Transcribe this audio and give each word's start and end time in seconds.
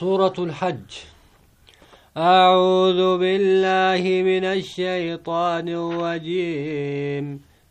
سورة 0.00 0.32
الحج. 0.38 0.90
أعوذ 2.16 3.18
بالله 3.18 4.02
من 4.30 4.44
الشيطان 4.44 5.68
الرجيم. 5.68 7.24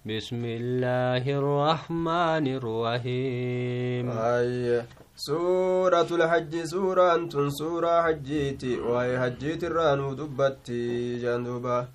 بسم 0.05 0.41
الله 0.45 1.23
الرحمن 1.39 2.45
الرحيم. 2.59 4.05
أي 4.11 4.83
سورة 5.15 6.09
الحج 6.17 6.53
سورة 6.63 7.15
أنتم 7.15 7.49
سورة 7.49 8.01
حجيتي 8.05 8.73
وهي 8.79 9.19
حجيتي 9.19 9.67
الرانو 9.67 10.13
دبتي 10.13 10.85
جندوبة 11.23 11.87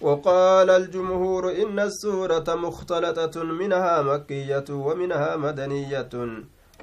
وقال 0.00 0.70
الجمهور 0.70 1.42
إن 1.62 1.78
السورة 1.80 2.48
مختلطة 2.66 3.42
منها 3.42 4.02
مكية 4.02 4.68
ومنها 4.70 5.36
مدنية. 5.36 6.14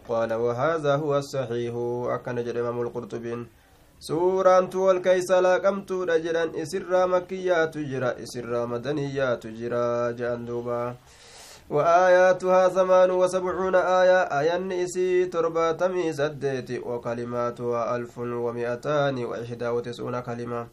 قال 0.10 0.34
وهذا 0.34 0.96
هو 0.96 1.18
الصحيح. 1.18 1.74
أكن 2.16 2.36
جرم 2.44 2.82
القرطبين 2.82 3.48
suuraan 4.00 4.70
tuwal 4.72 5.02
keeysa 5.04 5.42
laaqamtuudha 5.44 6.20
jedhan 6.24 6.56
isirraa 6.56 7.08
makkiyaatu 7.14 7.84
jira 7.84 8.16
isirraa 8.26 8.64
madaniyaatu 8.74 9.52
jira 9.52 10.14
jedhan 10.16 10.46
duuba 10.48 10.96
وآياتها 11.70 12.70
ثمان 12.70 13.12
وسبعون 13.12 13.76
آية 13.76 14.20
آيان 14.40 14.72
إسي 14.72 15.26
ترباتمي 15.26 16.14
سديت 16.14 16.82
وكلماتها 16.82 17.96
ألف 17.96 18.18
ومئتان 18.18 19.26
وإحدى 19.26 19.68
وتسعون 19.68 20.20
كلمة. 20.20 20.68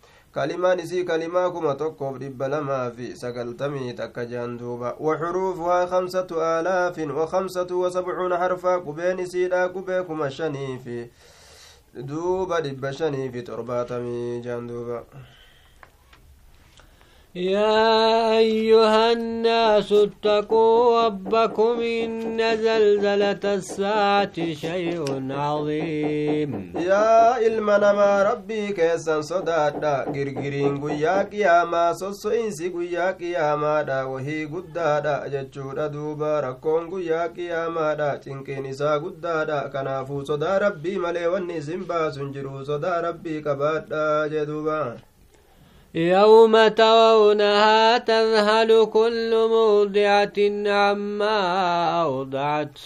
Sagaltamii 3.23 3.93
takka 3.97 4.25
jehan 4.27 4.59
duuba 4.59 4.93
waxuruufuhaa 5.01 5.87
kamsatu 5.87 6.41
aalaafin 6.43 7.11
wa 7.11 7.27
kamsatu 7.27 7.81
wa 7.81 7.91
sabcuuna 7.91 8.37
harfaa 8.43 8.79
qubeen 8.81 9.19
isiidha 9.19 9.69
qubee 9.69 10.03
kuma 10.03 10.31
shanii 10.31 10.79
fi 10.85 10.99
duuba 12.11 12.61
dhibba 12.61 12.93
shanii 12.93 13.29
fi 13.33 13.43
torbaatamii 13.43 14.41
jehan 14.45 14.67
duuba 14.69 15.03
يا 17.37 18.39
أيها 18.39 19.13
الناس 19.13 19.93
اتقوا 19.93 21.07
ربكم 21.07 21.81
إن 21.81 22.57
زلزلة 22.57 23.55
الساعة 23.55 24.37
شيء 24.53 25.05
عظيم. 25.31 26.73
يا 26.77 27.39
إلمنا 27.47 28.23
ربي 28.33 28.73
كيسا 28.73 29.21
صدادا. 29.21 30.05
غرغرين 30.09 30.81
قيا 30.85 31.23
قياما 31.23 31.93
سوسوينسي 31.93 32.69
قيا 32.69 33.11
قياما 33.11 33.83
دا. 33.83 34.03
وهي 34.03 34.45
قدادا 34.45 35.27
ججودا 35.27 35.87
دوبا 35.87 36.41
ركون 36.41 36.91
قيا 36.91 37.27
قياما 37.27 37.95
دا. 37.95 38.17
تنكين 38.17 38.67
إسا 38.67 38.97
قدادا 38.97 39.69
كنافو 39.73 40.25
صدا 40.25 40.59
ربي 40.59 40.99
ملي 40.99 41.27
وني 41.27 41.61
سنبا 41.61 42.11
سنجرو 42.11 42.65
صدا 42.65 43.01
ربي 43.01 43.41
كبادا 43.41 44.27
جدوبا 44.27 44.97
يوم 45.97 46.69
ترونها 46.69 47.99
تذهل 47.99 48.87
كل 48.87 49.49
مرضعة 49.51 50.69
عما 50.73 51.41
أرضعت 52.03 52.79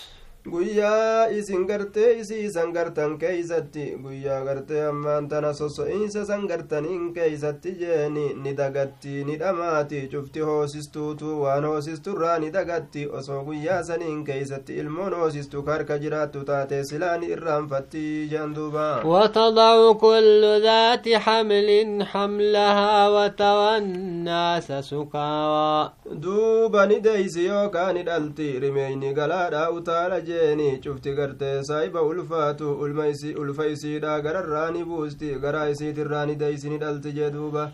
guyyaa 0.49 1.29
isin 1.39 1.67
gartee 1.67 2.19
isii 2.21 2.51
san 2.51 2.73
gartan 2.73 3.19
keeysatti 3.19 3.83
guyyaa 4.03 4.41
gartee 4.45 4.85
ammaan 4.87 5.29
tana 5.29 5.53
soso'iinsa 5.55 6.25
san 6.27 6.47
gartaniin 6.49 7.13
keeysatti 7.15 7.73
jeeni 7.81 8.25
ni 8.43 8.55
dagatti 8.61 9.25
ni 9.25 9.37
dhamaati 9.43 10.01
cufti 10.13 10.41
hoosistuutu 10.41 11.43
waan 11.43 11.65
hoosisturraa 11.65 12.39
ni 12.39 12.51
dagatti 12.57 13.07
osoo 13.19 13.43
guyyaa 13.45 13.83
saniin 13.83 14.25
keeysatti 14.25 14.77
ilmoon 14.85 15.15
hoosistu 15.21 15.63
karka 15.63 15.99
jiraattu 15.99 16.45
taate 16.45 16.85
silaa 16.85 17.17
ni 17.19 17.27
irraanfatti 17.37 18.29
jean 18.31 18.55
duuba 18.57 18.87
وتضع 19.05 19.93
كل 19.93 20.63
ذات 20.63 21.09
حمل 21.09 21.69
حملها 22.07 23.09
وترى 23.09 23.77
الناس 23.77 24.73
سكارى 24.73 25.91
duuba 26.23 26.87
ni 26.87 27.01
deeysi 27.01 27.45
yookaa 27.47 27.93
ni 27.93 28.03
dhalti 28.03 28.59
rimeeyni 28.61 29.13
galaadha 29.15 29.71
utaala 29.71 30.21
jeeni 30.31 30.69
cufti 30.85 31.15
gartee 31.19 31.63
saahiba 31.69 32.03
ulfaatu 32.11 32.73
ulfa 33.43 33.67
isiidha 33.75 34.21
gararraa 34.27 34.71
ni 34.77 34.85
buusti 34.85 35.35
garaa 35.45 35.69
isiitirraa 35.75 36.27
ni 36.27 36.35
deeysi 36.43 36.71
ni 36.71 36.79
dhalti 36.85 37.13
jee 37.19 37.31
duuba 37.37 37.65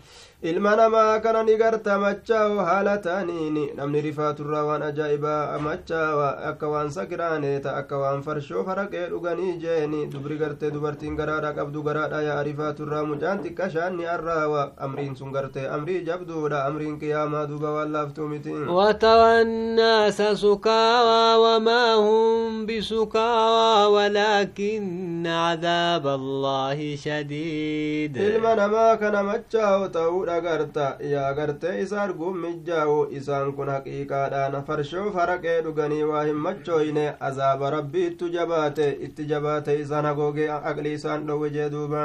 ilma 0.43 0.75
namaa 0.75 1.19
kana 1.19 1.41
ni 1.43 1.57
garta 1.57 1.97
machaa'o 1.97 2.61
haala 2.65 2.97
ta'aniini 3.05 3.61
namni 3.77 4.01
rifaaturraa 4.05 4.65
waan 4.67 4.83
ajaa'ibaa 4.87 5.57
machaawa 5.67 6.27
akka 6.49 6.67
waan 6.73 6.91
sakiraaneeta 6.97 7.73
akka 7.79 7.97
waan 8.01 8.21
farshoo 8.27 8.63
faraqee 8.67 9.07
dhuganii 9.13 9.55
jeeni 9.63 10.01
dubri 10.13 10.37
gartee 10.41 10.69
dubartiin 10.75 11.15
garaadha 11.19 11.53
qabdu 11.57 11.81
garaadha 11.87 12.19
yaa 12.27 12.43
rifaaturraa 12.49 13.01
mucaan 13.13 13.41
xiqqashaan 13.45 13.97
ni 13.97 14.05
arraawa 14.15 14.67
amriin 14.87 15.15
sun 15.21 15.31
gartee 15.37 15.65
amrii 15.77 16.03
jabduudha 16.11 16.61
amriin 16.67 16.99
qiyaamaa 17.01 17.47
duuba 17.53 17.73
waan 17.79 17.91
laaftuu 17.97 18.27
miti 18.35 18.53
وترى 18.77 19.41
الناس 19.41 20.21
سكارى 20.21 21.35
وما 21.45 21.93
هم 21.95 22.65
بسكارى 22.65 23.85
ولكن 23.95 25.27
عذاب 25.27 26.07
الله 26.07 26.95
شديد 26.95 28.17
ilma 28.17 28.55
namaa 28.55 28.97
kana 29.01 29.23
machaa'u 29.23 29.89
ta'uudha 30.27 30.41
garta 30.41 30.97
yaa 31.09 31.33
gartee 31.33 31.81
isa 31.81 32.01
arguun 32.01 32.37
mijjaa'u 32.43 32.95
isaan 33.19 33.51
kun 33.55 33.69
haqiiqaadhaan 33.73 34.63
farshoo 34.69 35.11
faraqee 35.17 35.61
dhuganii 35.67 36.03
waa 36.09 36.23
hin 36.29 36.35
machooyne 36.47 37.05
azaaba 37.29 37.69
rabbiittu 37.75 38.29
jabaate 38.35 38.87
itti 39.07 39.25
jabaate 39.31 39.75
isaan 39.83 40.05
hagoogee 40.11 40.49
aqli 40.57 40.93
isaan 40.99 41.25
dhowwe 41.27 41.49
jee 41.55 41.69
duuba 41.75 42.03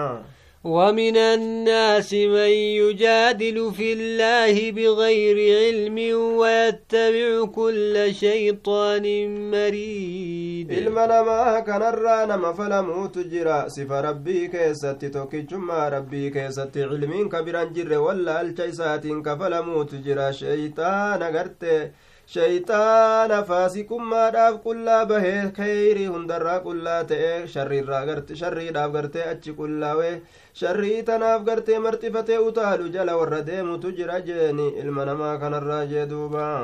ومن 0.65 1.17
الناس 1.17 2.15
من 2.15 2.53
يجادل 2.81 3.73
في 3.77 3.93
الله 3.93 4.71
بغير 4.71 5.37
علم 5.59 5.97
ويتبع 6.39 7.47
كل 7.47 8.15
شيطان 8.15 9.05
مريد. 9.51 10.73
علم 10.73 10.99
لما 10.99 11.61
كان 11.61 11.83
الرانا 11.83 12.37
ما 12.37 12.53
فلموت 12.53 13.19
جرا. 13.19 13.69
سف 13.69 13.93
ربي 13.93 14.49
كيست 14.49 15.05
توكي 15.05 15.41
جمع 15.41 15.89
ربي 15.89 16.31
كيست 16.31 16.79
علمين 16.79 17.29
كبيران 17.29 17.73
جر. 17.73 17.99
ولا 17.99 18.41
الجيسات 18.41 19.07
كفلموت 19.07 19.95
جرا. 19.95 20.31
شيطان 20.31 21.23
غرتي 21.23 21.91
shayxaana 22.35 23.39
faasikummaadhaaf 23.49 24.55
qullaa 24.67 25.01
bahee 25.11 25.41
kayrii 25.59 26.07
hundarraa 26.13 26.61
qullaa 26.67 27.01
ta'e 27.11 27.33
sharriidhaaf 27.55 28.93
gartee 28.99 29.25
achi 29.33 29.53
qullaawee 29.59 30.15
sharrii 30.61 31.03
tanaaf 31.11 31.45
gartee 31.49 31.79
marxifatee 31.89 32.39
utaalu 32.49 32.89
jala 32.97 33.17
warra 33.21 33.43
deemutu 33.51 33.93
jira 33.99 34.21
jeeni 34.31 34.69
ilma 34.85 35.05
namaa 35.11 35.37
kanarraa 35.45 35.85
jee 35.93 36.07
duubaa 36.15 36.57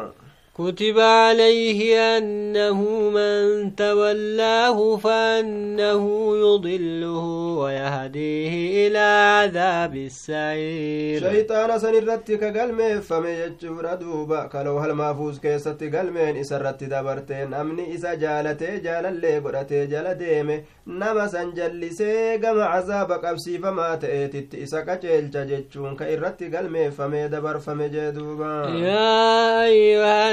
كتب 0.59 0.99
عليه 0.99 2.19
أنه 2.19 2.81
من 3.11 3.77
تولاه 3.77 4.97
فأنه 4.97 6.03
يضله 6.37 7.25
ويهديه 7.59 8.89
إلى 8.89 8.99
عذاب 8.99 9.97
السعير. 9.97 11.21
شيطان 11.21 11.79
سنرتي 11.79 12.37
كقلمي 12.37 13.01
فمي 13.01 13.31
يجور 13.31 13.95
دوبا 13.95 14.47
كلو 14.47 14.79
هل 14.79 14.93
مافوز 14.93 15.39
كيستي 15.39 15.91
قلمين 15.91 16.37
إسرتي 16.37 16.87
دبرتين 16.87 17.55
أمني 17.55 17.95
إسا 17.95 18.15
جالتي 18.15 18.79
جالا 18.79 19.09
اللي 19.09 19.39
قرأتي 19.39 19.87
جالا 19.87 20.13
ديمي 20.13 20.63
نما 20.87 21.27
سنجلسي 21.27 22.37
قم 22.37 22.61
عذاب 22.61 23.13
قبسي 23.13 23.59
فما 23.59 23.95
تأتي 23.95 24.63
إسا 24.63 24.81
كجيلجا 24.81 25.45
جيتشون 25.45 25.97
كإرتي 25.97 26.57
قلمي 26.57 26.91
فمي 26.91 27.29
دبر 27.29 27.59
فمي 27.59 27.89
جدوبا 27.89 28.69
يا 28.69 29.65
أيها 29.65 30.33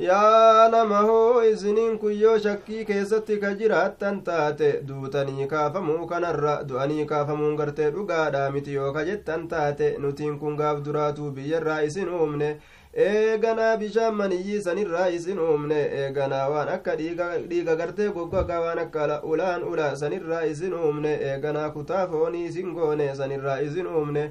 yaa 0.00 0.68
nama 0.72 0.98
hoo 1.08 1.42
isiniin 1.44 1.98
kun 1.98 2.14
yoo 2.20 2.38
shakkii 2.38 2.84
keessatti 2.90 3.36
ka 3.42 3.50
jiraattan 3.60 4.20
taate 4.28 4.68
duutanii 4.88 5.46
kaafamuu 5.52 6.06
kanarra 6.12 6.54
du'anii 6.68 7.04
kaafamuun 7.12 7.56
gartee 7.60 7.90
dhugaadha 7.96 8.50
miti 8.56 8.74
yoo 8.78 8.92
ka 8.92 9.04
jettan 9.08 9.48
taate 9.48 9.94
nutiin 10.04 10.38
kun 10.38 10.56
gaaf 10.60 10.80
duraatuu 10.84 11.30
biyyarraa 11.38 11.80
isin 11.88 12.08
uumne 12.20 12.48
eeganaa 13.06 13.76
bishaan 13.82 14.14
maniyyii 14.20 14.62
sanirraa 14.62 15.06
isin 15.16 15.38
uumne 15.48 15.80
eeganaa 16.02 16.46
waan 16.52 16.68
akka 16.76 16.96
dhiiga 17.50 17.76
gartee 17.82 18.08
goggogaa 18.16 18.60
waan 18.64 18.78
akka 18.84 19.20
ulaan 19.34 19.62
ula 19.72 19.90
sanirraa 19.96 20.40
isin 20.54 20.74
uumne 20.74 21.12
eeganaa 21.32 21.70
kutaa 21.76 22.06
foonii 22.14 22.44
isin 22.46 22.72
goone 22.78 23.14
sanirraa 23.20 23.58
isin 23.68 23.86
uumne 23.86 24.24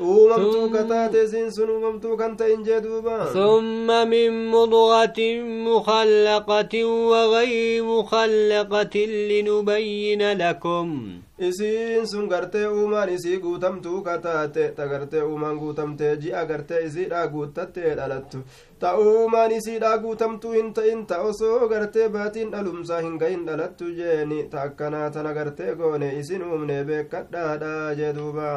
uumamtuu 0.00 0.68
kataateesin 0.70 1.52
sun 1.54 1.70
uumamtuu 1.70 2.16
kan 2.16 2.36
ta'in 2.36 2.64
jee 2.66 2.80
duuba 2.82 3.32
summa 3.32 4.04
min 4.06 4.32
mudgatin 4.52 5.46
mukallaqatin 5.66 6.86
wagayri 7.10 7.82
mukallaqatin 7.82 9.10
linubayyina 9.28 10.34
lakum. 10.38 10.90
Isiin 11.38 12.06
sun 12.06 12.28
gartee 12.28 12.66
uumaan 12.66 13.08
isii 13.08 13.38
guutamtuu 13.38 14.00
kataate 14.02 14.68
ta 14.76 14.86
gartee 14.86 15.22
uumaan 15.22 15.58
guutamtee 15.58 16.16
ji'a 16.16 16.44
gartee 16.46 16.84
isiidha 16.86 17.26
guuttattee 17.28 17.94
dhalattu. 17.96 18.38
Ta 18.78 18.96
uumaan 18.98 19.52
isiidha 19.52 19.98
guutamtuu 19.98 20.52
hin 20.52 20.74
ta'in 20.74 21.06
ta 21.06 21.18
osoo 21.18 21.68
gartee 21.68 22.08
baatiin 22.08 22.50
dhalumsaa 22.52 23.00
hin 23.00 23.16
gahin 23.18 23.46
dhalattu 23.46 23.90
jeeni. 23.98 24.42
Ta 24.50 24.62
akkanaa 24.62 25.10
tana 25.10 25.34
gartee 25.34 25.74
goone 25.74 26.12
isin 26.18 26.42
uumne 26.44 26.84
beekkadhaadha 26.84 27.94
jee 27.98 28.12
duuba 28.14 28.50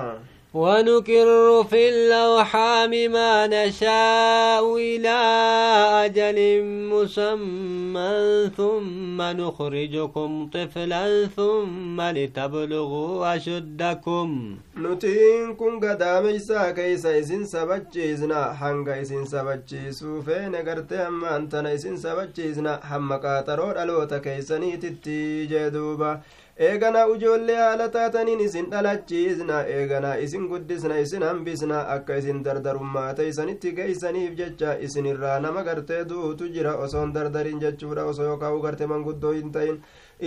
ونكر 0.57 1.30
في 1.69 1.89
اللوحام 1.89 2.92
ما 3.12 3.48
نشاء 3.48 4.77
إلى 4.77 5.18
أجل 6.06 6.38
مسمى 6.92 8.50
ثم 8.57 9.21
نخرجكم 9.21 10.50
طفلا 10.54 11.27
ثم 11.36 12.01
لتبلغوا 12.01 13.36
أشدكم. 13.36 14.57
نتين 14.77 15.56
كن 15.56 15.80
قدام 15.80 16.25
إيسا 16.25 16.71
كيسا 16.71 17.19
إسن 17.19 17.44
سبتشي 17.45 18.13
إزنا 18.13 18.53
حنق 18.53 18.89
إسن 18.89 19.25
سبتشي 19.25 19.92
سوفي 19.92 20.50
نقرت 20.53 20.94
أما 20.94 21.36
أنتنا 21.36 21.74
إسن 21.74 21.98
سبتشي 21.98 22.50
إزنا 22.50 22.80
حمقات 22.89 23.50
رور 23.50 23.83
ألوتا 23.83 24.18
كيسا 24.18 24.57
نيتتي 24.57 25.45
جدوبا. 25.45 26.21
Eeganaa 26.65 27.06
ujoollee 27.07 27.56
haala 27.56 27.86
taataniin 27.95 28.39
isin 28.45 28.69
dhalachiisna 28.71 29.57
eeganaa 29.74 30.13
isin 30.25 30.45
guddisna 30.51 30.95
isin 31.00 31.24
hambisna 31.24 31.81
akka 31.95 32.15
isin 32.21 32.39
dardarummaa 32.45 33.13
teeysanitti 33.19 33.71
geeysaniif 33.80 34.31
jecha 34.39 34.71
isinirraa 34.88 35.39
nama 35.39 35.63
gartee 35.68 36.00
duutu 36.09 36.48
jira 36.56 36.71
osoon 36.86 37.13
dardarin 37.18 37.59
jechuudha 37.63 38.06
osoo 38.12 38.25
yookaan 38.30 38.57
garte 38.63 38.88
manguddoo 38.94 39.33
hin 39.36 39.51
ta'in 39.57 39.77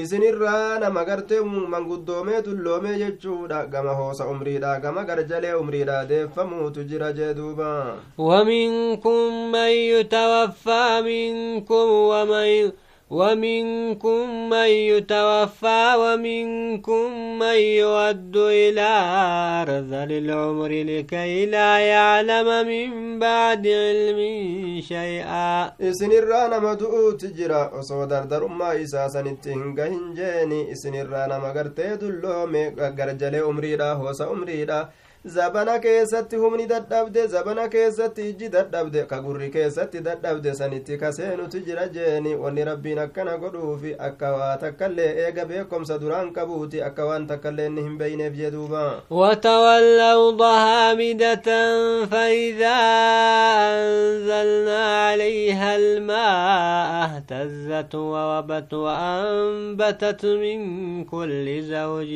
isinirraa 0.03 0.79
nama 0.85 1.05
gartee 1.09 1.41
manguddoomee 1.75 2.43
tulloomee 2.43 2.95
jechuudha 3.01 3.65
gama 3.73 3.95
hoosa 4.03 4.27
umriidha 4.35 4.77
gama 4.87 5.05
garjalee 5.09 5.55
umriidha 5.63 5.97
deeffamuutu 6.13 6.85
jira 6.93 7.13
jee 7.13 7.33
duuba 7.41 7.73
ومنكم 8.19 9.51
من 9.53 9.71
يتوفى 9.95 11.01
منكم 11.05 11.89
ومن 12.11 12.73
ومنكم 13.11 14.51
من 14.51 14.71
يتوفى 14.91 15.83
ومنكم 16.03 17.07
من 17.39 17.59
يود 17.83 18.37
إلى 18.37 18.91
أرذل 19.63 20.13
العمر 20.23 20.73
لكي 20.91 21.47
لا 21.47 21.79
يعلم 21.79 22.49
من 22.67 23.19
بعد 23.19 23.67
علم 23.67 24.21
شيئا. 24.81 25.73
إسن 25.81 26.13
الرانا 26.13 26.59
مدعو 26.59 27.11
تجرى 27.11 27.71
وصو 27.75 28.05
دردر 28.05 28.47
ما 28.47 28.83
إساسا 28.83 29.23
نتهنغ 29.23 29.79
هنجيني. 29.81 30.73
إسن 30.73 30.95
الرانا 30.95 31.39
مغرتي 31.39 31.97
دلومي 31.97 32.69
غرجل 32.99 33.35
أمري 33.35 33.75
را 33.75 33.93
هوس 33.93 34.21
أمري 34.21 34.65
را 34.65 34.89
zabana 35.25 35.79
keessatti 35.79 36.37
humni 36.37 36.67
dadhabde 36.67 37.27
zabana 37.29 37.69
keessatti 37.69 38.23
ijji 38.31 38.49
dadhabde 38.49 39.03
ka 39.07 39.19
gurri 39.21 39.51
keessatti 39.51 40.01
dadhabde 40.01 40.55
sanitti 40.55 40.97
kaseenutu 40.99 41.61
jira 41.67 41.89
jeeni 41.89 42.35
wanni 42.35 42.65
rabbiin 42.65 42.99
akkana 42.99 43.37
godhuufi 43.39 43.95
akka 43.99 44.33
waa 44.33 44.57
takkaillee 44.57 45.11
eega 45.27 45.45
beekomsa 45.45 45.99
duraan 45.99 46.33
qabuuti 46.33 46.83
akka 46.83 47.05
waan 47.07 47.27
takkaillee 47.27 47.67
inni 47.67 47.83
hin 47.83 47.99
beyneef 47.99 48.35
jeduuba 48.35 49.03
ضهامدة 50.31 51.49
فإذا 52.07 52.79
أنزلنا 53.77 54.80
عليها 54.80 54.80
الماء 57.33 57.43
اهتزت 57.43 57.95
ووبت 57.95 58.75
وأنبتت 58.75 60.25
من 60.27 61.05
كل 61.05 61.63
زوج 61.63 62.09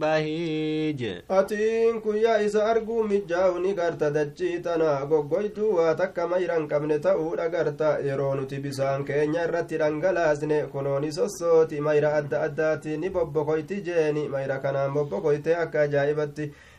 بهيج 0.00 1.02
أتين 1.30 2.00
كيا 2.00 2.10
guyyaa 2.10 2.40
isa 2.42 2.64
arguu 2.66 3.04
mijjaa'u 3.04 3.58
ni 3.58 3.74
garta 3.74 4.10
dachii 4.10 4.58
tana 4.60 5.06
goggoytuu 5.06 5.74
waa 5.76 5.94
takka 5.94 6.28
mayran 6.28 6.68
qabne 6.68 6.98
ta'uudha 6.98 7.48
garta 7.48 7.98
yeroo 8.06 8.34
nuti 8.34 8.58
bisaan 8.58 9.04
keenya 9.04 9.44
irratti 9.44 9.78
dhangalaasne 9.78 10.62
kunooni 10.72 11.12
sossooti 11.12 11.80
mayra 11.80 12.14
adda 12.14 12.42
addaati 12.42 12.96
ni 12.96 13.10
bobbokoyti 13.10 13.82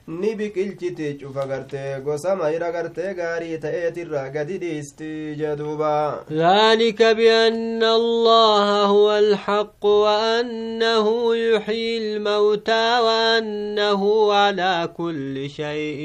ni 0.07 0.35
biqilchiti 0.35 1.13
cufa 1.19 1.45
gartee 1.47 1.99
gosa 2.05 2.35
mayra 2.35 2.71
gartee 2.71 3.13
gaarii 3.19 3.57
ta'eetirra 3.65 4.29
gadi 4.33 4.57
dhiisti 4.63 5.35
jeduuba 5.41 6.23
ذلك 6.31 7.03
بأن 7.03 7.83
الله 7.83 8.85
هو 8.85 9.17
الحق 9.17 9.85
وأنه 9.85 11.35
يحيي 11.35 11.97
الموتى 11.97 12.99
وأنه 13.05 14.33
على 14.33 14.89
كل 14.97 15.49
شيء 15.49 16.01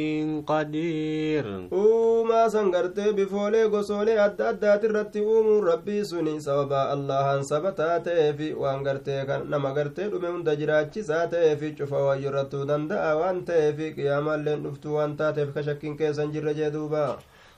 قدير 0.47 1.45
uumaa 1.73 2.51
san 2.51 2.71
gartee 2.71 3.13
bifoolee 3.13 3.69
gosoolee 3.69 4.19
adda 4.27 4.49
addaatirratti 4.49 5.21
uumuun 5.21 5.65
rabbii 5.67 6.05
suni 6.05 6.41
sababa 6.41 6.91
allahan 6.95 7.43
saba 7.45 7.73
taateefi 7.73 8.53
waan 8.63 8.83
gartee 8.85 9.25
nama 9.49 9.73
gartee 9.73 10.09
dhume 10.11 10.29
hunda 10.29 10.57
jiraachisaa 10.57 11.27
ta'eefi 11.27 11.73
cufa 11.79 11.97
wayyirrattuu 12.09 12.65
danda'a 12.71 13.13
waan 13.21 13.45
ta'eefi 13.45 13.93
qiyaamaalleen 13.97 14.63
dhuftuu 14.65 14.95
waan 14.99 15.17
taateef 15.21 15.51
ka 15.55 15.63
shakkiin 15.69 15.97
keessan 16.01 16.33
jirre 16.35 16.55
jee 16.61 16.71
duuba 16.77 17.03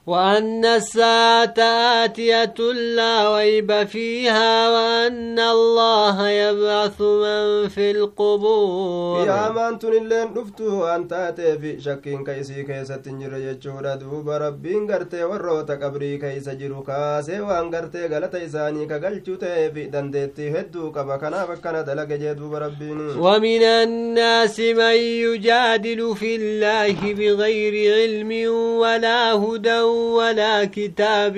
وأن 0.07 0.65
الساعة 0.65 1.59
آتية 2.05 2.55
لا 2.97 3.37
ريب 3.37 3.87
فيها 3.87 4.71
وأن 4.71 5.39
الله 5.39 6.29
يبعث 6.29 7.01
من 7.01 7.69
في 7.69 7.91
القبور. 7.91 9.27
يا 9.27 9.49
من 9.53 9.79
تنلين 9.79 10.35
دفتو 10.35 10.87
أن 10.87 11.09
تأتي 11.09 11.59
في 11.59 11.81
شكين 11.81 12.25
كيسي 12.25 12.63
كيسة 12.63 12.97
تنجر 12.97 13.37
يجورا 13.37 13.95
دوب 13.95 14.29
ربين 14.29 14.91
غرتي 14.91 15.25
وروتا 15.25 15.75
قبري 15.75 16.19
كيسة 16.19 16.53
جرو 16.53 16.83
كاسي 16.83 17.41
وان 17.41 17.75
غرتي 17.75 18.07
غلط 18.07 18.35
إساني 18.35 18.87
كغلچو 18.87 19.37
في 19.75 19.85
دندتي 19.93 20.51
هدو 20.51 20.93
كبا 20.93 21.17
كنا 21.17 21.45
بكنا 21.45 21.81
دلق 21.83 22.05
جدوب 22.05 22.55
ربين 22.55 23.01
ومن 23.19 23.63
الناس 23.63 24.61
من 24.61 24.97
يجادل 25.25 26.17
في 26.17 26.37
الله 26.37 27.15
بغير 27.15 27.75
علم 27.95 28.51
ولا 28.81 29.33
هدى 29.33 29.98
ولا 30.17 30.65
كتاب 30.65 31.37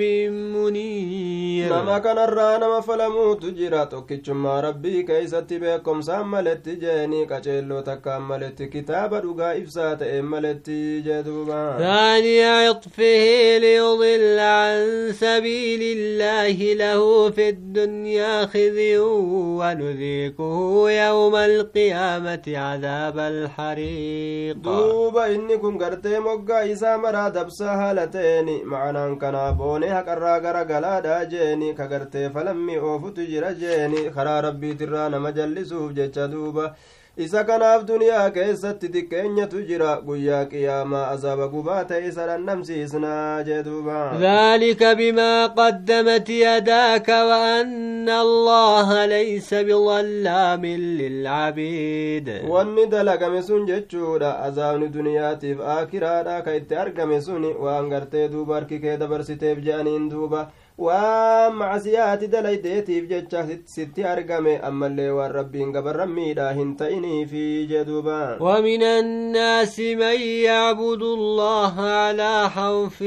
منير. 0.55 1.73
نما 1.73 1.99
كان 1.99 2.17
الرانا 2.17 2.81
فلموت 2.81 3.45
جرا 3.45 3.83
توكيچما 3.83 4.59
ربي 4.61 5.03
كيستي 5.03 5.59
بكم 5.59 6.01
ساملت 6.01 6.69
جاني 6.69 7.25
كچلو 7.25 7.79
تكملت 7.79 8.63
كتاب 8.63 9.15
دغا 9.15 9.57
إفسات 9.57 10.01
املت 10.01 10.69
جدوبا. 11.05 11.77
ثاني 11.77 12.43
عطفه 12.43 13.57
ليضل 13.57 14.39
عن 14.39 15.11
سبيل 15.11 15.81
الله 15.97 16.73
له 16.73 17.29
في 17.29 17.49
الدنيا 17.49 18.45
خزي 18.45 18.97
ونذيقه 18.97 20.91
يوم 20.91 21.35
القيامة 21.35 22.43
عذاب 22.47 23.19
الحريق. 23.19 24.57
دوبا 24.57 25.25
إني 25.25 25.57
كن 25.57 25.77
قرتي 25.77 26.19
مقا 26.19 26.71
إسا 26.71 26.97
مرا 26.97 27.29
دبسا 27.29 27.65
هالتين 27.65 28.40
jeeni 28.41 28.63
macanaan 28.65 29.17
kanaa 29.19 29.53
boonee 29.53 29.89
haqarraa 29.89 30.39
gara 30.41 30.63
galaadha 30.65 31.25
jeeni 31.25 31.73
ka 31.75 31.87
gartee 31.87 32.29
falammii 32.29 32.77
oofutu 32.77 33.25
jira 33.31 33.53
jeeni 33.53 34.09
karaa 34.15 34.41
rabbiitirraa 34.41 35.09
nama 35.09 35.31
jallisuuf 35.31 35.93
jecha 35.93 36.27
duuba 36.27 36.75
isa 37.17 37.43
kanaaf 37.43 37.81
duniyaa 37.87 38.29
keessatti 38.35 38.87
xiqqeenyatu 38.93 39.61
jira 39.69 39.89
guyyaa 40.05 40.45
qiyaamaa 40.51 41.07
azaaba 41.15 41.47
gubaa 41.53 41.83
ta'e 41.89 42.07
isa 42.09 42.27
dhandhamsiisnaa 42.29 43.43
jee 43.47 43.63
duuba 43.63 43.97
ذلك 44.21 44.83
بما 44.83 45.45
قدمت 45.47 46.29
يداك 46.29 47.09
وأن 47.09 48.09
الله 48.09 49.05
ليس 49.05 49.53
بظلام 49.53 50.65
للعبيد 50.65 52.29
wanni 52.47 52.85
dalagame 52.91 53.41
sun 53.43 53.65
jechuudha 53.67 54.39
azaabni 54.47 54.89
duniyaatiif 54.93 55.59
aakiraadha 55.59 56.41
ka 56.45 56.55
itti 56.55 56.75
argame 56.75 57.21
sun 57.21 57.43
waan 57.43 57.89
gartee 57.89 58.27
duuba 58.29 58.55
harki 58.55 58.79
kee 58.81 58.97
dabarsiteef 58.97 59.57
je'aniin 59.65 60.09
duuba 60.11 60.47
waan 60.77 61.53
macsiyaati 61.59 62.27
dalaydeetiif 62.27 63.09
jecha 63.09 63.43
sitti 63.65 64.03
argame 64.03 64.57
ammallee 64.69 65.09
waan 65.17 65.31
rabbiin 65.31 65.71
gabarran 65.75 66.09
miidhaa 66.17 66.53
hin 66.53 66.75
ta'iniifi 66.75 67.67
jeduuba 67.71 68.37
ومن 68.39 68.83
الناس 68.83 69.79
من 69.79 70.17
يعبد 70.49 71.01
الله 71.01 71.75
على 71.81 72.49
خوف 72.49 73.03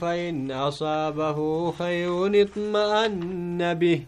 فإن 0.00 0.50
أصابه 0.50 1.70
خير 1.70 2.42
اطمأن 2.42 3.74
به 3.74 4.00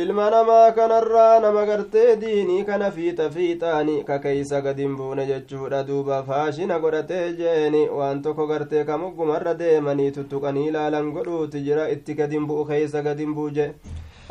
ilma 0.00 0.30
namaa 0.30 0.72
kanarraa 0.76 1.40
nama 1.40 1.64
gartee 1.66 2.16
diinii 2.22 2.64
kana 2.68 2.90
fiixa 2.90 3.30
fiixaani 3.34 3.96
ka 4.04 4.18
keeysa 4.18 4.60
gadin 4.66 4.96
buune 4.96 5.26
jechuudha 5.26 5.82
duuba 5.88 6.22
faashina 6.28 6.78
godhatee 6.84 7.32
jeeni 7.40 7.82
waan 7.98 8.22
tokko 8.22 8.46
gartee 8.52 8.84
ka 8.88 8.98
muggumarra 9.02 9.54
deemanii 9.60 10.10
tuttuqanii 10.16 10.66
ilaalan 10.70 11.12
godhuuti 11.16 11.62
jira 11.66 11.84
itti 11.96 12.14
gadin 12.20 12.46
bu'u 12.48 12.64
keeysa 12.70 13.02
gadin 13.08 13.34
buu 13.34 13.50
je 13.58 13.66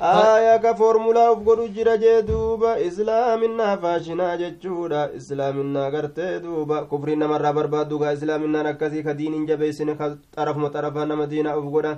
aayaa 0.09 0.57
ka 0.65 0.73
foormulaa 0.81 1.29
uf 1.35 1.43
godhu 1.47 1.67
jira 1.77 1.93
jee 2.03 2.17
duuba 2.31 2.73
islaaminaa 2.87 3.77
faashinaa 3.85 4.33
jechuudha 4.41 5.05
islaaminaa 5.21 5.89
gartee 5.95 6.33
duuba 6.47 6.81
kufrii 6.91 7.15
namarraa 7.23 7.53
barbaaddu 7.59 7.99
gaa 8.03 8.11
islaaminaan 8.17 8.67
akkasii 8.73 9.03
ka 9.07 9.13
diiniin 9.21 9.47
jabeessine 9.53 9.95
ka 10.01 10.11
xarafuma 10.35 10.73
xarafaa 10.75 11.05
nama 11.13 11.29
diinaa 11.35 11.55
uf 11.61 11.71
godha 11.77 11.93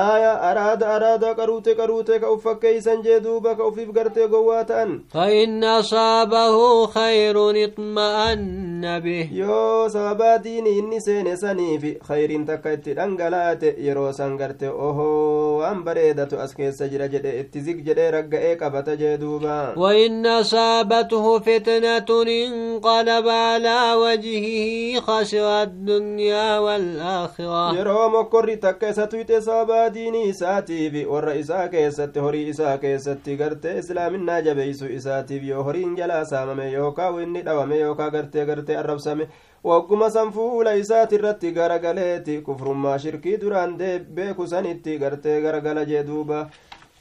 aya 0.00 0.32
araada 0.48 0.86
araada 0.96 1.34
qaruute 1.38 1.74
qaruute 1.80 2.14
ka 2.20 2.30
uf 2.34 2.42
fakkeeysan 2.48 3.02
jee 3.06 3.20
duuba 3.24 3.54
ka 3.56 3.64
ufiif 3.70 3.90
gartee 3.96 4.28
gowwaa 4.34 4.64
ta'an 4.64 5.00
فإن 5.14 5.64
أصابه 5.64 6.86
خير 6.86 7.36
اطمأن 7.64 9.00
به 9.04 9.28
yoo 9.32 9.88
sababaa 9.88 10.38
diinii 10.38 10.78
inni 10.78 11.00
seene 11.00 11.36
saniifi 11.36 11.94
khayriin 12.08 12.46
takka 12.46 12.72
itti 12.72 12.94
dhangalaate 12.94 13.74
yeroo 13.86 14.12
san 14.12 14.36
garte 14.40 14.68
ohoo 14.68 15.58
waan 15.60 15.84
bareedatu 15.84 16.40
as 16.40 16.54
keessa 16.56 16.88
jira 16.88 17.08
jedhe 17.08 17.40
itti 17.40 17.60
zig 17.60 17.84
jedhee 17.86 18.10
ragga'ee 18.16 18.56
qabata 18.56 18.96
jee 18.96 19.16
duuba 19.18 19.74
وإن 19.76 20.26
أصابته 20.26 21.38
فتنة 21.38 22.08
انقلب 22.22 23.28
على 23.28 23.78
وجهه 23.94 25.00
خسر 25.00 25.62
الدنيا 25.62 26.58
والآخرة 26.58 27.72
yeroo 27.76 28.08
mokkorri 28.10 28.56
takka 28.56 28.88
isa 28.88 29.06
tuyxe 29.06 29.40
sababaa 29.42 29.81
diinii 29.90 30.28
isaatiif 30.28 30.94
warra 31.10 31.34
isaa 31.34 31.68
keessatti 31.68 32.20
horii 32.26 32.48
isaa 32.48 32.78
keessatti 32.78 33.36
gartee 33.36 33.78
islaaminaa 33.78 34.40
jabeeysu 34.48 34.86
isaatiif 34.98 35.44
yoo 35.48 35.62
horiin 35.68 35.96
jalaa 35.96 36.24
saamame 36.24 36.70
yookaa 36.72 37.10
inni 37.22 37.42
dhawame 37.46 37.78
yookaa 37.80 38.10
gartee 38.10 38.46
gartee 38.46 38.76
arrabsame 38.82 39.28
wagguma 39.64 40.10
san 40.10 40.32
fuula 40.32 40.72
isaati 40.82 41.14
irratti 41.20 41.52
garagaleeti 41.60 42.40
kufrummaa 42.50 42.98
shirkii 42.98 43.36
duraan 43.40 43.76
beeku 44.14 44.46
sanitti 44.46 44.98
gartee 44.98 45.40
garagala 45.42 45.84
jee 45.84 46.02
duuba 46.06 46.46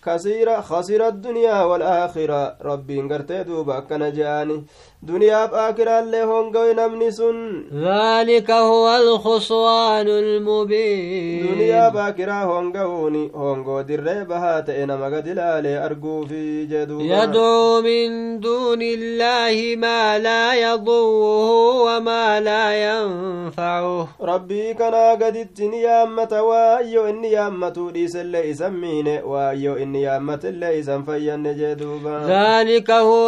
kasiira 0.01 0.61
khasira 0.67 1.07
addunyaa 1.13 1.65
walaakhira 1.71 2.55
rabbiin 2.69 3.07
gartee 3.07 3.43
duuba 3.45 3.75
akkana 3.77 4.11
je'ani 4.11 4.55
duniyaaf 5.07 5.53
aakiraallee 5.53 6.21
hongawe 6.31 6.73
namni 6.73 7.11
sun 7.11 7.37
ذلك 7.73 8.51
هو 8.51 8.85
الخسران 8.97 10.07
المبين 10.07 11.47
duniyaa 11.47 11.91
baakiraa 11.91 12.45
honga'uuni 12.45 13.23
hongoo 13.33 13.83
dirree 13.83 14.25
bahaa 14.29 14.61
ta'e 14.67 14.85
nama 14.85 15.09
gad 15.09 15.27
ilaalee 15.27 15.77
arguufi 15.87 16.67
jedhuuba 16.69 17.03
يدعو 17.23 17.81
من 17.81 18.39
دون 18.39 18.81
الله 18.81 19.75
ما 19.77 20.19
لا 20.19 20.53
يضره 20.53 21.49
وما 21.81 22.39
لا 22.39 22.65
ينفعه 22.85 24.07
rabbii 24.21 24.73
kanaa 24.75 25.15
gaditti 25.15 25.67
ni 25.67 25.83
yaammata 25.83 26.43
waayyo 26.43 27.09
inni 27.09 27.33
yaammatuu 27.33 27.89
dhiisellee 27.91 28.49
isan 28.49 28.73
miine 28.77 29.21
waayyo 29.25 29.77
inni 29.77 30.03
yaammatillee 30.03 30.77
isan 30.79 31.03
fayyanne 31.05 31.53
jedhuuba 31.53 32.21
ذلك 32.27 32.91
هو 32.91 33.27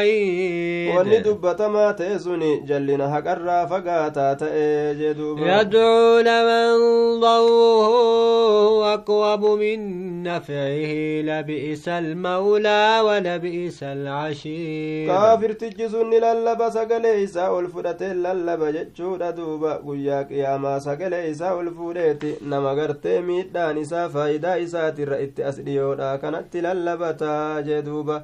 الضلال 0.00 0.96
wanni 0.96 1.16
البعيد 1.16 1.24
dubbatamaa 1.24 1.92
ta'e 1.96 2.18
suni 2.18 2.60
jallina 2.68 3.08
haqarraa 3.08 3.66
fagaataa 3.68 4.34
ta'e 4.34 4.94
jedhuuba 5.00 5.46
يدعو 5.60 6.20
لمن 6.20 7.20
ضره 7.20 8.94
أقرب 8.94 9.44
من 9.44 10.22
نفعه 10.22 10.92
لبئس 11.22 11.88
المولى 11.88 13.00
ولبئس 13.04 13.82
العشير 13.82 15.08
kaafirtichi 15.08 15.88
sun 15.90 16.08
ni 16.10 16.20
lallaba 16.20 16.70
sagalee 16.70 17.22
isaa 17.22 17.50
ol 17.50 17.68
fudhatee 17.68 18.14
lallaba 18.14 18.72
jechuudha 18.72 19.32
duuba 19.32 19.78
guyyaa 19.84 20.24
qiyaamaa 20.24 20.80
sagalee 20.80 21.30
isaa 21.30 21.54
ol 21.54 21.70
fuudheeti 21.76 22.34
nama 22.40 22.74
gartee 22.74 23.20
miidhaan 23.20 23.78
isaa 23.78 24.08
faayidaa 24.08 24.56
isaatirra 24.66 25.20
itti 25.26 25.42
as 25.50 25.60
dhiyoodha 25.66 26.18
kanatti 26.18 26.60
lallabataa 26.66 27.62
jee 27.68 27.82
duuba 27.82 28.22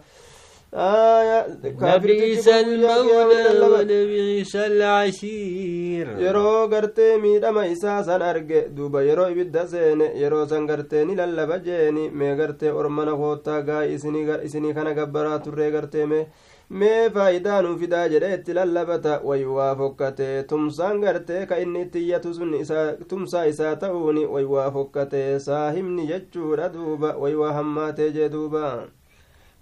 لبئس 1.82 2.48
المولى 2.48 3.44
ولبئس 3.72 4.56
العشير 4.56 6.06
yeroo 6.18 6.68
gartee 6.68 7.18
miidhama 7.22 7.66
isaa 7.66 8.02
san 8.04 8.22
arge 8.22 8.68
duuba 8.76 9.02
yeroo 9.02 9.28
ibidda 9.30 9.66
seene 9.72 10.06
yeroo 10.22 10.46
san 10.46 10.66
gartee 10.66 11.04
ni 11.04 11.14
lallaba 11.20 11.58
jeeni 11.66 12.10
mee 12.10 12.34
gartee 12.36 12.70
ormana 12.80 13.12
koottaa 13.20 13.60
gaa 13.68 13.84
isinii 14.46 14.74
kana 14.74 14.94
gabbaraa 14.94 15.38
turree 15.44 15.70
gartee 15.74 16.06
mee 16.06 16.26
mee 16.70 17.10
faayidaa 17.14 17.60
nuu 17.62 17.76
fidaa 17.82 18.08
jedhe 18.12 18.34
itti 18.36 18.52
lallabata 18.58 19.20
way 19.28 19.44
waa 19.56 19.74
fokkate 19.80 20.28
tumsaan 20.48 21.00
gartee 21.04 21.42
ka 21.46 21.58
inni 21.64 21.82
itti 21.86 21.98
iyyatu 22.06 22.34
sun 22.34 22.52
tumsaa 23.08 23.44
isaa 23.52 23.76
ta'uuni 23.76 24.24
way 24.34 24.44
waa 24.54 24.70
fokkate 24.70 25.22
saahimni 25.46 26.06
jechuudha 26.12 26.68
duuba 26.74 27.10
way 27.22 27.34
waa 27.42 27.52
hammaatee 27.58 28.10
jee 28.16 28.28
duuba 28.34 28.64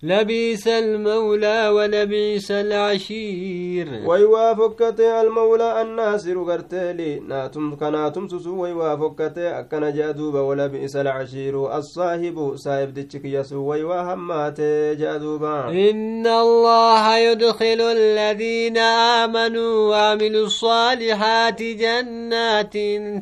لبيس 0.04 0.68
المولى 0.68 1.70
ولبيس 1.70 2.52
العشير. 2.52 3.88
ويوافقك 4.06 4.84
فكت 4.84 5.00
المولى 5.00 5.82
الناصر 5.82 6.38
غرتلي 6.38 7.20
ناتم 7.20 7.75
كناتم 7.75 8.28
سوسو 8.28 8.62
ويوافقك 8.62 9.22
فكت 9.22 9.38
أكن 9.38 9.94
جادوب 9.94 10.34
ولبيس 10.34 10.96
العشير. 10.96 11.78
الصاحب 11.78 12.56
صاحب 12.56 12.94
دتشك 12.94 13.25
يسو 13.25 13.62
ويوا 13.70 14.14
همات 14.14 14.62
جادوبا. 15.00 15.70
إن 15.70 16.28
الله 16.28 17.18
يدخل 17.18 17.82
الذين 17.82 18.78
آمنوا 18.78 19.90
وعملوا 19.90 20.46
الصالحات 20.46 21.62
جنات 21.64 22.74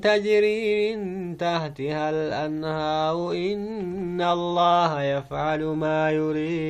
تجري 0.04 0.96
من 0.96 1.38
تحتها 1.38 2.10
الأنهار. 2.10 3.32
إن 3.32 4.22
الله 4.22 5.04
يفعل 5.04 5.64
ما 5.64 6.12
يريد. 6.12 6.63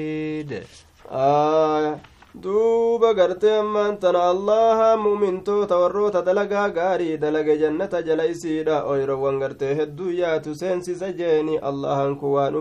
آية 1.12 2.00
duuba 2.42 3.14
gartee 3.14 3.58
ammaan 3.60 3.98
tana 4.02 4.22
allaha 4.34 4.98
mumintoota 4.98 5.78
warroota 5.82 6.22
dalagaa 6.26 6.70
gaarii 6.78 7.18
dalage 7.24 7.58
jannata 7.62 8.02
jala 8.08 8.26
isiidha 8.32 8.78
oyroowwan 8.94 9.38
gartee 9.44 9.76
hedduu 9.80 10.14
yaatu 10.20 10.56
seensisa 10.62 11.12
jeeni 11.20 11.60
allahan 11.72 12.16
kun 12.22 12.34
waan 12.38 12.58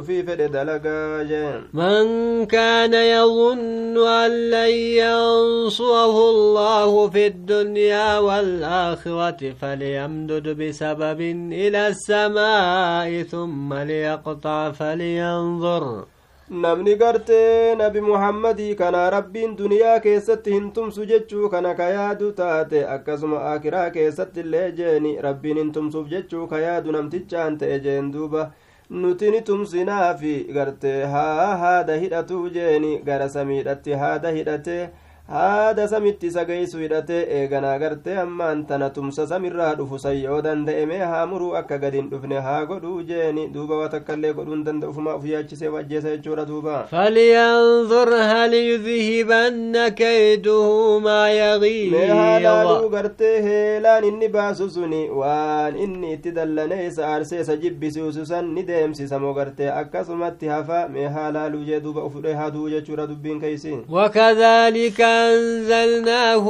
ufii 0.00 0.22
fedhe 0.28 0.48
dalagaa 0.56 1.24
jeen 1.32 1.68
من 1.74 2.46
كان 2.46 2.94
يظن 2.94 3.96
أن 4.08 4.30
لن 4.50 4.70
ينصره 5.04 6.16
الله 6.30 7.08
في 7.08 7.26
الدنيا 7.26 8.18
والآخرة 8.18 9.54
فليمدد 9.60 10.48
بسبب 10.48 11.20
إلى 11.52 11.88
السماء 11.88 13.22
ثم 13.22 13.74
ليقطع 13.74 14.70
فلينظر 14.70 16.04
namni 16.50 16.94
gartee 16.96 17.74
nabi 17.78 18.00
muhammadii 18.00 18.74
kana 18.80 19.10
rabbiin 19.10 19.56
duniyaa 19.60 20.00
keessatti 20.00 20.52
hin 20.56 20.68
tumsu 20.72 21.06
jechuu 21.12 21.48
kana 21.54 21.74
ka 21.80 21.88
yaadu 21.92 22.28
taate 22.40 22.82
akkasuma 22.96 23.40
akiraa 23.52 23.90
keessatti 23.96 24.40
illee 24.44 24.68
jeeni 24.80 25.16
rabbiin 25.26 25.58
hin 25.62 25.72
tumsuuf 25.78 26.06
jechuu 26.12 26.46
ka 26.52 26.60
yaadu 26.66 26.92
namtichaan 26.98 27.58
ta'e 27.62 27.78
jeen 27.86 28.12
duuba 28.12 28.44
nuti 28.90 29.30
ni 29.34 29.40
tumsinaafi 29.50 30.36
gartee 30.58 31.00
haa 31.16 31.56
haada 31.64 31.96
hidhatuu 32.04 32.44
jeeni 32.58 32.92
gara 33.10 33.28
samiidhatti 33.38 33.98
haada 34.04 34.30
hidhatee 34.38 34.80
haada 35.28 35.88
samitti 35.88 36.26
isa 36.30 36.44
geessu 36.48 36.78
hidhatee 36.78 37.22
eeganaa 37.36 37.78
gartee 37.82 38.16
ammaan 38.22 38.60
tana 38.66 38.90
tumsa 38.96 39.26
samirraa 39.30 39.70
dhufu 39.78 39.98
sayyoo 39.98 40.34
yoo 40.36 40.42
danda'e 40.46 40.84
mee 40.90 40.98
haa 41.12 41.22
muruu 41.30 41.48
akka 41.60 41.78
gadin 41.84 42.10
dhufne 42.10 42.36
haa 42.46 42.60
godhuu 42.66 43.02
jeeni. 43.08 43.46
Duuba 43.54 43.78
waa 43.80 43.88
takka 43.94 44.14
illee 44.18 44.32
godhuun 44.36 44.62
danda'u 44.68 44.90
ufuma 44.94 45.14
uf 45.16 45.26
yaachisee 45.30 45.72
ajjeesa 45.80 46.12
jechuudha 46.16 46.44
duuba. 46.50 46.76
Falyanzur 46.92 48.12
hal 48.30 48.54
yudhibanna 48.54 49.88
kayduhu 50.02 51.00
maa 51.08 51.28
yagiimee 51.38 52.06
haadhaadhuu 52.12 52.88
gartee 52.94 53.34
heelaan 53.48 54.04
inni 54.10 54.28
baasu 54.38 54.70
suni. 54.70 55.02
Waan 55.22 55.76
inni 55.86 56.12
itti 56.18 56.36
dallanee 56.38 56.86
isa 56.86 57.08
aarsee 57.08 57.40
isa 57.46 57.56
jibbisiisu 57.66 58.26
san 58.32 58.54
ni 58.54 58.66
deemsisa 58.70 59.18
moo 59.26 59.34
gartee 59.40 59.74
akkasumatti 59.82 60.54
hafa 60.54 60.86
mee 60.96 61.08
haa 61.18 61.28
laaluu 61.40 61.64
jee 61.72 61.80
duuba 61.90 62.06
ufudhee 62.12 62.38
haa 62.44 62.50
du'u 62.58 62.70
jechuudha 62.76 63.10
dubbiin 63.14 63.40
keeysi 63.46 63.76
wakadhalika 63.98 65.15
أنزلناه 65.24 66.44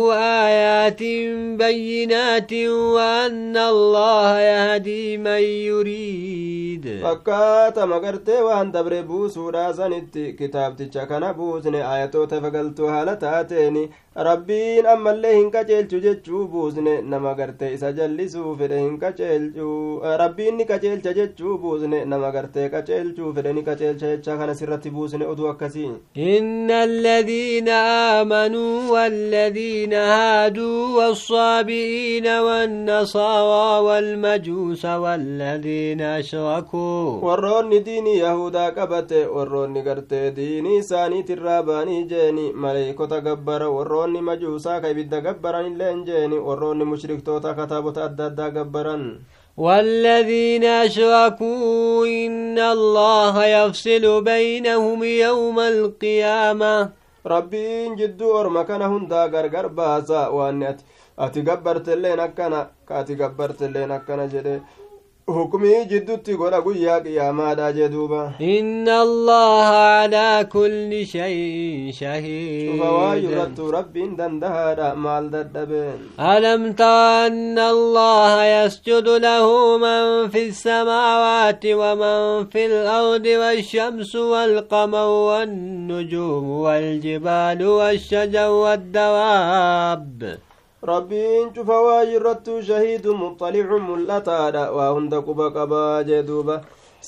آيات 0.46 1.02
بينات 1.62 2.52
وأن 2.94 3.56
الله 3.56 4.40
يهدي 4.40 5.18
من 5.18 5.42
يريد 5.70 6.87
fakkaatama 7.02 7.99
gartee 8.04 8.40
waan 8.46 8.73
dabre 8.73 9.02
buusuudha 9.08 9.75
sanitti 9.78 10.25
kitaabticha 10.38 11.06
kana 11.11 11.35
buusne 11.38 11.80
ayatoota 11.92 12.40
fagaltuu 12.44 12.87
haala 12.94 13.14
taateeni 13.23 13.82
rabbiin 14.28 14.87
ammallee 14.94 15.32
hin 15.37 15.49
qaceelchu 15.54 16.00
jechuu 16.06 16.42
buusne 16.52 16.94
nama 17.12 17.32
gartee 17.40 17.73
isa 17.76 17.92
jallisuu 17.99 18.54
fedhe 18.61 18.78
hin 18.85 18.99
qaceelchu 19.04 19.70
rabbiin 20.23 20.56
ni 20.61 20.64
qaceelcha 20.73 21.12
jechuu 21.20 21.58
buusne 21.64 22.04
nama 22.12 22.30
gartee 22.37 22.68
qaceelchuu 22.76 23.32
fedhe 23.38 23.52
ni 23.58 23.62
qaceelcha 23.70 24.12
jecha 24.14 24.37
kana 24.42 24.54
sirratti 24.61 24.90
buusne 24.99 25.26
oduu 25.32 25.49
akkasii 25.54 25.90
إن 26.16 26.70
الذين 26.70 27.68
آمنوا 28.56 28.90
والذين 28.92 29.94
هادوا 29.94 30.80
والصابئين 30.98 32.26
والنصارى 32.26 33.84
والمجوس 33.86 34.84
والذين 34.84 36.00
أشركوا. 36.00 37.20
ورون 37.26 37.82
دين 37.82 38.06
يهودا 38.06 38.68
كبت 38.68 39.12
ورون 39.12 39.78
قرت 39.88 40.14
دين 40.14 40.82
ساني 40.82 41.22
تراباني 41.22 42.02
جيني 42.02 42.52
مليكو 42.52 43.04
تقبر 43.04 43.62
ورون 43.62 44.12
مجوسا 44.22 44.78
كبت 44.78 45.12
تقبران 45.12 45.78
لين 45.78 46.04
جيني 46.04 46.38
ورون 46.38 46.78
مشرك 46.84 47.22
توتا 47.26 47.52
كتابو 47.52 47.90
تأدد 47.90 48.40
والذين 49.56 50.64
أشركوا 50.64 52.06
إن 52.06 52.58
الله 52.58 53.44
يفصل 53.46 54.25
بينهم 54.25 55.04
يوم 55.04 55.60
القيامة. 55.60 57.05
Rabbiin 57.33 57.97
jidduu 57.99 58.33
orma 58.40 58.64
kana 58.64 58.87
hundaa 58.92 59.28
gargar 59.28 59.68
baasa 59.68 60.30
waan 60.37 60.62
ati 61.25 61.42
gabbartelleen 61.49 62.21
akkana 62.26 62.61
ka 62.88 62.99
ati 63.00 63.14
gabbartelleen 63.21 63.90
akkana 63.99 64.26
jedhe 64.35 64.61
hukumii 65.26 65.85
jiddutti 65.90 66.35
godha 66.38 66.61
guyyaa 66.64 67.00
qiyaamaadha 67.04 67.73
jee 67.76 67.88
duuba. 67.88 68.33
إن 68.40 68.88
الله 68.88 69.66
على 69.66 70.47
كل 70.52 71.06
شيء 71.06 71.90
cufa 71.90 72.90
waa 72.92 73.14
شهيد 73.18 73.30
irrattu 73.30 73.73
rabbiin 73.73 74.16
dandahaadha 74.16 74.95
maal 74.95 75.30
dadhabeen? 75.30 75.99
ألم 76.21 76.73
تر 76.73 77.26
أن 77.26 77.59
الله 77.59 78.45
يسجد 78.45 79.09
له 79.09 79.78
من 79.78 80.28
في 80.28 80.49
السماوات 80.49 81.66
ومن 81.66 82.47
في 82.47 82.66
الأرض 82.66 83.26
والشمس 83.26 84.14
والقمر 84.16 85.06
والنجوم 85.09 86.50
والجبال 86.50 87.66
والشجر 87.66 88.49
والدواب 88.49 90.38
irrattu 92.14 92.62
shahiidu 92.68 93.10
muxalicu 93.22 93.76
mul'ataadha 93.88 94.62
waa 94.76 94.90
hunda 94.94 95.18
quba 95.26 95.46
qabaa 95.56 96.02
jee 96.08 96.22
duuba 96.22 96.56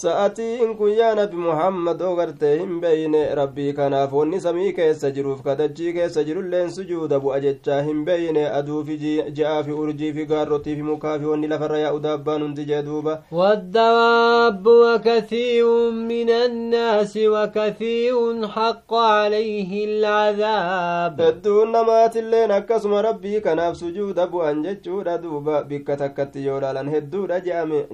sa'atiin 0.03 0.75
kun 0.79 0.91
yaa 0.99 1.15
nabi 1.19 1.37
muhammad 1.45 2.03
oo 2.09 2.15
gartee 2.17 2.53
hin 2.59 2.75
beeyne 2.83 3.23
rabbii 3.41 3.73
kanaaf 3.79 4.13
wanni 4.19 4.41
samii 4.41 4.73
keessa 4.79 5.11
jiruuf 5.17 5.41
kadachii 5.47 5.93
keessa 5.97 6.25
jirulleen 6.29 6.71
sujuuda 6.77 7.19
bu'a 7.25 7.41
jechaa 7.47 7.81
hin 7.89 8.05
beeyne 8.09 8.45
aduufi 8.59 8.99
ji'aa 9.39 9.63
fi 9.69 9.73
urjii 9.83 10.13
fi 10.19 10.27
gaarrotii 10.33 10.77
fi 10.81 10.83
mukaa 10.91 11.17
fi 11.19 11.25
wanni 11.33 11.49
lafarra 11.55 11.79
yaa'u 11.85 12.01
daabbaan 12.07 12.43
hundi 12.47 12.65
jee 12.73 12.83
duuba 12.91 13.19
والدواب 13.33 14.67
وكثير 14.67 15.67
من 15.91 16.31
الناس 16.31 17.17
وكثير 17.17 18.49
حق 18.49 18.95
عليه 18.95 19.85
العذاب 19.89 21.21
hedduun 21.21 21.71
namaatilleen 21.73 22.51
akkasuma 22.51 23.03
rabbii 23.03 23.41
kanaaf 23.41 23.77
sujuuda 23.77 24.27
bu'an 24.33 24.63
jechuudha 24.63 25.19
duuba 25.23 25.63
bikka 25.65 25.97
takkatti 25.97 26.47
yoo 26.47 26.61
laalan 26.61 26.91
hedduudha 26.95 27.41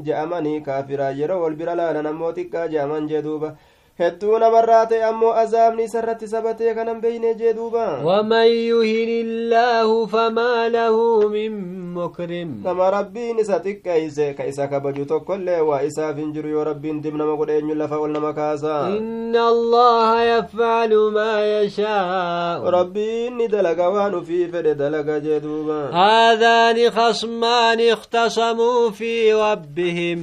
je'amanii 0.06 0.60
kaafiraa 0.60 1.10
yeroo 1.20 1.40
wal 1.42 1.56
laalan 1.94 2.06
ammoo 2.12 2.32
xiqqaa 2.36 2.68
je'aman 2.72 3.08
jee 3.08 3.22
duuba 3.22 3.54
hedduu 4.00 4.38
namarraa 4.42 4.86
ta'e 4.90 5.02
ammoo 5.08 5.32
azaabni 5.42 5.84
isarratti 5.88 6.26
sabatee 6.28 6.74
kanan 6.74 7.00
beeyne 7.02 7.34
jee 7.38 7.52
duuba 7.54 8.02
ومن 8.04 8.46
يهن 8.70 9.10
الله 9.26 10.06
فما 10.06 10.68
له 10.68 10.96
من 11.28 11.52
مكرم 11.94 12.62
nama 12.64 12.90
rabbiin 12.90 13.38
isa 13.38 13.58
xiqqeeyse 13.62 14.34
ka 14.36 14.44
isa 14.50 14.66
kabaju 14.66 15.06
tokkollee 15.06 15.60
waa 15.68 15.82
isaaf 15.86 16.16
hin 16.18 16.32
jiru 16.34 16.48
yoo 16.56 16.64
rabbiin 16.70 16.98
dib 17.02 17.14
nama 17.14 17.36
godhe 17.38 17.54
eenyu 17.58 17.74
lafa 17.78 17.98
ol 18.02 18.10
nama 18.10 18.32
kaasa 18.34 18.74
إن 18.98 19.36
الله 19.36 20.22
يفعل 20.22 20.92
ما 21.14 21.34
يشاء 21.62 22.70
rabbiin 22.78 23.36
ni 23.38 23.46
dalaga 23.48 23.90
waan 23.94 24.14
ufii 24.18 24.50
fedhe 24.50 24.74
dalaga 24.74 25.20
jee 25.22 25.38
duuba 25.40 25.94
هذان 25.94 26.90
خصمان 26.90 27.80
اختصموا 27.80 28.90
في 28.90 29.32
ربهم 29.34 30.20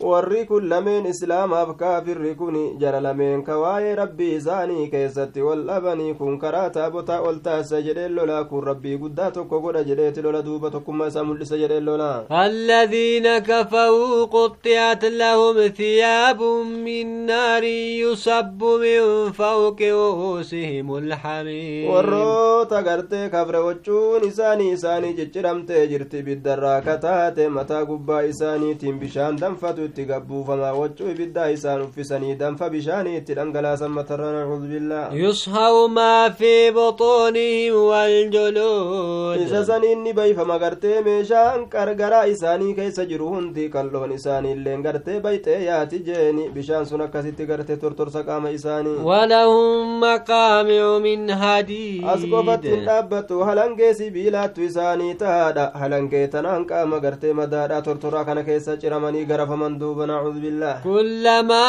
warri 0.00 0.44
kun 0.46 0.64
lameen 0.68 1.06
islaamaaf 1.06 1.68
kaafirri 1.80 2.34
kun 2.38 2.56
jara 2.80 3.00
lameen 3.00 3.42
ka 3.44 3.58
waa'ee 3.58 3.94
rabbii 4.00 4.34
isaanii 4.38 4.88
keessatti 4.94 5.42
wal 5.46 5.62
dhabanii 5.68 6.14
kun 6.18 6.38
karaa 6.38 6.70
taabotaa 6.76 7.20
ol 7.28 7.38
taasisa 7.44 7.80
jedheen 7.86 8.12
lolaa 8.16 8.40
kun 8.50 8.64
rabbii 8.68 8.96
guddaa 9.02 9.30
tokko 9.36 9.60
godha 9.60 9.82
jedheeti 9.90 10.22
lola 10.26 10.42
duuba 10.48 10.70
tokkummaa 10.70 11.06
isaa 11.12 11.24
mul'isa 11.28 11.56
jedheen 11.62 11.84
lolaa 11.84 12.26
الذين 12.30 13.38
كفروا 13.38 14.24
قطعت 14.24 15.04
لهم 15.04 15.68
ثياب 15.68 16.42
من 16.86 17.26
نار 17.26 17.64
يصب 18.02 18.64
من 18.64 19.32
فوق 19.32 19.80
رؤوسهم 19.82 20.96
الحميم 20.96 21.90
warroota 21.92 22.82
gartee 22.82 23.28
kafre 23.28 23.58
wachuun 23.58 24.24
isaanii 24.28 24.72
isaanii 24.72 25.14
cicciramtee 25.14 25.86
jirti 25.86 26.18
ibiddarraa 26.18 26.80
kataate 26.80 27.48
mataa 27.48 27.84
gubbaa 27.84 28.22
isaaniitiin 28.22 28.98
bishaan 29.00 29.36
danfatu 29.40 29.83
itti 29.88 30.04
gabbuufamaa 30.10 30.72
wachuu 30.80 31.08
ibiddaa 31.14 31.48
isaan 31.56 31.82
uffisanii 31.86 32.34
danfa 32.42 32.70
bishaanii 32.74 33.16
itti 33.20 33.34
dhangalaasan 33.38 33.90
matarra 33.98 34.32
nacuudu 34.36 34.66
billaa 34.74 35.06
يصهر 35.24 35.86
ما 35.88 36.28
في 36.38 36.70
بطونهم 36.70 37.74
والجلود 37.90 39.38
isa 39.44 39.64
saniin 39.68 40.02
ni 40.04 40.12
bayfama 40.12 40.58
gartee 40.58 41.02
meeshaan 41.06 41.66
qargaraa 41.74 42.26
isaanii 42.34 42.74
keessa 42.78 43.04
jiru 43.10 43.28
hundi 43.34 43.68
kalloon 43.74 44.12
isaanii 44.18 44.52
illeen 44.56 44.82
gartee 44.86 45.20
bayxee 45.20 45.58
yaati 45.64 45.98
jeeni 46.08 46.48
bishaan 46.56 46.86
sun 46.86 47.00
akkasitti 47.06 47.46
gartee 47.50 47.76
tortorsa 47.76 48.22
qaama 48.28 48.50
isaanii 48.58 48.96
ولهم 49.04 50.00
مقامع 50.00 50.98
من 50.98 51.34
حديد 51.34 52.04
as 52.14 52.20
qofatti 52.32 52.68
hin 52.74 52.84
dhaabbattu 52.88 53.40
halangee 53.48 53.94
sibiilaattu 53.94 54.62
isaanii 54.68 55.14
tahaadha 55.22 55.64
halangee 55.80 56.26
tanaan 56.28 56.64
qaama 56.70 57.00
gartee 57.04 57.32
madaadhaa 57.40 57.82
tortoraa 57.82 58.24
kana 58.24 58.42
keessa 58.48 58.76
ciramanii 58.82 59.24
garafaman 59.30 59.73
دوب 59.78 60.00
نعوذ 60.00 60.40
بالله. 60.40 60.80
كلما 60.84 61.66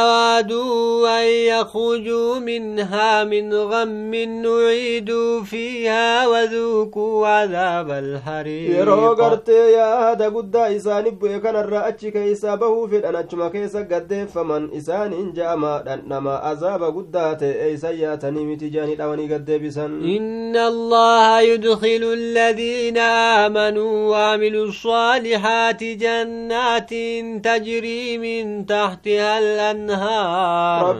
أرادوا 0.00 1.20
أن 1.20 1.26
يخرجوا 1.52 2.38
منها 2.38 3.24
من 3.24 3.54
غم 3.54 4.14
نعيدوا 4.14 5.42
فيها 5.42 6.26
وذوقوا 6.26 7.26
عذاب 7.26 7.90
الحريق. 7.90 8.78
يرو 8.78 9.14
قرتي 9.14 9.72
يا 9.72 10.12
هذا 10.12 10.26
قد 10.28 10.56
إسان 10.56 11.04
بيكان 11.10 11.56
الرأتشي 11.56 12.10
كيسابه 12.10 12.86
في 12.86 12.96
الأنجم 12.96 13.48
كيسا 13.48 13.80
قد 13.80 14.28
فمن 14.34 14.76
إسان 14.76 15.32
جاما 15.32 15.82
لأنما 15.86 16.52
أزاب 16.52 16.82
قد 16.82 17.36
تي 17.38 17.76
سياتني 17.76 18.44
متجاني 18.44 18.94
لوني 18.96 19.34
قد 19.34 19.50
بسن. 19.50 19.92
إن 20.16 20.56
الله 20.56 21.40
يدخل 21.40 22.02
الذين 22.20 22.98
آمنوا 22.98 24.10
وعملوا 24.10 24.66
الصالحات 24.66 25.84
جنات 25.84 26.92
تجري 27.42 28.18
من 28.18 28.66
تحتها 28.66 29.38
الأنهار 29.38 30.98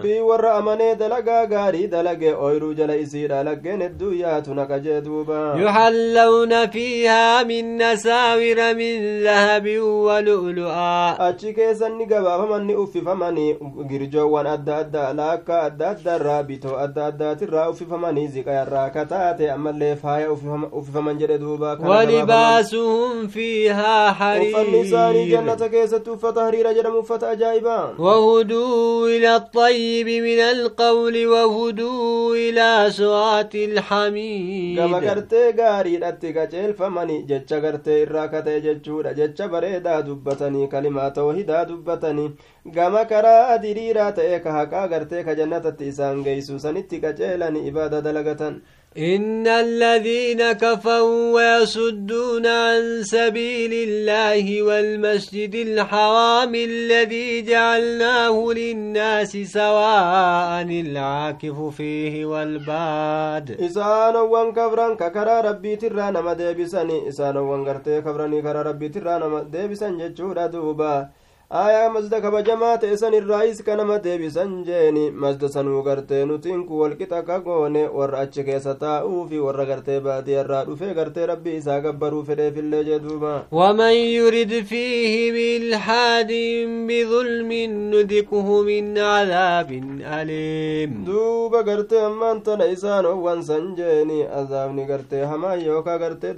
amanee 0.58 0.94
dalagaa 0.94 1.46
gaarii 1.46 1.86
dalage 1.86 2.34
ooyruu 2.34 2.74
jala 2.74 2.96
isiidha 2.96 3.42
laggeen 3.48 3.82
hedduu 3.82 4.12
yaatu 4.14 4.54
naqa 4.54 4.78
jee 4.84 5.00
duuba 5.00 5.54
يحلون 5.56 6.66
فيها 6.66 7.42
من 7.42 7.82
أساور 7.82 8.74
من 8.74 9.22
ذهب 9.22 9.66
ولؤلؤا 9.78 11.16
achi 11.28 11.54
keessan 11.54 11.92
ni 11.98 12.06
gabaafaman 12.06 12.64
ni 12.66 12.74
uffifamanii 12.74 13.56
girjoowwan 13.88 14.46
adda 14.46 14.76
addaa 14.76 15.12
laakka 15.12 15.62
adda 15.62 15.90
addaarraa 15.90 16.42
bitoo 16.42 16.76
adda 16.84 17.06
addaatirraa 17.06 17.68
uffifamanii 17.70 18.26
ziqayarraa 18.28 18.90
kataate 18.90 19.50
ammallee 19.50 19.94
faaya 19.96 20.32
uffifaman 20.32 21.18
jedhe 21.18 21.38
duuba 21.38 21.76
gabaafaman. 21.76 22.08
ولباسهم 22.08 23.26
فيها 23.28 24.10
uffanni 24.12 24.80
isaanii 24.80 25.30
jannata 25.30 25.68
keessatti 25.68 26.10
uffata 26.18 26.44
hariira 26.46 26.74
jedhamu 26.78 26.98
uffata 27.04 27.30
ajaa'ibaa 27.34 27.94
وهدوا 27.98 29.08
إلى 29.08 29.36
الطيب 29.36 30.08
من 30.28 30.40
القول 30.54 31.26
وهدوا 31.26 32.34
إلى 32.36 32.90
صراط 32.90 33.54
الحميد 33.54 34.76
gama 34.78 35.00
gartee 35.00 35.52
gaariidhatti 35.52 36.32
qaceelfamani 36.36 37.16
jecha 37.30 37.60
gartee 37.60 38.02
irraa 38.02 38.28
kata'e 38.28 38.60
jechuudha 38.66 39.14
jecha 39.14 39.48
bareedaa 39.48 40.02
dubbatanii 40.08 40.68
kalimaa 40.68 41.10
tawhidaa 41.10 41.64
dubbatanii 41.70 42.30
gama 42.76 43.04
karaa 43.04 43.58
diriiraa 43.64 44.12
ta'e 44.18 44.40
ka 44.44 44.52
haqaa 44.58 44.86
gartee 44.94 45.22
ka 45.24 45.34
jannatatti 45.40 45.88
isaan 45.92 46.22
geeysu 46.26 46.58
sanitti 46.64 47.00
qaceelani 47.04 47.66
ibaada 47.70 48.00
dalagatan 48.06 48.60
إن 48.96 49.46
الذين 49.46 50.52
كفروا 50.52 51.34
ويصدون 51.34 52.46
عن 52.46 53.02
سبيل 53.02 53.72
الله 53.88 54.62
والمسجد 54.62 55.54
الحرام 55.54 56.54
الذي 56.54 57.42
جعلناه 57.42 58.52
للناس 58.52 59.36
سواء 59.36 60.62
العاكف 60.62 61.58
فيه 61.76 62.24
والباد. 62.26 63.60
إسانو 63.60 64.24
وان 64.32 64.52
كفران 64.52 64.96
ككرا 64.96 65.40
ربي 65.40 65.76
ترانا 65.76 66.20
ما 66.20 66.32
ديبساني 66.32 67.08
إسانو 67.08 67.52
وان 67.52 67.64
كرتي 67.64 68.00
كفراني 68.00 68.42
كرا 68.42 68.62
ربي 68.62 68.88
ترانا 68.88 69.28
ما 69.28 69.42
ديبسان 69.42 69.98
جتشورا 69.98 70.46
دوبا. 70.46 71.08
Aayaa 71.50 71.88
masda 71.92 72.20
kabajamaa 72.20 72.76
ta'e 72.80 72.96
san 73.00 73.14
irraayis 73.18 73.60
kanama 73.66 73.94
deebisan 74.06 74.50
jeeni 74.64 75.04
masda 75.22 75.48
sanuu 75.48 75.82
gartee 75.82 76.24
nutiin 76.30 76.64
kun 76.68 76.80
walqixa 76.82 77.20
ka 77.28 77.38
goone 77.46 77.84
warra 77.98 78.18
achi 78.24 78.44
keessa 78.48 78.74
taa'uufi 78.82 79.38
warra 79.44 79.64
gartee 79.70 79.96
baadiyarraa 80.06 80.64
dhufee 80.66 80.92
gartee 80.98 81.26
rabbii 81.30 81.54
isaa 81.60 81.78
gabbaruu 81.86 82.20
fedheefillee 82.26 82.82
jee 82.88 82.98
duuba 83.06 83.32
waman 83.60 83.94
yurid 83.96 84.52
fiihi 84.72 85.22
bilhaadin 85.38 86.74
bidulmin 86.90 87.80
nudikuhu 87.94 88.58
min 88.68 88.92
cadaabin 89.00 90.04
aliim 90.18 91.00
duuba 91.08 91.62
gartee 91.70 92.04
ammaan 92.10 92.42
tana 92.50 92.66
isaan 92.76 93.06
owwan 93.14 93.42
san 93.48 93.72
jeeni 93.80 94.20
azaabni 94.42 94.84
gartee 94.92 95.24
hamaa 95.32 95.54
yookaa 95.64 95.96
gartee 96.04 96.36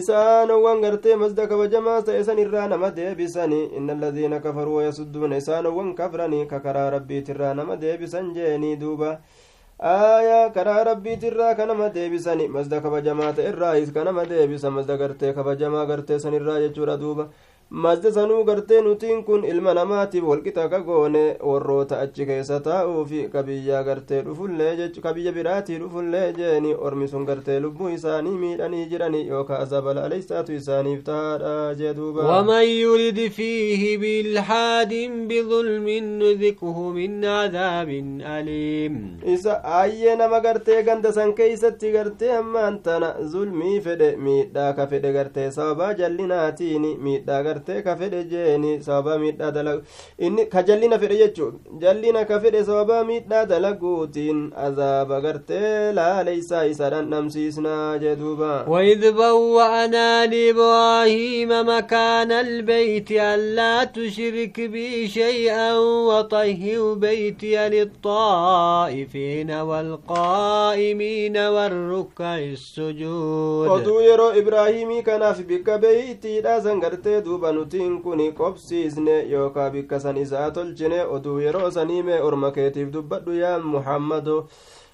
isaan 0.00 0.50
owwan 0.50 0.80
gartee 0.80 1.16
masda 1.26 1.46
kabajamaa 1.46 2.00
ta'e 2.08 2.24
san 2.24 2.38
irraa 2.46 2.66
nama 2.72 2.90
deebisanii 2.96 3.65
إن 3.78 3.90
الذين 3.90 4.38
كفروا 4.38 4.76
ويصدون 4.76 5.32
إسان 5.32 5.66
وان 5.66 5.94
كفرني 5.94 6.44
ككرا 6.44 6.90
ربي 6.90 7.20
ترى 7.20 7.54
نما 7.54 7.74
ديبسا 7.74 8.20
جيني 8.34 8.76
دوبا 8.76 9.18
rabbiitirraa 9.78 11.54
kanama 11.54 11.90
deebisani 11.90 12.48
masda 12.48 12.80
kabajamaa 12.80 13.32
ta'e 13.32 13.48
irraa 13.48 13.76
is 13.76 13.92
kanama 13.92 14.24
deebisa 14.24 14.70
masda 14.70 14.96
gartee 14.96 15.32
kabajamaa 15.32 15.84
gartee 15.86 16.18
san 16.18 16.32
irraa 16.32 16.60
jechuudha 16.60 16.96
duuba 16.96 17.28
mazda 17.70 18.12
sanuu 18.12 18.44
gartee 18.44 18.80
nutiin 18.82 19.24
kun 19.24 19.44
ilma 19.44 19.72
namaatiif 19.74 20.24
walqixa 20.24 20.68
ka 20.70 20.78
goone 20.88 21.22
warroota 21.48 21.96
achi 22.00 22.26
keessa 22.26 22.58
taa'uufi 22.66 23.22
kabiyyaa 23.32 23.82
gartee 23.88 24.20
dhufullee 24.26 24.76
jechu 24.80 25.00
kabiyya 25.06 25.32
biraatii 25.38 25.78
dhufullee 25.80 26.32
jeeni 26.36 26.74
ormi 26.88 27.08
sun 27.08 27.24
gartee 27.30 27.56
lubbuu 27.64 27.88
isaanii 27.94 28.30
miidhanii 28.42 28.84
jiranii 28.92 29.22
yookaa 29.28 29.58
azabala 29.64 30.04
aleysaatu 30.10 30.52
isaaniif 30.58 31.02
tahaadha 31.08 31.74
jee 31.80 31.94
duuba 31.96 32.28
waman 32.28 32.62
yurid 32.68 33.18
fiihi 33.40 33.90
bilhaadin 34.04 35.18
bidulmin 35.32 36.12
nudikuhu 36.22 36.86
min 37.00 37.18
cadaabin 37.26 38.14
aliim 38.36 39.02
isa 39.34 39.58
aayyee 39.80 40.16
nama 40.22 40.40
gartee 40.46 40.82
ganda 40.90 41.12
san 41.18 41.34
keeysatti 41.42 41.92
gartee 41.98 42.30
hammaan 42.36 42.78
tana 42.88 43.10
zulmii 43.34 43.80
fedhe 43.90 44.14
miidhaa 44.30 44.72
ka 44.80 44.86
fedhe 44.94 45.12
gartee 45.20 45.50
sababaa 45.60 45.92
jallinaatiin 46.04 46.88
miidhaa 47.10 47.42
gartee 47.56 47.82
ka 47.88 47.96
fedhe 47.96 48.22
jeeni 48.34 48.72
sababa 48.86 49.18
miidhaa 49.24 49.50
dalagu 49.58 49.82
inni 50.28 50.46
ka 50.54 50.62
jallina 50.62 50.98
fedhe 51.02 51.16
jechuu 51.22 51.50
jallina 51.82 52.24
ka 52.30 52.40
fedhe 52.46 52.64
sababa 52.70 53.02
miidhaa 53.10 53.44
dalaguutiin 53.54 54.40
azaaba 54.66 55.20
gartee 55.26 55.92
laaleysaa 56.00 56.64
isa 56.72 56.90
dhandhamsiisnaa 56.96 57.98
jee 58.04 58.16
duuba 58.22 58.52
وإذ 58.68 59.12
بوأنا 59.12 60.26
لإبراهيم 60.26 61.48
مكان 61.68 62.32
البيت 62.32 63.10
ألا 63.12 63.84
تشرك 63.84 64.60
بي 64.60 65.08
شيئا 65.08 65.78
وطهر 65.78 66.94
بيتي 66.94 67.68
للطائفين 67.68 69.50
والقائمين 69.50 71.36
والركع 71.36 72.38
السجود 72.38 73.68
oduu 73.70 74.00
yeroo 74.00 74.34
ibraahimii 74.40 75.02
kanaaf 75.02 75.38
bikka 75.50 75.78
beeytiidha 75.78 76.60
san 76.62 76.80
gartee 76.80 77.20
duuba 77.22 77.45
nutiin 77.52 78.02
kun 78.02 78.20
qobsiisne 78.38 79.16
yookaa 79.32 79.70
bikka 79.70 80.00
san 80.00 80.16
isaa 80.16 80.50
tolchine 80.50 81.02
oduu 81.16 81.38
yeroo 81.40 81.70
saniime 81.70 82.20
orma 82.22 82.50
keetiif 82.56 82.92
dubbadhu 82.92 83.32
yaa 83.42 83.58
muhammado 83.58 84.38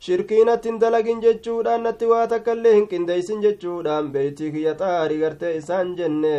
shirkiinatti 0.07 0.69
hin 0.69 0.81
dalagin 0.81 1.21
jechuudhaan 1.23 1.83
natti 1.89 2.07
waa 2.13 2.27
takkaillee 2.35 2.75
hin 2.75 2.89
qindeeysin 2.93 3.43
jechuudhaan 3.47 4.11
beeytii 4.17 4.51
kiyya 4.53 4.75
xaarii 4.83 5.19
gartee 5.25 5.57
isaan 5.57 5.93
jenne 6.01 6.35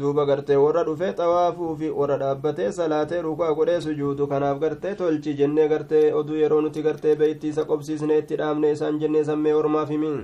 duuba 0.00 0.24
gartee 0.30 0.56
warra 0.64 0.84
dhufee 0.88 1.12
xawaafuu 1.18 1.72
fi 1.80 1.90
warra 2.02 2.16
dhaabbatee 2.22 2.70
salaatee 2.76 3.22
rukaa 3.26 3.50
godhee 3.58 3.80
sujuudu 3.86 4.26
kanaaf 4.34 4.60
gartee 4.66 4.94
tolchi 5.00 5.34
jennee 5.40 5.68
gartee 5.74 6.04
oduu 6.20 6.36
yeroo 6.44 6.60
nuti 6.66 6.82
gartee 6.86 7.16
beeytii 7.24 7.50
isa 7.56 7.64
qobsiisne 7.72 8.18
itti 8.22 8.36
dhaabne 8.42 8.70
isaan 8.76 9.00
jennee 9.04 9.24
sammee 9.30 9.54
ormaaf 9.62 9.90
himin 9.96 10.22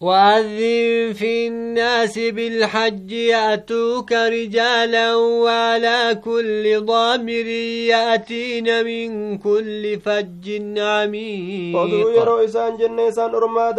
وأذن 0.00 1.12
في 1.12 1.48
الناس 1.48 2.18
بالحج 2.18 3.12
يأتوك 3.12 4.12
رجالا 4.12 5.14
وعلى 5.14 6.20
كل 6.24 6.84
ضامر 6.84 7.46
يأتين 7.92 8.84
من 8.84 9.38
كل 9.38 10.00
فج 10.04 10.46
عميق. 10.78 11.76
قدو 11.76 12.08
يرو 12.08 12.44
إسان 12.44 12.76
جنة 12.76 13.08
إسان 13.08 13.34
أرما 13.34 13.70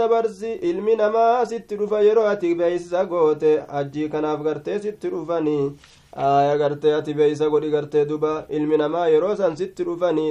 إلمي 0.64 0.96
نما 0.96 1.46
ستروف 1.46 1.92
يرو 1.92 2.22
أتي 2.22 2.54
بيسا 2.54 3.04
قوت 3.04 3.44
أجي 3.70 4.08
كناف 4.08 4.42
غرتي 4.42 4.80
ستروفاني 4.80 5.76
آيا 6.18 6.56
غرتي 6.56 6.98
أتي 6.98 7.14
بيسا 7.14 7.46
قوت 7.46 7.64
غرتي 7.64 8.04
دوبا 8.04 8.46
إلمي 8.52 8.78
نما 8.78 9.08
يرو 9.08 9.36
سان 9.36 9.56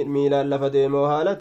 ميلا 0.07 0.43
لفدي 0.43 0.87
موهالة 0.87 1.33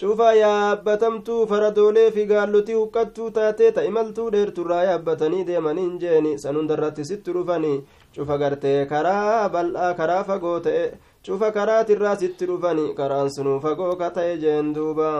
cufa 0.00 0.28
yaabbatamtuu 0.38 1.46
faradoolee 1.50 2.10
fi 2.16 2.24
gaallotii 2.32 2.74
huqqattuu 2.80 3.30
taatee 3.38 3.70
ta 3.78 3.82
imaltuu 3.90 4.28
dheerturraa 4.34 4.82
yaabbatanii 4.88 5.44
deemaniin 5.48 5.98
jeeni 6.02 6.32
san 6.42 6.56
hundarratti 6.60 7.04
sitti 7.10 7.32
dhufanii 7.36 7.76
cufa 8.16 8.38
gartee 8.42 8.78
karaa 8.92 9.48
bal'aa 9.54 9.92
karaa 10.00 10.22
fagoo 10.30 10.58
ta'e 10.66 10.84
cufa 11.28 11.50
karaatirraa 11.56 12.16
sitti 12.22 12.46
dhufanii 12.50 12.94
karaan 13.00 13.30
sunuu 13.36 13.58
fagoo 13.66 13.94
ka 14.02 14.10
ta'e 14.18 14.36
jeen 14.44 14.74
duuba 14.74 15.10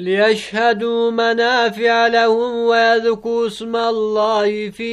ليشهدوا 0.00 1.10
منافع 1.10 2.06
لهم 2.06 2.54
ويذكروا 2.68 3.46
اسم 3.46 3.76
الله 3.76 4.70
في 4.70 4.92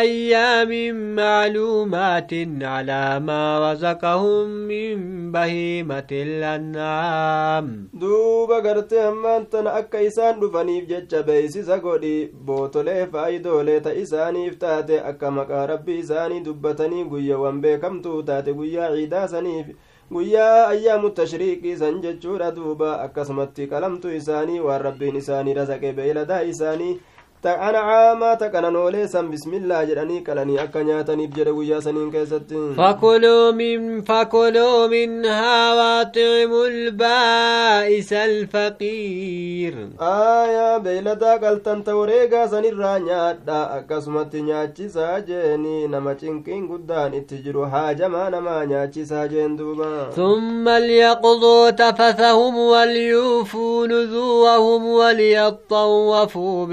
أيام 0.00 0.94
معلومات 1.14 2.32
على 2.62 3.20
ما 3.20 3.72
رزقهم 3.72 4.46
من 4.48 4.96
بهيمة 5.32 6.10
الأنعام. 6.12 7.88
دوبا 7.94 8.54
قرت 8.54 8.94
همان 8.94 9.48
تنأك 9.48 9.96
إسان 9.96 10.40
دفني 10.40 10.80
في 10.80 10.86
جج 10.86 11.16
بيس 11.16 11.58
زقودي 11.58 12.26
بوتولي 12.26 13.06
فايدولي 13.06 13.80
تا 13.80 14.02
إساني 14.02 14.48
افتاتي 14.48 14.98
أكا 14.98 15.30
مكا 15.30 15.66
ربي 15.66 16.00
إساني 16.00 16.40
دبتني 16.40 17.02
قوية 17.04 17.34
وانبي 17.34 17.76
كم 17.76 18.02
توتاتي 18.02 18.52
قوية 18.52 18.82
عيدا 18.82 19.26
سنيفي 19.26 19.74
guyyaa 20.10 20.66
ayyaamu 20.68 21.10
tashriiqii 21.10 21.76
san 21.76 22.00
jechuudha 22.02 22.50
duuba 22.56 22.88
akkasumatti 23.06 23.66
qalamtu 23.72 24.10
isaanii 24.20 24.58
waan 24.60 24.82
rabbiin 24.82 25.16
isaanii 25.22 25.54
razaqe 25.58 25.92
beeyladaa 25.98 26.42
isaanii 26.52 26.98
ta 27.42 28.48
qananoolee 28.52 29.06
san 29.08 29.28
bismillaa 29.30 29.84
jedhanii 29.90 30.20
qalanii 30.28 30.58
akka 30.64 30.82
nyaataniif 30.84 31.30
jedhe 31.36 31.52
guyyaa 31.58 31.80
saniin 31.86 32.10
keessatti 32.12 32.56
فكلوا 32.76 33.50
من 33.52 34.02
فكلوا 34.02 34.86
منها 34.86 35.74
واطعموا 35.74 36.66
البائس 36.66 38.12
الفقير 38.12 39.74
aayaa 40.00 40.80
beeyladaa 40.80 41.38
qaltan 41.44 41.82
ta 41.84 41.96
wareegaa 41.96 42.48
sanirraa 42.48 42.98
nyaadha 42.98 43.58
akkasumatti 43.78 44.42
nyaachisaa 44.42 45.20
jeeni 45.20 45.88
nama 45.88 46.14
cinqiin 46.14 46.66
guddaan 46.68 47.14
itti 47.20 47.38
jiru 47.44 47.62
haajamaa 47.74 48.30
namaa 48.36 48.64
nyaachisaa 48.66 49.26
jeen 49.28 49.56
duuba 49.58 50.10
ثم 50.16 50.68
ليقضوا 50.68 51.70
تفثهم 51.70 52.58
وليوفوا 52.58 53.86
نذورهم 53.86 54.86
وليطوفوا 54.86 56.66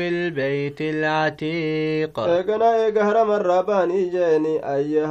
بالبيت 0.56 0.80
العتيق 0.80 2.18
eegana 2.20 2.68
eega 2.85 3.04
haramarraa 3.08 3.62
ba'anii 3.68 4.11
jeeni 4.14 4.52
ayye 4.74 5.04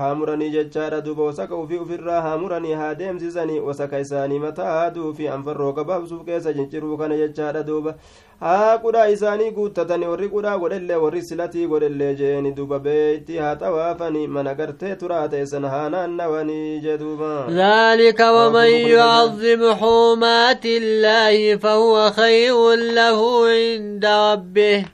haamuranii 0.00 0.50
jechaadha 0.56 1.00
duba 1.00 1.22
wasaka 1.30 1.56
ufii 1.56 1.76
ufirraa 1.84 2.20
haamuranii 2.26 2.72
haa 2.80 2.94
deemsisanii 2.94 3.60
wasaka 3.68 4.00
isaanii 4.00 4.38
mataa 4.38 4.72
haaduu 4.78 5.14
fi 5.14 5.28
anfarroo 5.28 5.72
gabaabsuuf 5.72 6.24
keessa 6.26 6.54
cinciruu 6.58 6.96
kana 6.98 7.16
jechaadha 7.22 7.62
duuba 7.62 7.94
haa 8.41 8.77
qudhaa 8.81 9.07
isaanii 9.13 9.51
guuttatani 9.51 10.07
warri 10.09 10.27
qudhaa 10.33 10.57
godhellee 10.63 10.95
warri 11.03 11.21
silatii 11.29 11.67
godhellee 11.71 12.09
jeeni 12.19 12.51
duba 12.57 12.79
beeyti 12.87 13.37
haa 13.43 13.55
xawaafani 13.61 14.27
mana 14.35 14.53
gartee 14.59 14.95
turaa 15.03 15.27
ta'e 15.31 15.45
san 15.53 15.65
haa 15.73 15.89
naannawanii 15.93 16.79
jee 16.83 16.97
duuba. 17.03 17.31
Dhaalika 17.59 18.31
waman 18.37 18.69
yucazim 18.73 19.63
xuumaati 19.81 20.75
illaahi 20.81 21.57
fahuwa 21.63 22.11
khayrun 22.19 22.85
lahu 22.99 23.31
inda 23.55 24.13
rabbih. 24.27 24.85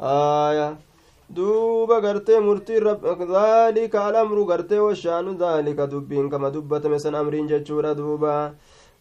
Aya 0.00 0.68
duuba 1.36 2.00
gartee 2.00 2.40
murtii 2.40 2.80
dhaalika 2.80 4.04
alamru 4.06 4.46
gartee 4.46 4.78
washaanu 4.88 5.34
dhaalika 5.42 5.86
dubbiin 5.86 6.30
kama 6.30 6.50
dubbatame 6.50 6.98
san 6.98 7.14
amriin 7.14 7.48
jechuudha 7.48 7.94
duuba. 7.94 8.52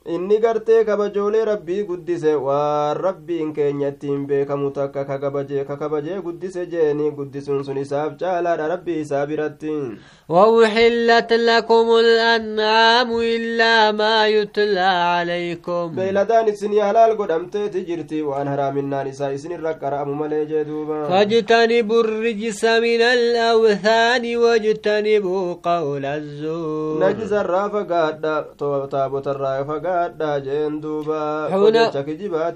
Inni 0.06 0.40
gartee 0.40 0.84
kabajoolee 0.84 1.46
rabbii 1.46 1.84
guddise 1.86 2.34
waan 2.36 2.98
rabbiin 2.98 3.54
keenya 3.54 3.90
ittiin 3.94 4.26
beekamu 4.26 4.72
takka 4.72 5.06
kakabajee 5.06 5.64
kakabajee 5.66 6.22
guddise 6.26 6.66
jeeni 6.72 7.12
guddisuun 7.12 7.64
sun 7.64 7.78
isaaf 7.78 8.18
caalaadha 8.18 8.68
rabbii 8.74 9.00
isaa 9.02 9.26
biratti. 9.26 9.98
وأحلت 10.32 11.34
لكم 11.34 11.88
الأنعام 12.00 13.10
إلا 13.20 13.92
ما 13.92 14.28
يتلى 14.28 14.80
عليكم. 14.80 15.96
بيلدان 15.96 16.48
إسني 16.50 16.84
حلال 16.84 17.18
قدمت 17.18 17.58
تجرتي 17.58 18.22
وأن 18.22 18.50
حرام 18.50 18.78
النار 18.78 19.10
إسا 19.10 19.36
إسني 19.36 19.56
الرقر 19.56 20.02
أمو 20.02 20.14
ملي 20.14 20.46
جدوبا 20.46 21.10
فاجتنبوا 21.10 22.02
الرجس 22.04 22.66
من 22.66 23.02
الأوثان 23.02 24.38
واجتنبوا 24.38 25.54
قول 25.64 26.06
الزور. 26.06 27.04
نجز 27.04 27.34
الرافة 27.34 27.84
قادة 27.84 28.46
تابوت 28.92 29.28
الرافة 29.28 29.91
قادة 29.92 30.40
جين 30.40 30.80
دوبا 30.82 31.48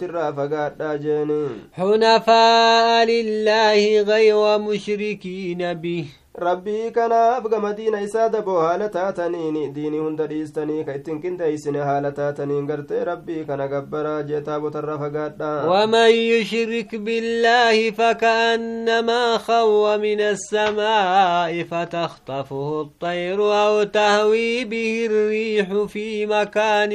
الرافة 0.04 0.44
قادة 0.56 0.96
جين 0.96 1.32
حنفاء 1.74 3.06
لله 3.06 4.02
غير 4.02 4.58
مشركين 4.58 5.74
به 5.74 6.06
rabbii 6.38 6.92
kanaaf 6.92 7.44
gama 7.50 7.74
diina 7.74 8.02
isaa 8.02 8.30
daboo 8.30 8.60
haala 8.60 8.90
taataniin 8.90 9.74
diinii 9.76 10.00
hunda 10.06 10.28
dhiistanii 10.32 10.84
ka 10.84 10.96
ittiin 11.00 11.22
qindeeysine 11.22 11.80
haala 11.90 12.12
taataniin 12.12 12.68
gartee 12.72 13.04
rabbii 13.12 13.46
kana 13.52 13.68
gabbaraa 13.68 14.24
jee 14.32 14.42
taabotarra 14.50 14.98
fagaadha 15.04 15.52
waman 15.74 16.12
yushrik 16.16 16.98
billaahi 17.10 17.92
fakaannamaa 18.02 19.38
khawwa 19.48 19.98
min 20.08 20.26
assamaa'i 20.32 21.64
fatakhtafuhu 21.76 22.86
الطير 22.86 23.40
أو 23.42 23.84
تهوي 23.84 24.66
به 24.66 25.06
الريح 25.10 25.84
في 25.88 26.26
مكان 26.26 26.92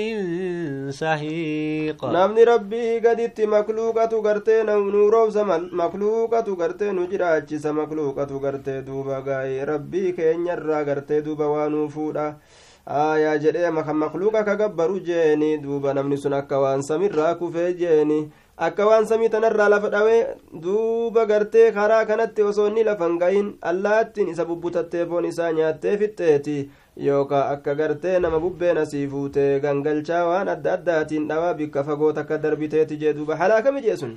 سحيق 0.93 2.05
نمني 2.05 2.45
ربي 2.45 2.99
قدت 2.99 3.41
مخلوقة 3.41 4.21
غرتي 4.21 4.63
نوروب 4.63 5.37
مخلوقة 5.73 6.55
غرتي 6.61 6.91
نجراجس 6.91 7.67
مخلوقة 7.67 8.37
غرتي 8.37 8.81
دوبا 8.81 9.19
gaa'ee 9.31 9.65
rabbii 9.73 10.13
keenyarraa 10.19 10.85
gartee 10.91 11.23
duuba 11.23 11.49
waanuu 11.55 11.89
fuudha 11.97 12.27
aayaa 13.01 13.39
jedhee 13.39 13.71
makluuqa 13.71 14.45
ka 14.45 14.57
gabbaru 14.57 15.01
jeeni. 15.01 15.59
Duuba 15.63 15.95
namni 15.95 16.17
sun 16.19 16.33
akka 16.33 16.59
waan 16.61 16.83
samirraa 16.83 17.35
kufee 17.35 17.73
jeeni. 17.81 18.21
Akka 18.67 18.87
waan 18.87 19.07
samii 19.07 19.29
tanarraa 19.33 19.69
lafa 19.73 19.89
dhawee 19.93 20.27
duuba 20.63 21.25
gartee 21.27 21.71
karaa 21.73 22.05
kanatti 22.09 22.43
osoo 22.43 22.67
inni 22.69 22.85
lafan 22.85 23.15
gahin 23.19 23.47
allaattiin 23.71 24.29
isa 24.33 24.45
bubbutattee 24.45 25.07
foon 25.07 25.25
isaa 25.25 25.53
nyaattee 25.53 25.97
fixxeeti. 26.03 26.59
Yookaa 27.07 27.45
akka 27.55 27.75
gartee 27.75 28.19
nama 28.21 28.41
bubbeen 28.41 28.79
asii 28.83 29.07
fuutee 29.09 29.61
gangalchaa 29.61 30.25
waan 30.29 30.49
adda 30.55 30.73
addaatiin 30.75 31.29
dhawaa 31.29 31.55
bikka 31.55 31.85
fagoo 31.85 32.13
takka 32.13 32.39
darbiteeti 32.43 32.97
jee 33.05 33.13
duuba. 33.17 33.37
Halaakami 33.37 33.83
jee 33.87 33.97
sun 33.97 34.17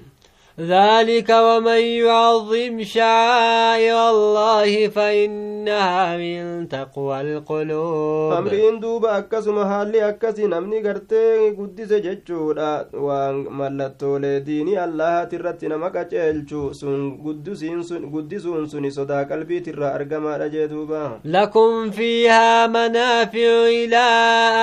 ذلك 0.59 1.29
ومن 1.29 1.81
يعظم 1.81 2.83
شعائر 2.83 4.09
الله 4.09 4.87
فإنها 4.87 6.17
من 6.17 6.69
تقوى 6.69 7.21
القلوب. 7.21 8.33
أمرين 8.33 8.79
دوبا 8.79 9.17
أكسما 9.17 9.65
حالي 9.65 10.09
أكسي 10.09 10.45
نمني 10.47 10.81
غرتي 10.85 11.49
قدس 11.57 11.93
ججودا 11.93 12.89
وان 12.93 13.35
ملتولي 13.35 14.39
ديني 14.39 14.83
الله 14.83 15.23
ترت 15.23 15.65
نمك 15.65 15.95
أجلچو 15.97 16.71
سن 16.73 17.17
قدسين 17.25 17.83
سن 17.83 18.11
قدسون 18.13 18.67
سن 18.67 18.89
صدا 18.89 19.23
قلبي 19.23 19.59
ترى 19.59 19.85
أرقما 19.85 20.37
رجدوبا 20.37 21.19
لكم 21.25 21.91
فيها 21.91 22.67
منافع 22.67 23.51
إلى 23.79 24.05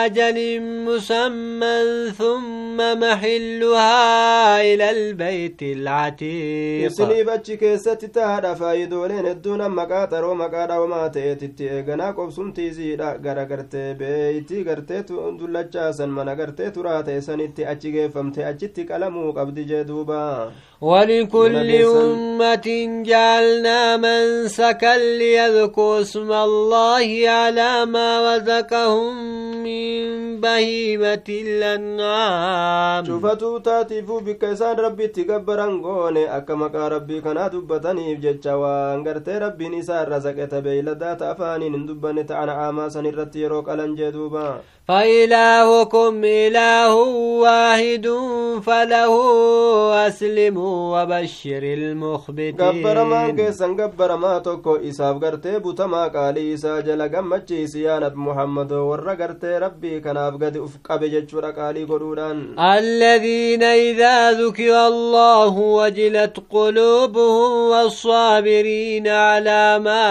أجل 0.07 0.38
مسمى 0.87 1.79
ثم 2.18 2.76
محلها 2.76 4.62
إلى 4.62 4.90
البيت 4.90 5.62
العتيق 5.81 6.90
isiniif 6.90 7.29
achi 7.35 7.57
keessatti 7.62 8.09
tahaadha 8.16 8.53
faayidooleen 8.61 9.27
hedduun 9.31 9.62
maqaa 9.79 10.07
xaroo 10.12 10.35
maqaa 10.43 10.66
dhawamaa 10.71 11.09
ta'eetitti 11.16 11.69
eeganaa 11.77 12.12
qobsumtiisiidha 12.19 13.09
gara 13.27 13.45
gartee 13.53 13.88
beeyti 14.01 14.64
gartee 14.69 15.03
dullachaasan 15.40 16.11
mana 16.19 16.35
gartee 16.40 16.71
turaa 16.77 17.03
ta'e 17.09 17.21
sanitti 17.29 17.66
achi 17.75 17.93
geeffamte 17.97 18.40
achitti 18.53 18.85
qalamuu 18.90 19.31
qabdi 19.38 19.64
jee 19.73 19.85
duuba 19.93 20.21
ولكل 20.81 21.71
أمة 21.85 22.66
جعلنا 23.05 23.97
منسكا 23.97 24.97
ليذكروا 24.97 26.01
اسم 26.01 26.33
الله 26.33 27.09
على 27.29 27.73
ما 27.87 28.09
رزقهم 28.29 29.12
من 29.64 30.01
بهيمة 30.40 31.29
الأنعام. 31.29 33.05
شوفتوا 33.05 33.59
تاتيفوا 33.59 34.21
بك 34.21 34.45
إسان 34.45 34.77
ربي 34.77 35.07
تكبران 35.07 35.81
غوني 35.85 36.37
أكا 36.37 36.88
ربي 36.88 37.21
كنا 37.21 37.49
دبتني 37.49 38.14
بجتشا 38.14 38.55
وان 38.55 39.09
غرتي 39.09 39.38
ربي 39.38 39.69
نسان 39.69 40.12
رزقت 40.12 40.55
بيلدات 40.55 41.23
أفانين 41.23 41.87
دبني 41.87 42.25
تعنا 42.25 42.53
عاما 42.53 42.88
سنرتي 42.88 43.38
يروك 43.38 43.69
ألن 43.69 43.95
جدوبا 43.95 44.61
فإلهكم 44.88 46.25
إله 46.25 46.95
واحد 47.45 48.07
فله 48.66 49.14
أسلموا. 50.07 50.69
وبشر 50.92 51.62
المخبتين. 51.62 52.56
قبر 52.56 53.04
ما 53.04 53.30
كيسان 53.30 53.80
قبر 53.80 54.16
ما 54.16 54.38
توكو 54.38 54.76
إساف 54.76 55.24
قرتي 55.24 55.59
بوتما 55.59 56.06
قالي 56.09 56.54
إسا 56.54 56.80
جل 56.80 57.02
قمتشي 57.02 57.66
سيانة 57.66 58.14
محمد 58.14 58.72
ورى 58.72 59.14
قرتي 59.20 59.59
ربي 59.59 60.00
كان 60.00 60.16
أفقد 60.16 60.56
أفق 60.56 60.96
بججور 60.96 61.44
قالي 61.50 61.85
قرولان 61.85 62.59
الذين 62.59 63.62
إذا 63.62 64.33
ذكر 64.33 64.74
الله 64.87 65.59
وجلت 65.59 66.37
قلوبهم 66.50 67.52
والصابرين 67.70 69.09
على 69.09 69.78
ما 69.78 70.02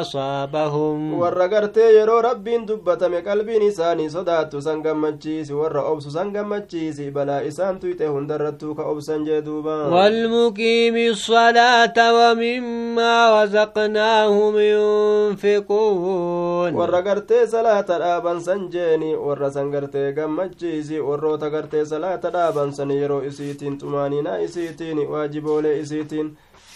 أصابهم. 0.00 1.18
ورى 1.20 1.46
قرتي 1.54 1.86
يرو 1.98 2.18
ربي 2.18 2.58
دبتم 2.58 3.14
قلبي 3.14 3.58
نساني 3.58 4.08
صداتو 4.08 4.60
سان 4.60 4.82
قمتشي 4.82 5.44
سي 5.44 5.54
ورى 5.54 5.80
أبسو 5.80 6.10
سان 6.10 6.36
قمتشي 6.36 7.12
إسان 7.48 7.80
تويته 7.80 8.18
هندرتو 8.18 8.74
كأبسان 8.74 9.24
جدوبان. 9.24 9.91
والمقيم 9.92 10.96
الصلاة 10.96 11.96
ومما 12.16 13.14
رزقناهم 13.42 14.54
ينفقون. 14.72 16.70
ورقرت 16.74 17.32
صلاة 17.54 17.88
رابا 17.90 18.38
سنجيني 18.38 19.14
ورسنقرت 19.14 19.96
قم 20.16 20.40
الجيزي 20.40 20.98
ورقرت 21.00 21.76
صلاة 21.92 22.20
رابا 22.24 22.70
سنيرو 22.70 23.18
إسيتين 23.28 23.78
تماني 23.78 24.44
إسيتين 24.44 24.98
واجبولي 24.98 25.80
إسيتين. 25.80 26.26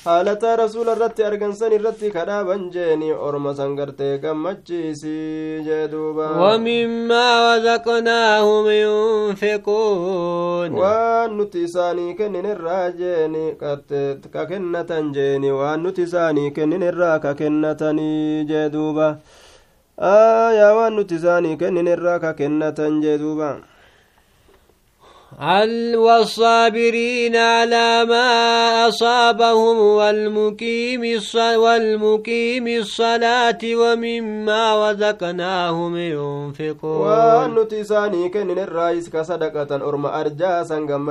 Haalataa 0.07 0.57
rasuula 0.61 0.93
irratti 0.97 1.23
argansan 1.29 1.73
irratti 1.77 2.11
kadhaaban 2.17 2.63
jeeni 2.75 3.09
orma 3.29 3.55
san 3.59 3.73
gartee 3.79 4.19
gammachiisii 4.25 5.63
jee 5.67 5.89
duuba 5.93 6.27
ومما 6.43 7.27
رزقناهم 7.57 8.67
ينفقون 8.85 10.71
waan 10.83 11.31
nuti 11.37 11.63
isaanii 11.69 12.15
kennin 12.19 12.45
irraa 12.55 12.91
jeeni 13.01 13.45
ka 14.33 14.47
kennatan 14.51 15.13
jeeni 15.17 15.51
waan 15.51 15.83
nuti 15.83 16.03
isaanii 16.03 16.51
kennin 16.51 16.83
irraa 16.91 17.19
ka 17.19 17.35
kennatanii 17.35 18.45
jee 18.51 18.69
duuba 18.75 19.07
aayaa 19.99 20.75
waan 20.79 20.95
nuti 20.97 21.15
isaanii 21.21 21.57
kennin 21.57 21.87
irraa 21.95 22.19
ka 22.19 22.33
kennatan 22.41 23.01
jee 23.03 23.19
duuba 23.19 23.49
والصابرين 25.97 27.37
على 27.37 28.05
ما 28.09 28.89
أصابهم 28.89 29.77
والمقيم 29.79 31.05
والمقيم 31.57 32.67
الصلاة 32.69 33.59
ومما 33.65 34.91
رزقناهم 34.91 35.97
ينفقون. 35.97 37.09
والنتيساني 37.09 38.29
كن 38.29 38.51
الرئيس 38.51 39.11
كصدقة 39.11 39.77
أرمى 39.77 40.09
أرجا 40.09 40.63
سنجم 40.63 41.11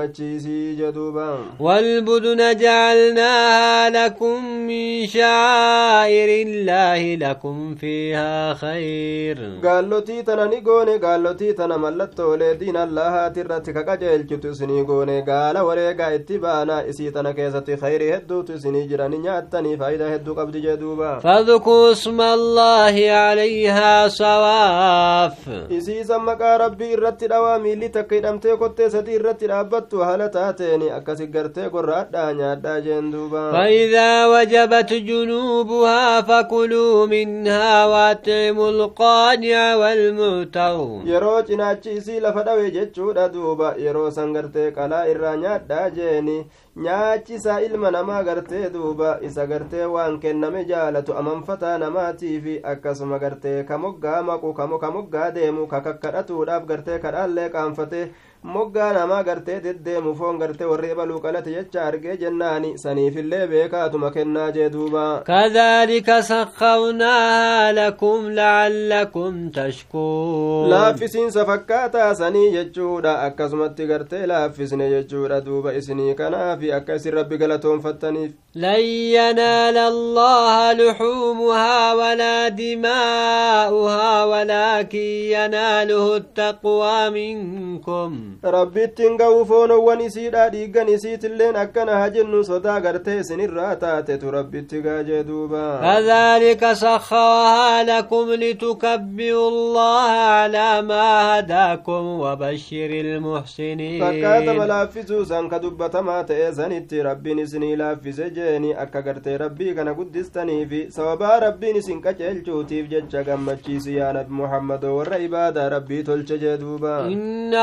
جدوبا. 0.79 1.37
والبدن 1.59 2.57
جعلناها 2.57 3.89
لكم 3.89 4.43
من 4.67 5.07
شعائر 5.07 6.47
الله 6.47 7.15
لكم 7.15 7.75
فيها 7.75 8.53
خير. 8.53 9.37
قالوا 9.65 9.99
تيتنا 9.99 10.45
نيغوني 10.45 10.97
قالوا 10.97 11.33
تيتنا 11.33 11.77
ملتو 11.77 12.35
لدين 12.35 12.77
الله 12.77 13.27
ترتك 13.27 13.85
كجيل 13.85 14.14
qaceelchitu 14.15 14.49
isinii 14.51 14.83
goone 14.85 15.21
gaala 15.21 15.63
wareegaa 15.63 16.13
itti 16.13 16.37
baana 16.39 16.83
isii 16.87 17.11
tana 17.11 17.33
keessatti 17.33 17.75
khayrii 17.77 18.11
hedduutu 18.11 18.53
isinii 18.53 18.87
jirani 18.87 19.17
nyaattanii 19.19 19.77
faayidaa 19.77 20.09
hedduu 20.09 20.35
qabdi 20.35 20.61
jee 20.61 20.77
duuba 20.77 21.19
فاذكروا 21.23 21.91
اسم 21.91 22.21
الله 22.21 22.95
عليها 23.11 24.07
صواف 24.07 25.33
isii 25.69 26.03
san 26.03 26.21
maqaa 26.21 26.57
rabbii 26.57 26.91
irratti 26.97 27.27
dhawaa 27.27 27.59
miilli 27.59 27.89
takka 27.89 28.15
hidhamtee 28.15 28.55
kottee 28.57 28.89
sadii 28.89 29.15
irratti 29.19 29.47
dhaabbattu 29.47 29.99
haala 29.99 30.29
taateeni 30.29 30.89
akkasi 30.91 31.27
gartee 31.27 31.69
gorraadhaa 31.69 32.33
nyaadhaa 32.33 32.79
jeen 32.81 33.11
duuba 33.11 33.51
فإذا 33.51 34.25
وجبت 34.27 34.93
جنوبها 34.93 36.21
فكلوا 36.21 37.05
منها 37.05 37.85
وأطعموا 37.85 38.69
القانع 38.69 39.75
والمعتر 39.75 40.75
yeroo 41.05 41.41
cinaachi 41.43 41.91
isii 41.91 42.19
lafa 42.19 42.43
dhawe 42.43 42.71
jechuudha 42.71 43.29
duuba 43.29 43.75
yeroo 43.85 44.04
san 44.11 44.33
gartee 44.33 44.71
qalaa 44.71 45.05
irraa 45.11 45.35
nyaadhaa 45.43 45.89
jeeni 45.97 46.37
nyaachisaa 46.85 47.59
ilma 47.67 47.91
namaa 47.91 48.23
gartee 48.23 48.69
duuba 48.73 49.17
isa 49.21 49.45
gartee 49.47 49.85
waan 49.95 50.19
kenname 50.19 50.63
jaalatu 50.71 51.13
amanfataa 51.21 51.77
namaatiifi 51.77 52.55
akkasuma 52.73 53.19
gartee 53.19 53.63
kamoggaa 53.63 54.21
maqu 54.29 54.53
kamo 54.53 54.79
kamoggaa 54.79 55.31
deemu 55.31 55.67
kakakkadhatuudhaaf 55.67 56.65
gartee 56.71 56.99
kadhaallee 56.99 57.49
qaanfatee 57.49 58.05
moggaa 58.53 58.93
namaa 58.93 59.23
gartee 59.27 59.59
deddeemu 59.63 60.11
foon 60.15 60.37
gartee 60.41 60.67
warri 60.71 60.89
ebaluu 60.95 61.19
qalate 61.23 61.51
jecha 61.55 61.85
argee 61.87 62.17
jennaani 62.23 62.77
saniifillee 62.83 63.47
beekaatuma 63.51 64.11
kennaa 64.17 64.51
jee 64.57 64.69
duuba 64.75 65.05
كذلك 65.27 66.19
سخرناها 66.19 67.71
لكم 67.71 68.31
لعلكم 68.31 69.49
تشكرون 69.49 70.69
laaffisiinsa 70.69 71.45
fakkaataa 71.45 72.15
sanii 72.15 72.51
jechuudha 72.51 73.21
akkasumatti 73.21 73.87
gartee 73.87 74.25
laaffisne 74.27 74.89
jechuudha 74.89 75.41
duuba 75.41 75.73
isinii 75.73 76.13
kanaafi 76.15 76.71
akka 76.73 76.95
isin 76.95 77.13
rabbi 77.13 77.37
galatoonfattaniif 77.37 78.31
لن 78.55 78.79
ينال 79.19 79.77
الله 79.77 80.73
لحومها 80.73 81.93
ولا 81.93 82.47
دماؤها 82.49 84.23
ولكن 84.25 84.99
يناله 85.35 86.15
التقوى 86.17 87.09
منكم 87.09 88.34
rabbittiin 88.43 89.17
ga'u 89.17 89.45
foonowwan 89.45 90.01
isiidha 90.01 90.49
dhiiggan 90.53 90.87
isiitilleen 90.95 91.55
akkana 91.55 91.95
haa 91.99 92.09
jennu 92.15 92.43
sodaa 92.43 92.79
gartee 92.81 93.19
isinirraa 93.19 93.75
taatetu 93.75 94.31
rabbitti 94.31 94.81
gaajee 94.81 95.23
duuba 95.23 95.63
كذلك 95.85 96.73
سخرها 96.73 97.83
لكم 97.83 98.25
لتكبروا 98.33 99.49
الله 99.49 100.09
على 100.09 100.81
ما 100.81 101.39
هداكم 101.39 102.03
وبشر 102.19 102.89
المحسنين 103.05 104.01
fakkaatama 104.03 104.65
laaffisuu 104.65 105.25
san 105.25 105.49
ka 105.49 105.59
dubbatamaa 105.59 106.23
ta'e 106.23 106.51
sanitti 106.53 107.01
rabbiin 107.03 107.39
isinii 107.39 107.75
laaffise 107.75 108.29
jeeni 108.35 108.73
akka 108.83 109.01
gartee 109.01 109.37
rabbii 109.37 109.73
kana 109.75 109.93
guddistaniifi 109.93 110.91
sababaa 110.91 111.39
rabbiin 111.39 111.75
isin 111.81 112.01
qaceelchuutiif 112.01 112.89
jecha 112.89 113.23
gammachiisi 113.23 113.95
yaa 113.97 114.13
nabi 114.13 114.33
muhammadoo 114.41 114.95
warra 114.97 115.17
ibaadaa 115.27 115.69
rabbii 115.69 116.03
tolche 116.03 116.37
jee 116.37 116.57
duuba 116.57 116.95
إن 117.05 117.53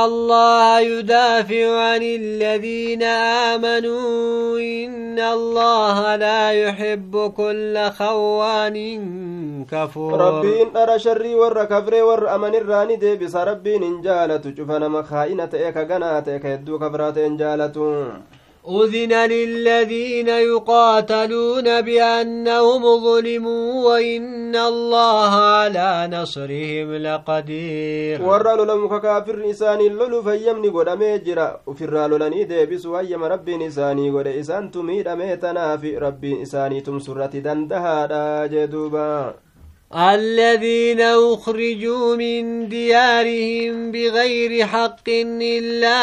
يدافع 0.81 1.67
عن 1.81 2.03
الذين 2.03 3.03
آمنوا 3.53 4.59
إن 4.59 5.19
الله 5.19 6.17
لا 6.17 6.51
يحب 6.53 7.33
كل 7.37 7.91
خوان 7.99 8.77
كفور. 9.71 10.21
ربين 10.21 10.77
أرى 10.77 10.99
شري 10.99 11.35
ور 11.35 11.65
كفر 11.65 11.95
ور 12.03 12.35
أمن 12.35 12.55
الراني 12.55 12.97
دي 12.97 13.17
بس 13.17 13.37
ربين 13.37 13.83
إن 13.83 14.01
جالت 14.03 14.57
شوف 14.57 14.71
مخائنة 14.71 15.51
إيكا 15.55 15.83
قناة 15.85 16.25
إيكا 16.29 16.49
يدو 16.55 16.79
كفرات 16.79 17.19
إن 17.19 17.37
جالتو 17.37 18.05
أذن 18.69 19.13
للذين 19.31 20.29
يقاتلون 20.29 21.81
بأنهم 21.81 22.83
ظلموا 23.05 23.85
وإن 23.91 24.57
الله 24.57 25.33
على 25.35 26.09
نصرهم 26.13 26.95
لقدير. 26.95 28.23
ورأل 28.23 28.69
لمك 28.69 29.03
كافر 29.03 29.37
نسان 29.47 29.81
اللول 29.81 30.23
فيمني 30.25 30.69
قد 30.69 30.89
ميجر 30.89 31.57
وفرال 31.67 32.11
لني 32.21 32.45
دي 32.45 32.67
بسوى 32.67 33.11
يم 33.11 33.25
رب 33.25 33.51
نساني 33.51 34.11
قد 34.11 34.27
إسان 34.27 34.71
تمير 34.71 35.17
ميتنا 35.17 35.77
في 35.77 35.99
رب 35.99 36.25
نساني 36.25 36.81
تمسرة 36.81 37.27
دندها 37.47 38.07
دا 38.07 38.47
جدوبا 38.47 39.35
الذين 39.95 41.01
أخرجوا 41.01 42.17
من 42.17 42.69
ديارهم 42.69 43.93
بغير 43.93 44.67
حق 44.67 45.09
إلا 45.09 45.99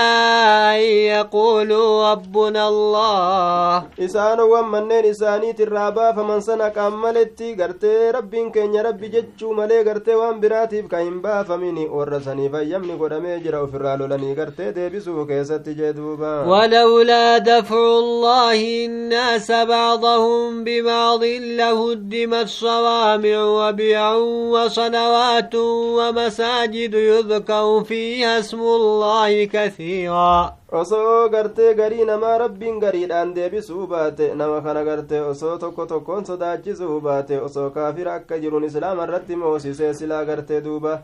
أن 0.75 0.81
يقولوا 0.81 2.11
ربنا 2.11 2.67
الله. 2.67 3.83
إسان 3.99 4.39
ومنين 4.39 5.05
إساني 5.05 5.53
ترابا 5.53 6.11
فمن 6.11 6.41
سنك 6.41 6.77
أملتي 6.77 7.55
غرتي 7.59 8.11
ربي 8.11 8.49
كن 8.49 8.75
ربي 8.77 9.07
جتشو 9.07 9.53
ملي 9.53 9.81
غرتي 9.81 10.15
وان 10.15 10.39
براتي 10.39 10.81
بكاين 10.81 11.21
با 11.21 11.43
فميني 11.43 11.85
ورساني 11.89 12.49
فيمني 12.49 12.93
قرمي 12.93 13.39
جراو 13.39 13.67
فرالو 13.67 14.05
لني 14.05 14.33
غرتي 14.33 14.71
دي 14.71 14.89
بسو 14.89 15.25
جدوبا 15.67 16.45
ولولا 16.45 17.37
دفع 17.37 17.75
الله 17.75 18.85
الناس 18.85 19.51
بعضهم 19.51 20.63
ببعض 20.63 21.23
لهدمت 21.23 22.49
الصوامع 22.49 23.43
وب 23.43 23.78
وبيع 23.79 24.13
وصلوات 24.55 25.55
ومساجد 25.97 26.93
يذكر 26.93 27.83
فيها 27.83 28.39
اسم 28.39 28.59
الله 28.61 29.45
كثيرا 29.45 30.55
osoo 30.71 31.29
gartee 31.33 31.73
garii 31.73 32.05
namaa 32.05 32.37
rabbiin 32.37 32.79
gariidhaan 32.79 33.31
deebisuu 33.35 33.87
baate 33.87 34.35
nama 34.35 34.59
kana 34.65 34.83
gartee 34.83 35.21
osoo 35.21 35.57
tokko 35.63 35.85
tokkoon 35.85 36.25
sodaachisuu 36.25 36.99
baate 37.07 37.39
osoo 37.47 37.69
kaafira 37.77 38.13
akka 38.19 38.37
jiruun 38.43 38.63
islaama 38.69 39.07
irratti 39.07 39.35
moosisee 39.43 39.93
silaa 39.93 40.25
gartee 40.25 40.61
duuba 40.67 40.99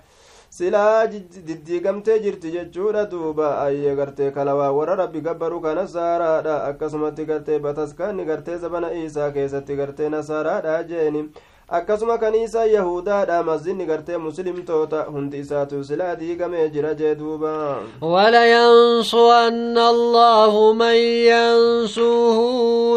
silaa 0.58 1.08
diddiigamtee 1.48 2.20
jirti 2.28 2.52
jechuudha 2.58 3.06
duuba 3.16 3.48
ayyee 3.64 3.96
gartee 3.96 4.30
kalawaa 4.38 4.72
warra 4.78 4.96
rabbi 5.04 5.22
gabbaru 5.30 5.62
ka 5.66 5.74
nasaaraadha 5.82 6.62
akkasumatti 6.70 7.26
gartee 7.32 7.60
bataskaanni 7.66 8.26
gartee 8.32 8.58
zabana 8.68 8.94
isaa 9.08 9.32
keessatti 9.40 9.76
gartee 9.82 10.10
nasaaraadha 10.20 10.78
jeeni 10.94 11.26
akkasuma 11.67 12.17
kaniisa 12.17 12.65
yahudaadha 12.65 13.43
masjidni 13.43 13.86
gartee 13.86 14.17
muslimtoota 14.17 15.01
hundi 15.13 15.38
isaatu 15.39 15.84
silaa 15.84 16.15
diigamee 16.15 16.69
jira 16.69 16.93
jee 16.93 17.15
duuba 17.15 17.82
ولينصرن 18.01 19.78
الله 19.78 20.73
من 20.73 20.95
ينصره 21.34 22.39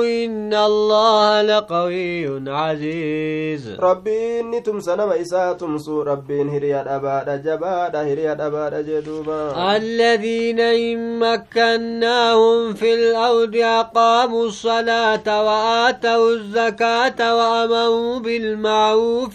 إن 0.04 0.54
الله 0.54 1.42
لقوي 1.42 2.50
عزيز 2.50 3.76
rabbiin 3.80 4.50
ni 4.50 4.60
tumsa 4.60 4.96
nama 4.96 5.16
isaa 5.16 5.54
tumsu 5.54 6.04
rabbiin 6.04 6.50
hiriya 6.50 6.84
dhabaadha 6.84 7.38
jabaadha 7.38 8.04
hiriya 8.04 8.34
dhabaadha 8.34 8.82
jee 8.82 9.00
duuba 9.02 9.56
الذين 9.76 10.60
إن 10.60 11.18
مكناهم 11.18 12.74
في 12.74 12.94
الأرض 12.94 13.56
أقاموا 13.56 14.44
الصلاة 14.46 15.26
وآتوا 15.46 16.30
الزكاة 16.32 17.20
وأمروا 17.36 18.18
بالمعروف 18.18 18.57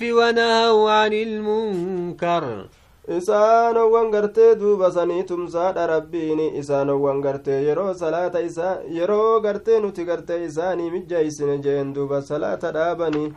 ونهوا 0.02 0.90
عن 0.90 1.12
المنكر 1.12 2.44
isaanowwan 3.08 4.10
gartee 4.12 4.54
duuba 4.60 4.90
sanii 4.92 5.22
tumsaadha 5.24 5.86
rabbiin 5.86 6.40
isaanowwan 6.60 7.20
gartee 7.24 7.60
yeroo 7.68 7.94
salaata 7.94 8.40
isaa 8.48 8.74
yeroo 8.96 9.40
gartee 9.40 9.80
nuti 9.80 10.04
gartee 10.04 10.44
isaanii 10.44 10.90
mijjeeysine 10.90 11.56
jeen 11.64 11.94
duuba 11.94 12.20
salaata 12.22 12.72
dhaabanii 12.76 13.32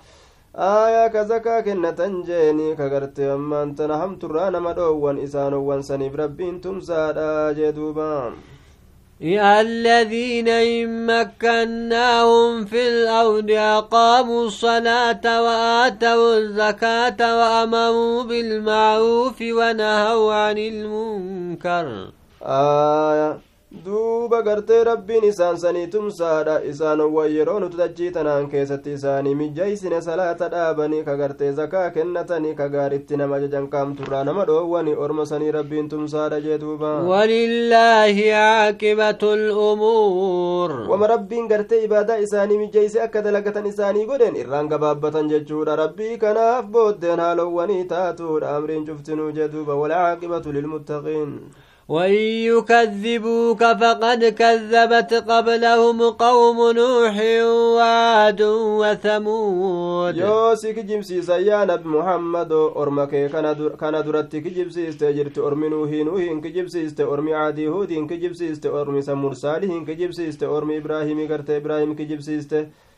aayaa 0.69 1.09
ka 1.13 1.23
zakaa 1.29 1.61
kennatan 1.67 2.19
jeeni 2.29 2.75
ka 2.79 2.89
gartee 2.93 3.31
ammaan 3.37 3.75
tana 3.75 3.97
hamturraa 4.03 4.49
nama 4.51 4.73
dhoowwan 4.79 5.17
isaanowwan 5.27 5.83
saniif 5.89 6.15
rabbiin 6.23 6.59
tumsaadha 6.61 7.53
jee 7.59 7.71
duuba 7.77 8.09
الذين 9.22 10.48
إن 10.48 11.06
مكناهم 11.06 12.64
في 12.64 12.88
الأرض 12.88 13.50
أقاموا 13.50 14.44
الصلاة 14.44 15.42
وآتوا 15.42 16.38
الزكاة 16.38 17.38
وأمروا 17.38 18.22
بالمعروف 18.22 19.40
ونهوا 19.40 20.34
عن 20.34 20.58
المنكر. 20.58 22.12
aayaa 22.42 23.45
duuba 23.84 24.42
gartee 24.42 24.84
rabbiin 24.84 25.24
isaan 25.28 25.56
sanii 25.62 25.86
tumsaadha 25.92 26.54
isaanowwan 26.70 27.30
yeroo 27.34 27.58
nuti 27.60 27.76
dachii 27.80 28.10
tanaan 28.16 28.48
keessatti 28.52 28.92
isaanii 28.98 29.34
mijjeeysine 29.40 30.00
salaata 30.06 30.48
dhaabanii 30.54 31.02
ka 31.08 31.16
gartee 31.20 31.50
zakaa 31.58 31.90
kennatanii 31.96 32.54
ka 32.60 32.68
gaaritti 32.74 33.16
nama 33.20 33.36
ajajan 33.36 33.68
qaamturraa 33.74 34.22
nama 34.28 34.44
dhoowwani 34.50 34.94
orma 35.06 35.26
sanii 35.32 35.50
rabbiin 35.58 35.88
tumsaadha 35.88 36.40
jee 36.46 36.58
duuba 36.64 36.92
ولله 37.06 38.16
عاقبة 38.34 39.22
الأمور 39.34 40.70
wama 40.90 41.06
rabbiin 41.06 41.48
gartee 41.48 41.84
ibaadaa 41.84 42.16
isaanii 42.18 42.58
mijjeeyse 42.58 43.02
akka 43.02 43.22
dalagatan 43.22 43.66
isaanii 43.66 44.06
godhen 44.06 44.36
irraan 44.36 44.68
gabaabbatan 44.68 45.28
jechuudha 45.28 45.76
rabbii 45.76 46.16
kanaaf 46.18 46.64
booddeen 46.64 47.20
haalowwanii 47.20 47.84
taatuudha 47.84 48.56
amriin 48.56 48.86
cuftinuu 48.86 49.30
jee 49.32 49.48
duuba 49.48 49.74
walcaaqibatu 49.82 50.52
lilmuttaqiin 50.52 51.32
وإن 51.88 52.20
يكذبوك 52.50 53.58
فقد 53.64 54.24
كذبت 54.24 55.14
قبلهم 55.14 56.02
قوم 56.02 56.58
نوح 56.76 57.16
وعاد 57.76 58.42
وثمود. 58.80 60.16
يوسي 60.16 60.72
كجمسيس 60.72 61.28
يا 61.28 61.64
نبي 61.64 61.88
محمد 61.88 62.52
أرمك 62.52 63.10
كان 63.80 64.04
درت 64.06 64.36
كجمسيس 64.36 64.96
تجرت 64.98 65.38
أرمي 65.38 65.68
نوح 65.68 65.90
نوح 65.90 66.22
كجمسيس 66.44 67.00
أرمي 67.00 67.34
عادي 67.34 67.68
هود 67.68 67.92
كجمسيس 67.92 68.66
أرمي 68.66 69.02
صالح 69.34 69.84
كجمسيس 69.88 70.42
أرمي 70.42 70.76
إبراهيم 70.78 71.28
كرت 71.28 71.50
إبراهيم 71.50 71.94
كجمسيس 71.94 72.54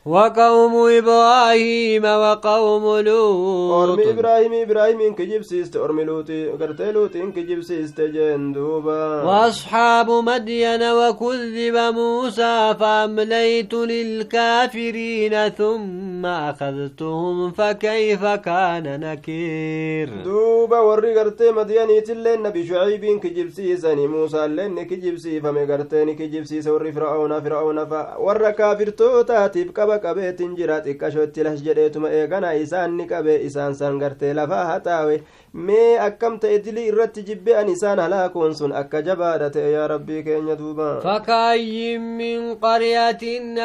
وقوم 0.09 0.73
إبراهيم 0.99 2.05
وقوم 2.05 2.83
لوط. 3.07 3.89
أرمي 3.89 4.09
إبراهيم 4.09 4.53
إبراهيم 4.53 5.01
إنك 5.01 5.21
جبسيست. 5.21 5.75
أرمي 5.75 6.03
لوط 6.03 6.31
قرت 6.61 6.81
لوط 6.81 7.15
إنك 7.15 7.39
جبسيست 7.39 8.01
جندوبا 8.01 9.23
وأصحاب 9.23 10.11
مدين 10.11 10.83
وكذب 10.83 11.75
موسى 11.75 12.75
فأمليت 12.79 13.73
للكافرين 13.73 15.49
ثم 15.49 16.25
أخذتهم 16.25 17.51
فكيف 17.51 18.25
كان 18.25 18.99
نكير؟ 18.99 20.09
دوبا 20.23 20.79
وري 20.79 21.19
قرت 21.19 21.43
مديني 21.43 22.01
تلين 22.01 22.43
نبي 22.43 22.67
شعيب 22.67 23.03
إنك 23.03 23.27
جبسيسني 23.27 24.07
موسى 24.07 24.47
لين 24.47 24.83
كجبسي 24.83 25.41
فمي 25.41 25.65
قرتين 25.71 26.15
كجبسيس 26.15 26.67
وري 26.67 26.91
فرعون 26.91 27.41
فرعون 27.41 27.85
فور 27.85 28.51
كافر 28.51 28.89
توتاتي 28.89 29.69
qaba 29.79 29.98
qabeetin 29.99 30.55
jira 30.57 30.77
xiqqashoo 30.85 31.23
itti 31.27 31.43
las 31.43 31.63
jedheetuma 31.67 32.09
eegana 32.19 32.53
isaan 32.55 32.97
ni 32.97 33.05
qabe 33.07 33.35
isaan 33.49 33.73
san 33.75 33.99
gartee 33.99 34.33
lafaa 34.33 34.65
haxaawe 34.71 35.21
mee 35.53 35.97
akkam 36.07 36.39
ta'e 36.39 36.59
dilii 36.65 36.87
irratti 36.91 37.23
jibbe 37.31 37.55
an 37.57 37.69
isaan 37.75 37.99
halaakuun 38.05 38.55
sun 38.55 38.71
akka 38.83 39.01
jabaadha 39.01 39.49
ta'e 39.57 39.71
yaa 39.71 39.87
rabbii 39.87 40.23
keenya 40.23 40.55
duuba 40.55 40.89
fakayyin 41.01 42.01
min 42.21 42.55
qaryatin 42.67 43.57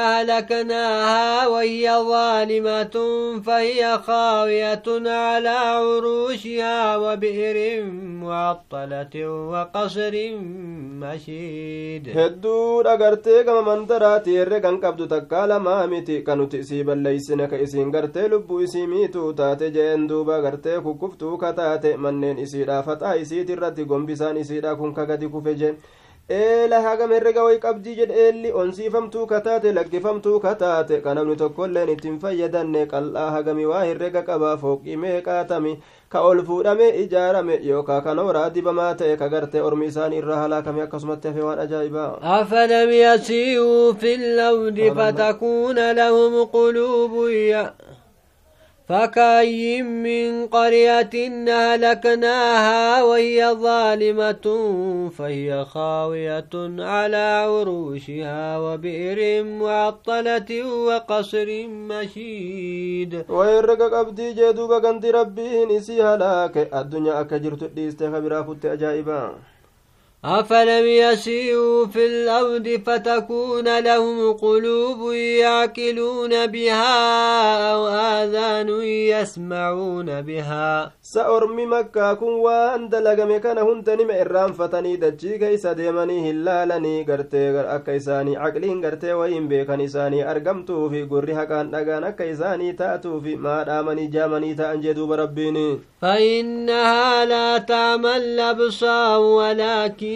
wahiya 1.55 1.95
ظالمة 2.05 2.97
فهي 3.47 3.99
خاوية 3.99 4.82
على 5.07 5.49
عروشها 5.49 6.97
وبئر 6.97 7.85
معطلة 8.24 9.14
وقصر 9.51 10.14
مشيد 11.03 12.05
هدو 12.18 12.80
أغرتي 12.80 13.45
كما 13.45 13.61
من 13.76 13.87
دراتي 13.87 14.43
الرقن 14.43 14.76
قبض 14.76 15.09
تكالا 15.09 15.59
ما 15.59 15.87
miti 15.87 16.22
ka 16.26 16.35
nuti 16.37 16.59
isii 16.64 16.85
balleeysine 16.89 17.47
ka 17.51 17.57
isiin 17.64 17.91
gartee 17.95 18.28
lubbuu 18.28 18.61
isii 18.66 18.87
miituu 18.87 19.32
taate 19.39 19.70
jeen 19.76 20.09
duuba 20.09 20.41
gartee 20.45 20.80
kukkuftuu 20.85 21.37
ka 21.43 21.53
taate 21.74 21.96
manneen 21.96 22.38
isiidha 22.38 22.82
faxaa 22.82 23.14
isiit 23.26 23.50
irratti 23.50 23.84
gombisaan 23.84 24.36
isiidha 24.36 24.76
kun 24.76 24.94
ka 24.94 25.06
gadi 25.06 25.28
kufe 25.28 25.54
je 25.60 25.74
eela 26.28 26.80
hagam 26.82 27.10
herrega 27.12 27.42
way 27.44 27.58
qabdii 27.64 27.94
jedhe 27.96 28.20
eelli 28.26 28.52
onsiifamtuu 28.60 29.26
kataate 29.32 29.72
laggifamtuu 29.78 30.38
kataate 30.44 31.00
ka 31.06 31.14
namni 31.14 31.36
tokkoilleen 31.42 31.88
ittiin 31.94 32.16
fayyadanne 32.22 32.86
qal'aa 32.92 33.26
hagami 33.34 33.66
waa 33.72 33.82
herrega 33.84 34.22
qabaa 34.28 34.54
fooqii 34.62 34.96
meeqaatami 35.02 35.74
ka 36.08 36.22
ol 36.28 36.40
fuudhame 36.48 36.88
ijaarame 37.02 37.60
yookaa 37.68 38.00
kan 38.00 38.18
horaa 38.18 38.48
dibamaa 38.54 38.94
ta'e 39.02 39.16
ka 39.22 39.28
garte 39.28 39.60
ormi 39.68 39.86
isaanii 39.92 40.18
irraa 40.24 40.40
halaakame 40.44 40.82
akkasumatti 40.86 41.28
hafe 41.28 41.42
waan 41.48 41.58
ajaa'ibaa 41.66 42.10
afalam 42.38 42.90
yasiiruu 43.00 43.94
fi 44.04 44.16
lawdi 44.16 44.90
fatakuuna 45.00 45.92
lahum 46.00 46.40
quluubun 46.56 47.30
فكاين 48.89 49.85
من 50.03 50.47
قرية 50.47 51.14
أهلكناها 51.49 53.03
وهي 53.03 53.55
ظالمة 53.55 54.47
فهي 55.16 55.64
خاوية 55.64 56.55
على 56.78 57.47
عروشها 57.47 58.59
وبئر 58.59 59.45
معطلة 59.45 60.51
وقصر 60.87 61.66
مشيد. 61.68 63.24
ويرق 63.28 63.80
قبدي 63.95 64.32
جدوب 64.32 64.72
قند 64.72 65.07
ربي 65.07 65.64
نسي 65.64 66.03
هلاك 66.03 66.57
الدنيا 66.74 67.20
أكجرت 67.20 67.70
ليستخبرا 67.76 68.43
فت 68.43 68.64
أجائبا 68.64 69.35
أفلم 70.24 70.86
يسيروا 70.86 71.86
في 71.86 72.06
الأرض 72.06 72.80
فتكون 72.86 73.78
لهم 73.78 74.32
قلوب 74.32 75.12
يعقلون 75.12 76.46
بها 76.46 77.72
أو 77.72 77.88
آذان 77.88 78.68
يسمعون 79.12 80.22
بها. 80.22 80.92
سأرمي 81.02 81.66
مكة 81.66 82.14
كن 82.14 82.26
وأن 82.26 82.88
دلقم 82.88 83.36
كان 83.36 83.58
هنتنم 83.58 84.10
إرام 84.10 84.52
فتني 84.52 84.96
دجي 84.96 85.38
كيس 85.38 85.66
ديمني 85.66 86.30
هلالني 86.30 87.02
قرتي 87.02 87.60
أكا 87.60 87.96
إساني 87.96 88.36
عقلين 88.36 88.84
قرتي 88.84 89.12
وين 89.12 89.48
بيكن 89.48 89.80
إساني 89.80 90.30
أرقمتو 90.30 90.88
في 90.88 91.02
قرها 91.02 91.44
كان 91.44 91.70
نقان 91.70 92.04
أكا 92.04 92.32
إساني 92.32 92.72
تأتو 92.72 93.20
في 93.20 93.36
ما 93.36 93.62
دامني 93.62 94.06
جامني 94.06 94.54
تأنجدوا 94.54 95.06
بربيني. 95.06 95.78
فإنها 96.02 97.24
لا 97.24 97.58
تعمى 97.58 98.16
الأبصار 98.16 99.20
ولكن 99.20 100.13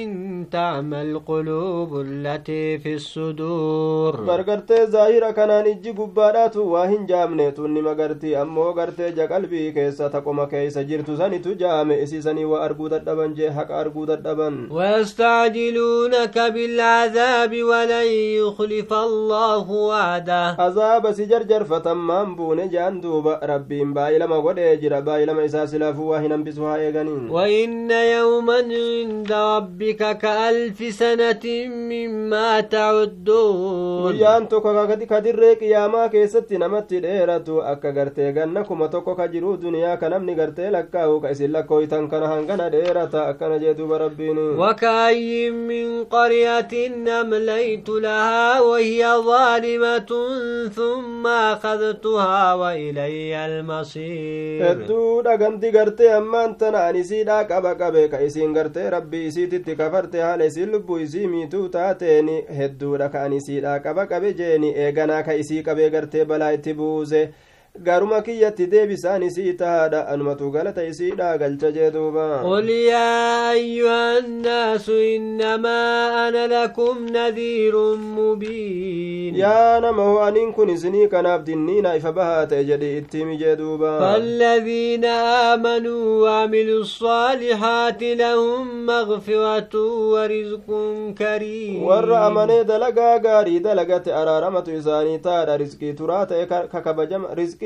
تعمى 0.51 1.03
القلوب 1.03 2.01
التي 2.01 2.79
في 2.79 2.95
الصدور. 2.95 4.17
برغرتي 4.21 4.87
ظاهرة 4.87 5.31
كانان 5.31 5.67
إجي 5.67 5.91
قبادات 5.91 6.57
واهن 6.57 7.07
جامنة 7.07 7.51
تني 7.51 7.83
مغرتي 7.83 8.43
أمو 8.43 8.63
غرتي 8.63 9.11
جا 9.11 9.27
قلبي 9.27 9.73
كيسا 9.73 10.09
تقوم 10.09 10.45
كيسا 10.45 10.83
جرتو 10.83 11.17
ساني 11.17 11.39
تجام 11.39 11.91
إسي 11.91 12.21
ساني 12.23 12.45
وأرقود 12.45 12.93
الدبن 12.93 13.35
جي 13.35 13.51
حق 13.51 13.71
أرقود 13.73 14.11
الدبن 14.11 14.69
ويستعجلونك 14.71 16.39
بالعذاب 16.39 17.53
ولن 17.63 18.09
يخلف 18.41 18.93
الله 18.93 19.71
وعده 19.71 20.47
عذاب 20.59 21.13
سجرجر 21.13 21.65
فتمام 21.65 22.37
بون 22.37 22.69
جان 22.69 23.01
دوبا 23.01 23.41
ربين 23.43 23.95
بايلما 23.95 24.37
قد 24.37 24.59
يجر 24.59 25.01
بايلما 25.01 25.45
إساس 25.45 25.79
silaafuu 25.79 26.09
waa 26.09 26.21
hin 26.21 26.33
hambisuhaa 26.33 26.79
eeganiin. 26.79 27.31
وإن 27.31 27.91
يوما 27.91 28.57
عند 28.57 29.33
ربك 29.89 30.19
كألف 30.19 30.95
سنة 30.95 31.69
مما 31.69 32.61
تعدون 32.61 34.13
guyyaan 34.13 34.49
tokko 34.49 34.71
ka 35.09 35.21
dirree 35.25 35.57
qiyaamaa 35.57 36.09
keessatti 36.09 36.59
namatti 36.59 37.01
dheeratu 37.03 37.63
akka 37.63 37.93
gartee 37.93 38.33
ganna 38.33 38.65
kuma 38.65 38.89
tokko 38.89 39.15
ka 39.17 39.29
jiruu 39.29 39.57
duniyaa 39.57 39.97
ka 39.97 40.09
namni 40.09 40.35
gartee 40.35 40.71
lakkaa'u 40.71 41.21
ka 41.21 41.31
isin 41.31 41.53
lakkooytan 41.53 42.09
kana 42.11 42.29
hangana 42.29 42.71
dheerata 42.71 43.27
akkana 43.31 43.59
jee 43.59 43.75
duuba 43.75 43.99
rabbiin 43.99 44.39
وكأي 44.59 45.51
من 45.51 46.05
قرية 46.05 46.75
أمليت 47.21 47.89
لها 47.89 48.61
وهي 48.61 49.07
ظالمة 49.25 50.11
ثم 50.69 51.27
أخذتها 51.27 52.55
وإلي 52.55 53.45
المصير 53.47 54.63
hedduu 54.65 55.23
dhaganti 55.25 55.71
gartee 55.73 56.13
ammaan 56.13 56.59
tana 56.59 56.79
an 56.89 56.97
isiidhaa 56.97 57.45
qaba 57.45 57.75
qabe 57.75 58.09
ka 58.11 58.21
isiin 58.21 58.53
gartee 58.55 58.91
rabbii 58.91 59.27
isiititti 59.27 59.78
kafarte 59.81 60.21
haala 60.27 60.45
isiin 60.51 60.71
lubbuu 60.75 60.99
isii 61.07 61.27
miituu 61.35 61.69
taateeni 61.77 62.37
hedduudha 62.61 63.09
ka 63.15 63.23
an 63.29 63.33
isiidhaa 63.41 63.79
qaba 63.87 64.07
qabe 64.13 64.33
jeeni 64.41 64.73
eeganaa 64.87 65.23
ka 65.29 65.35
isii 65.43 65.63
qabee 65.69 65.91
gartee 65.97 66.25
balaa 66.33 66.51
itti 66.59 66.75
buuse 66.81 67.23
garuma 67.85 68.23
kiyyatti 68.23 68.67
deebisaan 68.73 69.23
isii 69.23 69.53
tahaadha 69.63 70.01
anumatu 70.09 70.51
galata 70.51 70.85
isiidha 70.85 71.39
galcha 71.39 71.73
jee 71.73 71.91
duuba 71.91 72.27
يا 72.69 73.53
أيها 73.53 74.19
الناس 74.19 74.89
إنما 74.89 75.79
أنا 76.29 76.47
لكم 76.65 77.07
نذير 77.13 77.75
مبين 77.97 79.35
yaa 79.39 79.81
nama 79.81 80.03
ho 80.03 80.21
aniin 80.23 80.53
kun 80.53 80.69
isinii 80.71 81.09
kanaaf 81.09 81.43
dinniina 81.47 81.95
ifa 81.97 82.13
bahaa 82.13 82.47
ta'e 82.47 82.65
jedhi 82.65 82.97
ittimi 82.99 83.37
jee 83.37 83.57
duuba 83.57 83.99
فالذين 84.01 85.05
آمنوا 85.55 86.23
وعملوا 86.23 86.81
الصالحات 86.81 88.03
لهم 88.03 88.87
مغفرة 88.87 89.75
ورزق 90.13 90.67
كريم 91.19 91.85
warra 91.89 92.21
amanee 92.27 92.65
dalagaa 92.65 93.19
gaarii 93.19 93.61
dalagate 93.61 94.15
araaramatu 94.15 94.71
isaanii 94.73 95.19
taadha 95.19 95.57
riskii 95.57 95.93
turaa 95.93 96.27
ta'e 96.27 96.47
ka 96.47 96.81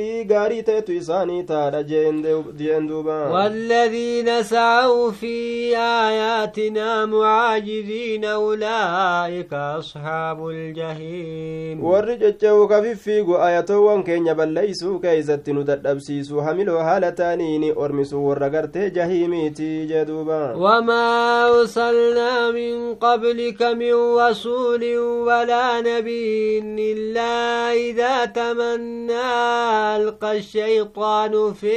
riskii 0.02 0.24
gaarii 0.24 0.62
ta'etu 0.62 0.92
isaanii 0.92 1.42
taadha 1.50 1.82
jeen 1.82 2.88
duuba 2.88 3.18
والذين 3.32 4.42
سعوا 4.42 5.10
في 5.10 5.76
آياتنا 5.76 7.06
معاجزين 7.06 8.24
أولئك 8.24 9.52
أصحاب 9.52 10.48
الجحيم 10.48 11.82
balleeysuu 14.36 14.98
keeysatti 14.98 15.52
nu 15.52 15.64
dadhabsiisu 15.64 16.40
hamiloo 16.40 16.78
haala 16.78 17.12
taaniini 17.12 17.72
ormisuu 17.76 18.26
warra 18.28 18.48
gartee 18.50 18.90
jahiimiiti 18.90 19.86
jee 19.86 20.04
duuba 20.04 20.54
وما 20.56 21.48
أرسلنا 21.48 22.50
من 22.50 22.94
قبلك 22.94 23.62
من 23.62 23.94
رسول 23.94 24.98
ولا 24.98 25.80
نبي 25.80 26.58
إلا 26.92 27.72
إذا 27.72 28.24
تمنى 28.24 29.91
ألقى 29.96 30.38
الشيطان 30.38 31.52
في 31.52 31.76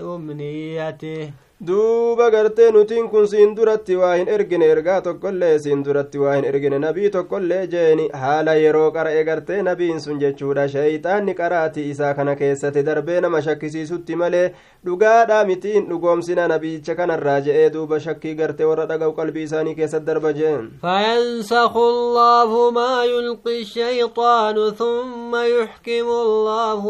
أمنيته. 0.00 1.32
Duuba 1.66 2.30
gartee 2.30 2.70
nutiin 2.72 3.08
kun 3.12 3.26
siin 3.28 3.50
duratti 3.56 3.96
waa 3.96 4.14
hin 4.14 4.28
ergine 4.34 4.66
ergaa 4.74 5.00
tokkollee 5.06 5.58
siin 5.64 5.82
duratti 5.84 6.18
waa 6.18 6.34
hin 6.36 6.44
ergine 6.50 6.78
nabii 6.84 7.10
tokkollee 7.16 7.66
jeeni 7.74 8.06
haala 8.22 8.54
yeroo 8.54 8.86
qara'e 8.94 9.24
gartee 9.28 9.58
nabiin 9.66 10.00
sun 10.00 10.20
jechuudha 10.22 10.64
sheeyxaanni 10.74 11.34
qaraati 11.40 11.84
isaa 11.90 12.14
kana 12.20 12.34
keessatti 12.42 12.84
darbee 12.86 13.20
nama 13.24 13.42
shakkisiisutti 13.48 14.16
malee 14.22 14.46
dhugaadhaa 14.86 15.42
mitiin 15.50 15.88
dhugoomsina 15.90 16.46
nabiicha 16.54 16.94
kanarraa 17.02 17.36
je'ee 17.48 17.68
duuba 17.76 18.00
shakkii 18.06 18.34
gartee 18.40 18.70
warra 18.70 18.86
dhaga'u 18.94 19.12
qalbii 19.20 19.44
isaanii 19.50 19.74
keessatti 19.82 20.06
darba 20.06 20.32
jeen 20.40 20.70
فينسخ 20.86 21.76
الله 21.76 22.70
ما 22.70 23.04
يلقي 23.04 23.60
الشيطان 23.60 24.70
ثم 24.80 25.36
يحكم 25.36 26.08
الله 26.24 26.82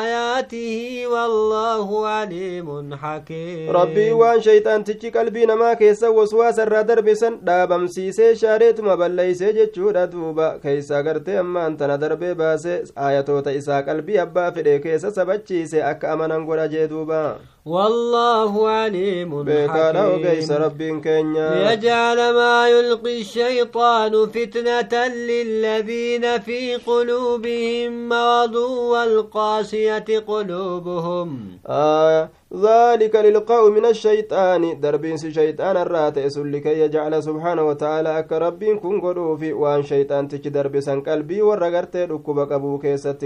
آياته 0.00 1.04
والله 1.12 2.08
عليم 2.08 2.94
حكيم 3.02 3.70
ربي 3.70 4.13
waan 4.20 4.40
shayxaantichi 4.46 5.10
qalbii 5.16 5.46
namaa 5.50 5.74
keessa 5.80 6.10
waswaasa 6.18 6.62
irraa 6.66 6.82
darbe 6.90 7.14
san 7.22 7.38
dhaabamsiisee 7.48 8.34
shaareetuma 8.42 8.96
balleeysee 9.02 9.52
jechuudha 9.58 10.06
duuba 10.12 10.48
keeysaa 10.62 11.02
gartee 11.08 11.38
ammaan 11.44 11.76
tana 11.76 11.98
darbee 12.04 12.34
baase 12.42 12.82
aayatoota 13.06 13.52
isaa 13.60 13.82
qalbii 13.88 14.18
abbaa 14.26 14.50
fedhe 14.58 14.78
keessa 14.86 15.10
sabachiise 15.18 15.82
akka 15.90 16.12
amanan 16.12 16.46
godha 16.50 16.68
jee 16.76 16.88
duuba 16.94 17.20
والله 17.66 18.68
عليم 18.68 19.30
حكيم. 19.68 20.48
rabbiin 20.52 21.00
keenya 21.00 21.48
ليجعل 21.54 22.18
ما 22.34 22.68
يلقي 22.68 23.20
الشيطان 23.20 24.26
فتنة 24.26 25.08
للذين 25.08 26.40
في 26.40 26.76
قلوبهم 26.76 28.08
مرض 28.08 28.54
والقاسية 28.92 30.04
قلوبهم. 30.28 31.58
آه 31.66 32.28
ذلك 32.54 33.16
للقاء 33.16 33.70
من 33.70 33.84
الشيطان. 33.86 34.80
دربين 34.80 35.16
شيطان 35.16 35.76
الرات 35.76 36.18
لكي 36.36 36.80
يجعل 36.80 37.22
سبحانه 37.22 37.62
وتعالى 37.68 38.18
أك 38.18 38.32
ربين 38.32 38.78
كن 38.78 39.00
قدوفي 39.00 39.52
وان 39.52 39.82
شيطان 39.82 40.28
تج 40.28 40.48
درب 40.48 40.80
سن 40.80 41.00
قلبي 41.00 41.42
ورا 41.42 41.68
غرتي 41.68 42.04
ركوب 42.04 42.38
قبو 42.38 42.78
كيست 42.78 43.24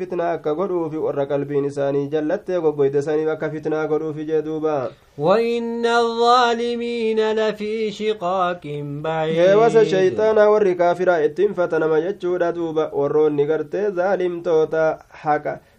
فتنة 0.00 0.34
أك 0.34 0.48
قدوفي 0.48 0.96
ورا 0.96 1.24
قلبي 1.24 1.60
نساني 1.60 2.06
جلت 2.06 2.50
قبويد 2.50 3.00
ساني 3.00 3.32
أك 3.32 3.44
فتنة. 3.44 3.79
قدوفي 3.86 4.24
جدوبا 4.24 4.90
وإن 5.18 5.86
الظالمين 5.86 7.32
لفي 7.32 7.90
شقاق 7.92 8.60
بعيد 9.04 9.36
heewasa 9.36 9.84
shayxaanaa 9.84 10.48
warri 10.50 10.74
kaafiraa 10.74 11.18
ittiin 11.26 11.54
fatanama 11.54 12.00
jechuudha 12.00 12.52
duuba 12.52 12.90
warroonni 13.00 13.46
gartee 13.46 13.90
zaalimtoota 13.90 14.98
haqa 15.24 15.52
kilaafa 15.52 15.69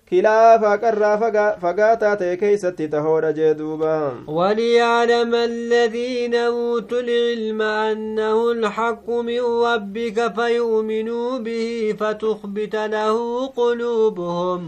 fagaataa 1.62 2.16
ta'e 2.22 2.38
keeysatti 2.40 2.88
tahoodha 2.94 3.30
jee 3.38 3.52
duuba 3.60 3.92
وليعلم 4.28 5.36
الذين 5.36 6.36
أوتوا 6.36 7.00
العلم 7.00 7.62
أنه 7.62 8.52
الحق 8.52 9.10
من 9.10 9.42
ربك 9.68 10.34
فيؤمنوا 10.36 11.38
به 11.40 11.96
فتخبت 12.00 12.76
له 12.76 13.48
قلوبهم 13.48 14.62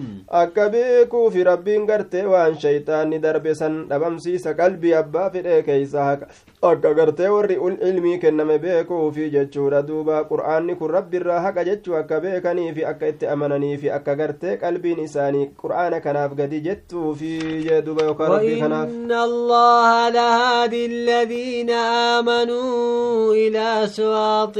rabbiin 1.43 1.85
gartee 1.91 2.25
waan 2.33 2.55
shayxaanni 2.63 3.19
darbe 3.19 3.53
san 3.55 3.75
dhabamsiisa 3.89 4.55
qalbii 4.61 4.95
abbaa 5.03 5.29
fedhee 5.29 5.61
keeysa 5.67 6.07
haqa 6.09 6.27
akka 6.71 6.93
gartee 6.99 7.27
warri 7.35 7.57
ul 7.67 7.75
ilmii 7.89 8.17
kenname 8.23 8.57
beekuufi 8.63 9.29
jechuudha 9.35 9.81
duuba 9.87 10.23
qur'aanni 10.31 10.75
kun 10.79 10.91
rabbiirraa 10.95 11.39
haqa 11.45 11.63
jechuu 11.69 11.95
akka 12.01 12.19
beekaniifi 12.25 12.85
akka 12.91 13.07
itti 13.13 13.27
amananiifi 13.33 13.91
akka 13.97 14.15
gartee 14.21 14.57
qalbiin 14.63 14.99
isaanii 15.05 15.47
qur'aana 15.63 15.99
kanaaf 16.05 16.35
gadi 16.41 16.61
jettuufi 16.67 17.31
jee 17.67 17.81
duuba 17.87 18.03
yookaan 18.09 18.31
rabbii 18.35 18.59
kanaaf 18.63 18.89
وإن 18.93 19.11
الله 19.11 20.09
لهادي 20.09 20.85
الذين 20.85 21.69
آمنوا 21.69 23.33
إلى 23.33 23.87
صراط 23.87 24.57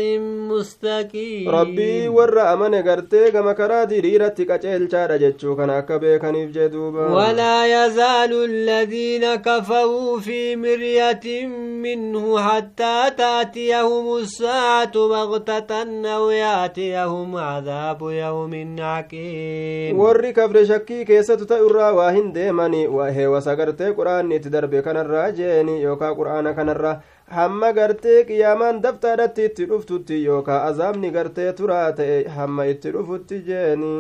مستقيم 0.52 1.50
rabbii 1.52 2.08
warra 2.08 2.50
amane 2.52 2.82
gartee 2.84 3.32
gama 3.32 3.54
karaa 3.54 3.86
diriiratti 3.86 4.46
qaceelchaadha 4.52 5.18
jechuu 5.24 5.56
kana 5.56 5.78
akka 5.78 6.00
beekaniif 6.00 6.52
jee 6.56 6.70
duuba 6.70 7.08
ولا 7.14 7.58
يزال 7.66 8.34
الذين 8.46 9.36
كفروا 9.36 10.20
في 10.20 10.56
مرية 10.56 11.48
منه 11.96 12.40
حتى 12.40 13.10
تأتيهم 13.18 14.18
الساعة 14.18 14.94
بغتة 14.94 15.72
أو 16.16 16.30
يأتيهم 16.30 17.36
عذاب 17.36 18.02
يوم 18.02 18.76
عكيم 18.80 20.00
ورّي 20.00 20.32
كفر 20.32 20.64
شكي 20.64 21.06
كيسة 21.06 21.36
تأرى 21.36 21.90
واهن 21.92 22.32
ديماني 22.34 22.88
وهي 22.88 23.28
وسقرت 23.28 23.82
قرآن 23.82 24.30
نتدر 24.30 24.66
بكنا 24.66 25.02
الرجين 25.02 25.70
يوكا 25.70 26.10
قرآن 26.10 26.52
كنا 26.52 26.72
الرجين 26.72 27.00
hamma 27.36 27.72
gartee 27.78 28.24
qiyaamaan 28.30 28.82
daftaadhatti 28.86 29.46
itti 29.50 29.66
dhuftutti 29.72 30.18
yookaa 30.26 30.60
azaabni 30.70 31.10
gartee 31.18 31.52
turaa 31.60 31.92
ta'e 32.00 32.18
hamma 32.38 32.66
itti 32.74 32.92
dhufutti 32.96 33.40
jeeni 33.50 33.94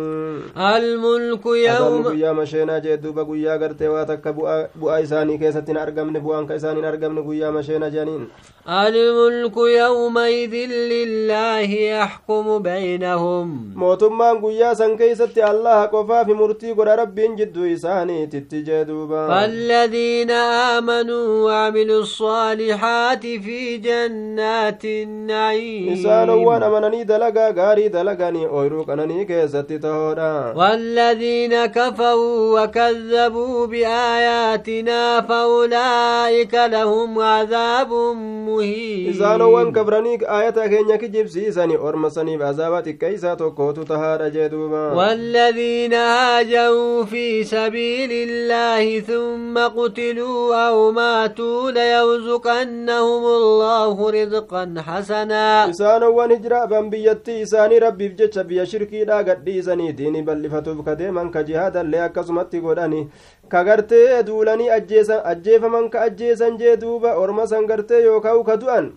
يوم 1.55 2.03
guyyaa 2.03 2.33
masheenaa 2.33 2.79
jee 2.85 2.97
duuba 3.03 3.23
guyyaa 3.29 3.57
gartee 3.57 3.87
waa 3.95 4.05
takka 4.11 4.33
bu'aa 4.39 4.99
isaanii 5.05 5.37
keessatti 5.43 5.71
hin 5.71 5.81
argamne 5.85 6.19
bu'aan 6.25 6.47
ka 6.47 6.55
isaanii 6.61 6.81
hin 6.83 6.89
argamne 6.93 7.21
guyyaa 7.29 7.51
masheena 7.59 7.89
jedhaniin 7.95 8.27
الملك 8.67 9.57
يومئذ 9.57 10.53
لله 10.93 11.69
يحكم 11.71 12.59
بينهم 12.63 13.73
mootummaan 13.75 14.37
guyyaa 14.43 14.75
san 14.75 14.97
keeysatti 14.97 15.41
allaha 15.43 15.87
qofaaf 15.93 16.27
murtii 16.41 16.73
godha 16.77 16.95
rabbiin 17.01 17.35
jidduu 17.39 17.65
isaaniititti 17.75 18.61
jee 18.67 18.85
duuba 18.85 19.27
فالذين 19.27 20.31
آمنوا 20.77 21.27
وعملوا 21.45 22.01
الصالحات 22.01 23.22
الصالحات 23.23 23.43
في 23.43 23.77
جنات 23.77 24.85
النعيم. 24.85 25.93
إسان 25.93 26.29
وأنا 26.29 26.69
منني 26.69 27.03
دلقا 27.03 27.53
غاري 27.57 27.87
دلقاني 27.87 28.45
أويروك 28.45 28.89
أنني 28.89 29.25
كيست 29.25 29.73
تهورا 29.83 30.53
والذين 30.55 31.65
كفروا 31.65 32.61
وكذبوا 32.61 33.67
بآياتنا 33.67 35.21
فأولئك 35.21 36.53
لهم 36.53 37.19
عذاب 37.19 37.91
مهين. 38.47 39.09
إسان 39.09 39.41
وان 39.41 39.71
كبرانيك 39.71 40.23
آياتك 40.23 40.73
إنك 40.73 41.03
جبسيساني 41.05 41.75
أرمساني 41.75 42.37
بعذاباتك 42.37 42.97
كيساتو 42.97 43.51
كوتو 43.51 43.83
تهارا 43.83 44.27
جدوبا 44.27 44.93
والذين 44.93 45.93
هاجوا 45.93 47.03
في 47.03 47.43
سبيل 47.43 48.11
الله 48.11 48.99
ثم 48.99 49.57
قتلوا 49.57 50.67
أو 50.67 50.91
ماتوا 50.91 51.71
ليرزقنهم 51.71 53.02
الله 53.03 54.11
رزقا 54.11 54.63
حسنا 54.87 55.67
isaanowwan 55.71 56.31
hijraa 56.35 56.67
ban 56.67 56.89
biyyattii 56.89 57.41
isaanii 57.41 57.79
rabbiif 57.79 58.15
jecha 58.15 58.43
biyya 58.43 58.65
shirkiidhaa 58.65 59.23
gadhiisanii 59.23 59.93
diini 59.97 60.21
bal'ifatuuf 60.27 60.85
kadeeman 60.85 61.31
ka 61.31 61.43
jihaadallee 61.43 62.01
akkasumatti 62.07 62.61
godhani 62.65 63.01
ka 63.49 63.63
gartee 63.63 64.23
duulanii 64.27 64.69
ajjeefaman 65.31 65.89
ka 65.89 66.01
ajjeesan 66.07 66.57
jee 66.57 66.75
duuba 66.83 67.15
orma 67.23 67.47
san 67.47 67.67
gartee 67.71 68.03
yookaa 68.03 68.43
ka 68.49 68.57
du'an 68.57 68.91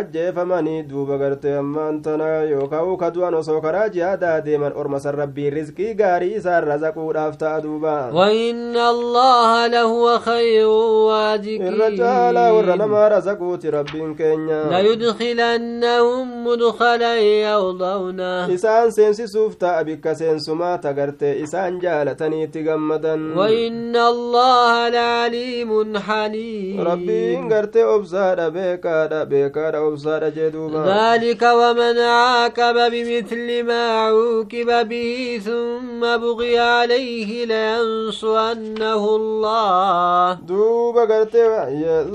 ajjeefamanii 0.00 0.82
duuba 0.88 1.18
gartee 1.18 1.56
ammaan 1.58 2.02
tana 2.02 2.42
yookaa 2.50 2.96
ka 2.96 3.10
du'an 3.14 3.34
osoo 3.34 3.60
karaa 3.60 3.88
jihaadaa 3.88 4.40
deeman 4.44 4.72
orma 4.76 5.00
san 5.00 5.14
rabbiin 5.14 5.52
rizqii 5.52 5.94
gaarii 5.94 6.34
isaan 6.40 6.64
razaquudhaaf 6.64 7.36
ta'a 7.38 7.60
duuba 7.62 8.10
وإن 8.12 8.76
الله 8.76 9.66
لهو 9.66 10.18
خير 10.18 10.66
warra 10.66 11.34
الرازقين 11.34 12.78
namaa 12.78 13.08
razaquuti 13.08 13.70
rabbiin 13.70 14.14
keenya 14.16 14.60
ليدخلنهم 14.70 16.46
مدخلا 16.46 17.18
يرضونه 17.18 18.48
isaan 18.54 18.92
seensisuuf 18.92 19.56
ta'a 19.58 19.84
bikka 19.84 20.14
seensumaa 20.14 20.78
tagartee 20.78 21.34
isaan 21.44 21.80
jaalataniitti 21.80 22.62
gammadan 22.62 23.36
وإن 23.36 23.96
الله 23.96 24.88
لعليم 24.88 25.98
حليم 25.98 26.84
rabbiin 26.84 27.48
gartee 27.48 27.84
obsaadha 27.84 28.50
بكادا 28.90 29.24
بكادا 29.24 29.78
وبصار 29.78 30.28
جدوبا 30.28 30.78
ذلك 30.78 31.42
ومن 31.42 31.98
عاقب 31.98 32.76
بمثل 32.92 33.62
ما 33.62 33.82
عوقب 34.04 34.88
به 34.88 35.40
ثم 35.44 36.00
بغي 36.00 36.58
عليه 36.58 37.30
لينصرنه 37.50 39.04
الله. 39.16 40.32
دوبا 40.34 41.04
قرتي 41.10 41.42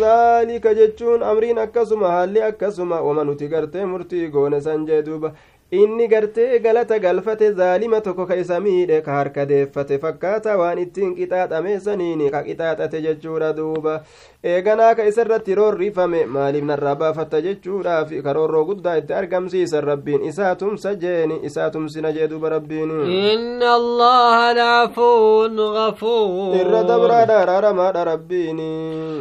ذلك 0.02 0.68
جتشون 0.68 1.24
أمرين 1.24 1.58
أكسما 1.60 2.08
هل 2.08 2.38
أكسما 2.38 3.00
ومن 3.00 3.38
تقرتي 3.38 3.86
مرتي 3.86 4.28
قونسا 4.28 4.76
inni 5.81 6.07
gartee 6.13 6.59
galata 6.63 6.99
galfate 6.99 7.53
zaalima 7.59 8.01
tokko 8.07 8.27
ka 8.27 8.35
isa 8.43 8.57
miidhe 8.61 8.97
ka 9.07 9.13
harka 9.19 9.45
deeffate 9.51 9.99
fakkaata 10.05 10.57
waan 10.61 10.79
ittiin 10.85 11.13
qixaaxame 11.19 11.75
saniin 11.85 12.25
ka 12.35 12.41
qixaaxate 12.47 12.99
jechuudha 13.05 13.51
duuba 13.59 13.95
eeganaa 14.53 14.95
ka 14.99 15.07
isa 15.11 15.23
irratti 15.25 15.55
roorrifame 15.59 16.25
maaliif 16.37 16.65
narraa 16.71 16.95
baafatta 17.03 17.41
jechuudhaaf 17.45 18.11
karoorroo 18.27 18.65
guddaa 18.71 18.97
itti 19.03 19.15
argamsiisan 19.21 19.85
rabbiin 19.91 20.25
isaa 20.33 20.55
tumsa 20.63 20.95
jeeni 21.05 21.39
isaa 21.51 21.71
tumsina 21.77 22.13
jee 22.19 22.27
duba 22.35 22.51
rabbiin 22.57 22.91
inna 23.21 23.71
allaha 23.79 24.51
lacafuun 24.61 25.63
gafuur 25.79 26.59
irra 26.65 26.83
dabraadha 26.91 27.39
araaramaadha 27.45 28.05
rabbiin 28.13 28.61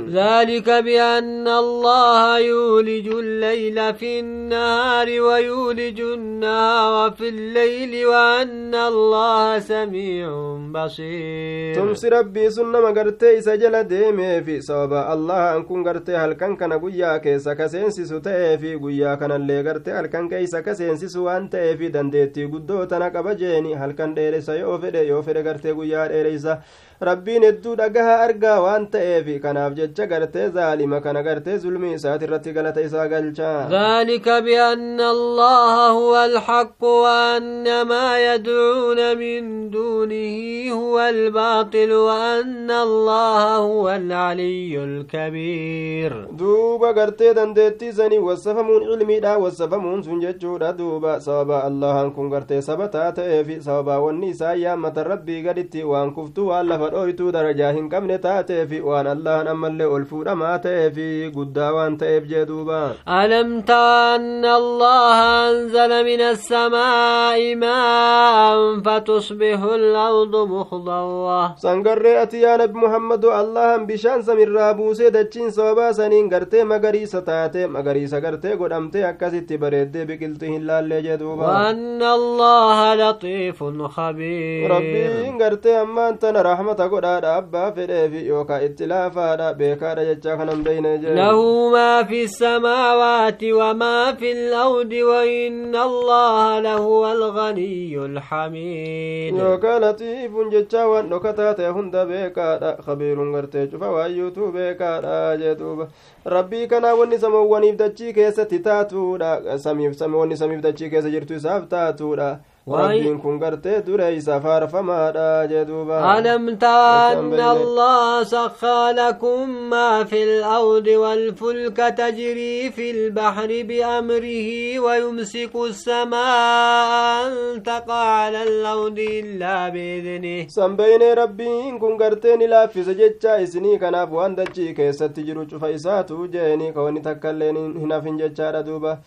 ذلك 0.09 0.69
بأن 0.69 1.47
الله 1.47 2.39
يولج 2.39 3.07
الليل 3.07 3.93
في 3.93 4.19
النهار 4.19 5.07
ويولج 5.21 5.99
النهار 6.01 6.32
في 6.33 7.29
الليل 7.29 8.05
وأن 8.05 8.75
الله 8.75 9.59
سميع 9.59 10.29
بصير 10.73 11.75
تمس 11.75 12.05
ربي 12.05 12.49
سنة 12.49 12.79
مقرتي 12.79 13.41
سجل 13.41 13.83
ديمي 13.83 14.43
في 14.43 14.61
صوبا 14.61 15.09
allah 15.13 15.53
an 15.55 15.63
kun 15.67 15.83
gartee 15.83 16.15
halkan 16.17 16.57
kana 16.57 16.79
guyyaa 16.79 17.19
keessa 17.19 17.55
ka 17.55 17.67
seensisu 17.69 18.21
ta'eefi 18.21 18.77
guyyaa 18.83 19.17
kanallee 19.21 19.63
gartee 19.63 19.93
halkan 19.93 20.29
keeysa 20.29 20.61
ka 20.65 20.73
seensisu 20.75 21.23
waan 21.25 21.49
ta'eefi 21.49 21.89
dandeettii 21.93 22.47
guddoo 22.53 22.85
tana 22.85 23.09
qaba 23.11 23.35
jeeni 23.41 23.73
halkan 23.81 24.15
dheeressa 24.15 24.55
yoo 24.61 24.77
fedhe 24.81 25.05
yoo 25.11 25.21
fedhe 25.21 25.43
gartee 25.43 25.73
guyyaa 25.79 26.07
dheereysa 26.13 26.57
rabbiin 27.00 27.42
hedduu 27.42 27.76
dhagaha 27.76 28.14
argaa 28.26 28.60
waan 28.64 28.86
ta'eef 28.86 29.26
kanaaf 29.42 29.72
jecha 29.78 30.06
gartee 30.06 30.48
zaalima 30.56 31.00
kana 31.00 31.22
gartee 31.22 31.58
zulmii 31.58 31.94
isaati 31.98 32.24
irratti 32.24 32.52
galata 32.52 32.80
isaa 32.80 33.08
galcha. 33.08 33.52
ذلك 33.70 34.28
بأن 34.28 35.00
الله 35.00 35.88
هو 35.90 36.24
الحق 36.24 36.84
وأن 36.84 37.82
ما 37.82 38.34
يدعون 38.34 39.18
من 39.18 39.70
دونه 39.70 40.36
هو 40.72 41.00
الباطل 41.00 41.92
وأن 41.92 42.70
الله 42.70 43.56
هو 43.56 43.90
العلي 43.90 44.84
الكبير 44.84 46.26
دوبا 46.30 46.90
غرتي 46.90 47.32
دندتي 47.32 47.92
سني 47.92 48.18
وصفمون 48.18 48.82
علمي 48.82 49.20
دا 49.20 49.36
وصفمون 49.36 50.02
سن 50.02 50.20
جچودا 50.20 50.70
دوبا 50.70 51.18
سبب 51.18 51.50
الله 51.50 52.08
كن 52.08 52.32
غرتي 52.32 52.60
سبتا 52.60 53.10
تأفي 53.10 53.60
سبب 53.60 53.88
والنساء 53.88 54.56
يا 54.58 54.74
مت 54.74 54.98
ربي 54.98 55.48
غدتي 55.48 55.84
وان 55.84 56.10
كفتو 56.14 56.52
والله 56.84 57.04
fadhooytuu 57.04 57.32
darajaa 57.32 57.72
hin 57.72 57.88
qabne 57.92 58.18
taateefi 58.18 58.80
waan 58.88 59.06
allahan 59.06 59.48
ammallee 59.52 59.86
ol 59.96 60.04
fuudhamaa 60.10 60.58
ta'eefi 60.66 61.06
guddaa 61.36 61.70
waan 61.76 61.96
ta'eef 62.02 62.24
jee 62.32 62.44
duuba 62.50 62.80
alam 63.06 63.50
tara 63.70 64.14
anna 64.14 64.54
allaha 64.60 65.26
anzala 65.48 65.98
min 66.08 66.20
assamaa'i 66.28 67.48
maa'an 67.64 68.82
fatusbihu 68.86 69.70
al-ardu 69.78 70.42
mukhdarra 70.54 71.40
sangarree 71.66 72.16
ati 72.24 72.42
yaa 72.44 72.56
nabi 72.62 72.78
muhammadu 72.84 73.32
allahan 73.40 73.86
bishaan 73.90 74.22
samirraa 74.28 74.70
buusee 74.80 75.10
dachiin 75.18 75.50
sababaa 75.58 75.92
saniin 76.00 76.28
gartee 76.34 76.64
magariisa 76.72 77.22
taate 77.30 77.60
magariisa 77.76 78.20
gartee 78.26 78.56
godhamte 78.62 78.98
akkasitti 79.12 79.58
bareeddee 79.66 80.06
biqilti 80.12 80.52
hin 80.54 80.66
laallee 80.72 81.02
jee 81.08 81.18
duuba 81.24 81.44
وأن 81.54 82.02
الله 82.02 82.94
لطيف 82.94 83.58
خبير 83.96 84.68
rabbiin 84.74 85.38
gartee 85.38 85.76
ammaan 85.84 86.18
tana 86.18 86.42
rahmata 86.42 86.73
rahmata 86.74 86.88
godhaadha 86.88 87.36
abbaa 87.36 87.72
fedheefi 87.72 88.26
yookaa 88.26 88.60
itti 88.60 88.86
laafaadha 88.86 89.54
beekaadha 89.54 90.04
jechaa 90.04 90.36
kanan 90.36 90.62
beyne 90.64 90.98
jee 90.98 91.14
له 91.14 91.70
ما 91.70 92.02
في 92.02 92.24
السماوات 92.24 93.42
وما 93.44 94.14
في 94.14 94.32
الأرض 94.32 94.92
وإن 94.92 95.76
الله 95.76 96.60
لهو 96.60 97.12
الغني 97.12 97.96
الحميد 98.04 99.34
yookaa 99.38 99.78
latiifun 99.78 100.50
jechaa 100.50 100.86
waan 100.88 101.08
dhokataa 101.08 101.54
ta'e 101.54 101.70
hunda 101.70 102.06
beekaadha 102.06 102.72
kabiirun 102.86 103.32
gartee 103.32 103.66
cufa 103.66 103.90
waayyuutuu 103.90 104.52
beekaadha 104.52 105.36
jee 105.36 105.54
duuba 105.54 105.88
rabbii 106.26 106.66
kanaa 106.66 106.94
wanni 106.94 107.18
samoowwaniif 107.18 107.76
dachii 107.76 108.12
keessatti 108.12 108.58
taatuudha 108.58 109.58
samiif 109.58 109.96
samiif 109.98 110.60
dachii 110.62 110.90
keessa 110.90 111.10
jirtu 111.10 111.34
isaaf 111.34 111.68
taatuudha 111.68 112.38
ربين 112.68 113.18
كن 113.18 113.44
قرتي 113.44 113.80
دري 113.80 114.20
سفر 114.20 114.66
فما 114.66 115.46
جدوبا 115.50 116.18
ألم 116.18 116.56
تأن 116.56 117.40
الله 117.40 118.22
سخى 118.22 118.92
لكم 118.96 119.48
ما 119.70 120.04
في 120.04 120.24
الأرض 120.24 120.86
والفلك 120.86 121.76
تجري 121.76 122.70
في 122.70 122.90
البحر 122.90 123.62
بأمره 123.68 124.78
ويمسك 124.78 125.56
السماء 125.56 127.26
أن 127.26 127.62
تقع 127.62 128.04
على 128.22 128.42
الأرض 128.42 128.98
إلا 128.98 129.68
بإذنه 129.68 130.48
سنبين 130.48 131.02
ربين 131.12 131.78
كن 131.78 131.96
قرتي 131.96 132.36
لا 132.36 132.66
في 132.66 132.84
سجد 132.84 133.26
إسني 133.26 133.78
كان 133.78 133.94
أبوان 133.94 134.34
دجي 134.34 134.72
كيسا 134.72 135.06
تجرو 135.06 135.42
جفايساتو 135.44 136.26
جيني 136.26 136.72
كوني 136.72 137.00
تكالين 137.00 137.56
هنا 137.76 138.00
فين 138.00 138.16
جدوبا 138.16 138.98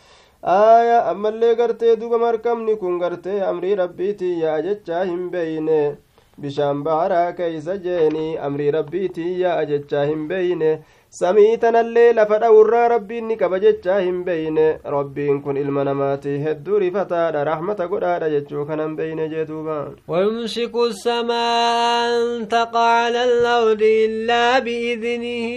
aaya 0.55 0.97
ammallee 1.11 1.53
gartee 1.59 1.95
duuba 2.01 2.17
markabni 2.25 2.75
kun 2.81 2.99
gartee 2.99 3.39
amrii 3.51 3.75
rabbiitii 3.79 4.35
yaa 4.41 4.59
jechaa 4.67 5.03
hin 5.09 5.23
beeyne 5.33 5.79
bishaan 6.45 6.83
baharaa 6.87 7.31
keeysa 7.39 7.75
jeeni 7.87 8.25
amrii 8.49 8.71
rabbiitii 8.77 9.31
yaa 9.41 9.57
jechaa 9.71 10.05
hin 10.11 10.27
beeyne 10.31 10.71
samii 11.09 11.57
tanallee 11.57 12.13
lafa 12.13 12.37
dhawurraa 12.43 12.87
rabbiin 12.93 13.25
ni 13.27 13.35
qaba 13.41 13.59
jechaa 13.59 13.99
hin 13.99 14.23
beeyne 14.25 14.65
rabbiin 14.95 15.41
kun 15.41 15.57
ilma 15.57 15.83
namaati 15.87 16.33
hedduu 16.45 16.79
rifataadha 16.83 17.43
rahmata 17.49 17.87
godhaadha 17.93 18.29
jechuu 18.33 18.65
kanan 18.65 18.95
beeyne 18.97 19.29
jee 19.29 19.45
duuba 19.45 19.77
ويمسك 20.07 20.75
السماء 20.75 22.07
أن 22.07 22.47
تقع 22.47 22.79
على 23.03 23.23
الأرض 23.23 23.81
إلا 23.81 24.59
بإذنه 24.59 25.47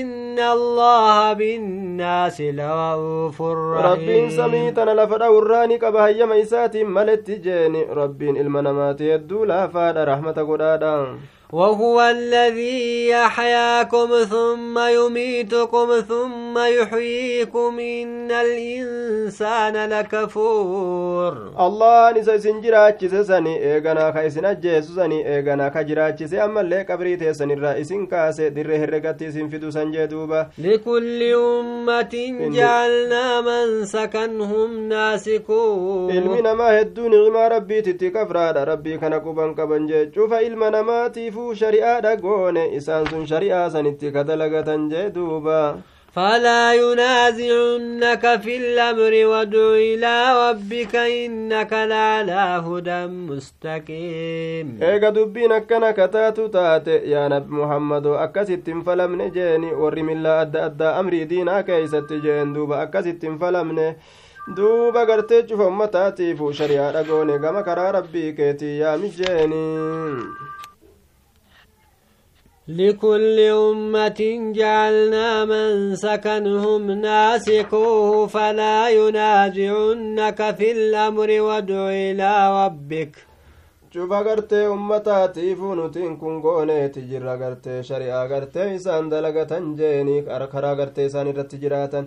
إن 0.00 0.38
الله 0.38 1.32
بالناس 1.32 2.40
لرؤوف 2.40 3.38
rabbiin 3.82 4.30
samii 4.30 4.72
tana 4.72 4.94
lafa 4.94 5.18
dhawurraa 5.18 5.66
ni 5.66 5.78
qaba 5.78 6.02
hayyama 6.02 6.36
isaatiin 6.36 6.86
maletti 6.88 7.38
jeeni 7.38 7.84
rabbiin 7.94 8.36
ilma 8.36 8.62
namaati 8.62 9.04
hedduu 9.12 9.44
laafaadha 9.44 10.04
rahmata 10.04 10.44
godhaadha 10.44 10.92
وهو 11.52 12.00
الذي 12.00 13.08
يحياكم 13.08 14.08
ثم 14.24 14.78
يميتكم 14.78 15.88
ثم 16.08 16.58
يحييكم. 16.58 17.78
إن 17.78 18.30
الإنسان 18.30 19.90
لكفور. 19.90 21.32
الله 21.60 22.10
نسي 22.10 22.38
سنجرات 22.38 23.04
جسي 23.04 23.24
سني 23.24 23.54
إيغانا 23.64 24.12
خي 24.12 24.30
سنجي 24.30 24.82
سني 24.82 25.28
إيغانا 25.28 25.68
كجرات 25.68 26.22
جسي 26.22 26.44
أما 26.44 26.60
اللي 26.60 26.82
قبري 26.82 27.16
تي 27.16 27.34
سني 27.34 27.54
الرئيس 27.54 27.92
انكاسي 27.92 28.48
در 28.50 28.66
رهرقتي 28.66 29.30
سنفدو 29.30 29.70
سنجي 29.70 30.06
دوبا. 30.06 30.48
لكل 30.58 31.22
أمة 31.32 32.14
جعلنا 32.56 33.40
من 33.40 33.84
سكنهم 33.84 34.88
ناسكو 34.88 36.08
إلمنا 36.10 36.54
ما 36.54 36.80
هدوني 36.80 37.16
غما 37.16 37.48
ربي 37.48 37.80
تتكفرانا 37.80 38.64
ربي 38.64 38.98
كان 38.98 39.14
قبان 39.14 39.54
قبان 39.54 39.86
جي 39.86 40.10
ما 40.54 41.08
تيفو 41.08 41.41
namaatiifuu 41.41 41.53
shari'aadha 41.55 42.15
goone 42.21 42.63
isaan 42.77 43.07
sun 43.09 43.25
shari'aa 43.27 43.69
sanitti 43.69 44.11
kadalagatan 44.11 44.89
jee 44.89 45.09
duuba 45.13 45.77
فلا 46.17 46.73
ينازعنك 46.73 48.41
في 48.41 48.57
الأمر 48.57 49.13
وادع 49.25 49.69
إلى 49.93 50.15
ربك 50.49 50.95
إنك 50.95 51.73
لعلى 51.73 52.41
هدى 52.65 53.05
مستقيم 53.07 54.79
eega 54.81 55.11
dubbiin 55.15 55.51
akkana 55.51 55.93
kataatu 55.93 56.49
taate 56.49 57.01
yaa 57.05 57.29
nabi 57.29 57.53
muhammado 57.53 58.17
akkasittin 58.19 58.81
falamne 58.83 59.29
jeeni 59.29 59.69
warri 59.81 60.03
millaa 60.03 60.39
adda 60.39 60.63
addaa 60.65 60.95
amrii 60.99 61.25
diinaa 61.29 61.61
keeysatti 61.63 62.19
jeen 62.25 62.53
duuba 62.55 62.81
akkasittin 62.81 63.37
falamne 63.39 63.95
duuba 64.57 65.05
gartee 65.05 65.43
cufa 65.43 65.67
ummataatiifu 65.73 66.53
shari'aa 66.53 66.91
dhagoone 66.97 67.37
gama 67.39 67.63
karaa 67.63 67.91
rabbii 67.91 68.33
keetii 68.33 68.79
yaami 68.79 69.09
jeeni 69.19 69.63
لكل 72.71 73.39
أمة 73.39 74.19
جعلنا 74.55 75.45
منسكا 75.45 76.37
هم 76.39 76.91
ناسكوه 76.91 78.27
فلا 78.27 78.89
ينازعنك 78.89 80.55
في 80.57 80.71
الأمر 80.71 81.29
وادع 81.41 81.89
إلى 81.89 82.31
ربك 82.65 83.15
cufa 83.93 84.23
gartee 84.23 84.67
ummataatiifu 84.67 85.75
nutiin 85.75 86.17
kun 86.19 86.41
gooneeti 86.41 87.01
jirra 87.09 87.37
gartee 87.37 87.83
shari'aa 87.83 88.27
gartee 88.27 88.75
isaan 88.75 89.09
dalagatan 89.11 89.75
jeeni 89.79 90.23
karaa 90.51 90.75
gartee 90.75 91.05
isaan 91.05 91.27
irratti 91.31 91.57
jiraatan 91.61 92.05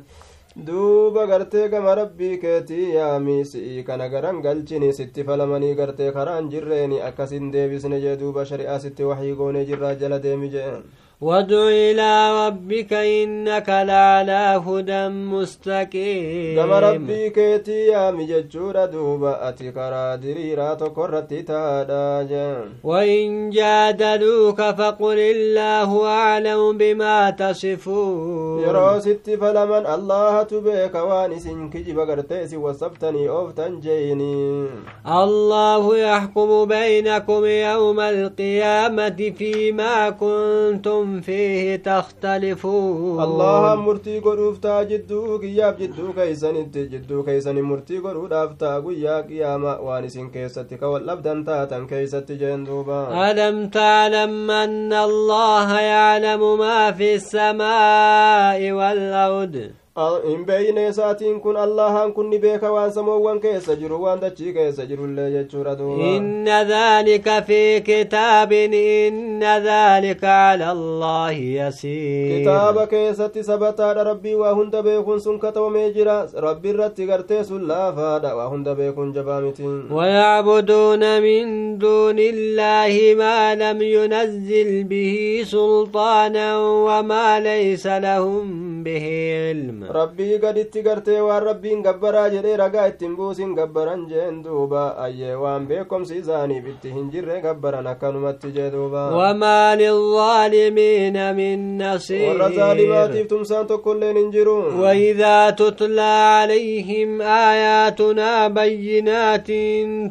Duuba 0.56 1.26
gartee 1.28 1.68
gama 1.70 1.96
rabbii 1.96 2.38
keetii 2.40 2.94
yaami 2.96 3.46
si'ii 3.46 3.84
kana 3.84 4.08
garan 4.10 4.42
galchini 4.42 4.94
sitti 4.94 5.24
falamanii 5.28 5.76
gartee 5.76 6.12
karaan 6.18 6.50
jirreeni 6.50 7.02
akkasin 7.08 7.52
deebisne 7.54 8.00
jee 8.04 8.16
duuba 8.20 8.46
shari'aa 8.46 8.80
sitti 8.80 9.04
waxii 9.10 9.36
goone 9.36 9.66
jirraa 9.66 9.94
jala 9.96 10.20
deemi 10.24 10.50
jeen 10.54 10.84
وادع 11.22 11.68
إلى 11.68 12.12
ربك 12.48 12.94
إنك 12.94 13.70
لعلى 13.70 14.62
هدى 14.68 15.08
مستقيم. 15.08 16.56
كما 16.60 16.80
ربي 16.80 17.30
كيتي 17.30 17.88
يا 17.88 18.12
مججور 18.12 18.86
دوبا 18.86 19.50
أتكرا 19.50 20.16
دريرا 20.16 20.74
تقرت 20.74 21.34
تادا 21.34 22.70
وإن 22.84 23.50
جادلوك 23.50 24.62
فقل 24.62 25.20
الله 25.20 26.08
أعلم 26.08 26.78
بما 26.78 27.30
تصفون. 27.30 28.64
يرو 28.64 29.00
ست 29.00 29.30
فلمن 29.42 29.86
الله 29.96 30.44
تبيك 30.44 30.96
وانس 30.96 31.48
كجب 31.74 32.00
قرتيس 32.00 32.54
وصبتني 32.54 33.30
أوفتن 33.30 33.80
جيني. 33.80 34.68
الله 35.08 35.98
يحكم 35.98 36.66
بينكم 36.66 37.46
يوم 37.46 38.00
القيامة 38.00 39.34
فيما 39.38 40.10
كنتم 40.10 41.05
فيه 41.22 41.76
تختلفون. 41.76 43.24
الله 43.24 43.76
مرتي 43.76 44.20
قروف 44.20 44.58
تا 44.58 44.84
جدو 44.84 45.38
قياب 45.38 45.78
جدو 45.78 46.14
كيسن 46.14 46.56
جدو 46.74 47.24
كيسن 47.24 47.62
مرتي 47.62 47.98
قروف 47.98 48.30
دافتا 48.30 48.80
قيا 48.80 49.22
قياما. 49.22 49.78
وانسين 49.78 50.30
كيستك 50.30 50.82
واللبدن 50.82 51.46
تاتا 51.46 51.88
كيست 51.90 52.32
جندوبا. 52.32 53.32
ألم 53.32 53.70
تعلم 53.70 54.52
أن 54.52 54.94
الله 54.94 55.80
يعلم 55.80 56.58
ما 56.58 56.92
في 56.92 57.16
السماء 57.16 58.72
والأرض؟ 58.72 59.56
Hin 59.96 60.42
beeyne 60.46 60.88
isaatiin 60.90 61.40
kun 61.42 61.56
allahan 61.58 62.12
kun 62.14 62.30
ni 62.30 62.38
beeka 62.40 62.72
waan 62.72 62.92
samoowwan 62.92 63.38
keessa 63.44 63.76
jiru 63.82 64.00
waan 64.04 64.20
dachii 64.24 64.54
keessa 64.58 64.86
jirullee 64.90 65.28
jechuudha 65.36 65.76
duuba 65.82 66.04
inna 66.16 66.58
dhalika 66.72 67.36
fi 67.50 67.60
kitaabin 67.86 68.74
inna 68.74 69.54
dhalika 69.68 70.20
cala 70.28 70.70
allaahi 70.72 71.56
yasiir 71.56 72.34
kitaaba 72.40 72.88
keessatti 72.88 73.44
sabataadha 73.44 74.04
rabbii 74.10 74.34
waa 74.42 74.52
hunda 74.58 74.82
beekun 74.90 75.20
sun 75.28 75.40
katawamee 75.40 75.86
jira 76.00 76.18
rabbi 76.48 76.70
irratti 76.74 77.06
gartee 77.12 77.44
sun 77.52 77.64
laafaadha 77.72 78.36
waa 78.42 78.50
hunda 78.56 78.76
beekun 78.76 79.14
jabaa 79.14 79.40
miti 79.48 79.64
ويعبدون 79.92 81.22
من 81.22 81.78
دون 81.78 82.20
الله 82.20 83.16
ما 83.18 83.56
لم 83.56 83.82
ينزل 83.82 84.84
به 84.84 85.42
سلطانا 85.46 86.58
وما 86.60 87.40
ليس 87.40 87.88
لهم 87.88 88.84
به 88.84 89.06
علم 89.40 89.85
rabbii 90.00 90.38
gaditti 90.44 90.82
gartee 90.88 91.20
waan 91.28 91.44
rabbiin 91.44 91.82
gabbaraa 91.88 92.30
jedhee 92.36 92.58
ragaa 92.58 92.86
ittiin 92.92 93.16
buusin 93.18 93.54
gabbaran 93.60 94.06
jeen 94.10 94.44
duuba 94.44 94.84
ayyee 95.06 95.36
waan 95.44 95.68
beekomsi 95.68 96.18
isaaniif 96.22 96.68
itti 96.74 96.92
hin 96.96 97.10
jirre 97.14 97.42
gabbaran 97.46 97.88
akkanumatti 97.94 98.52
jee 98.58 98.70
duuba 98.76 99.04
wamaa 99.18 99.76
lilظaalimiina 99.82 101.34
min 101.42 101.78
nasiir 101.78 102.28
warra 102.30 102.50
zaalimaatiif 102.60 103.28
tumsaan 103.34 103.68
tokkoilleen 103.68 104.18
hin 104.22 104.32
jiru 104.38 104.56
وإذا 104.86 105.50
تتلى 105.50 106.02
عليهم 106.36 107.22
آياتنا 107.22 108.48
بينات 108.48 109.50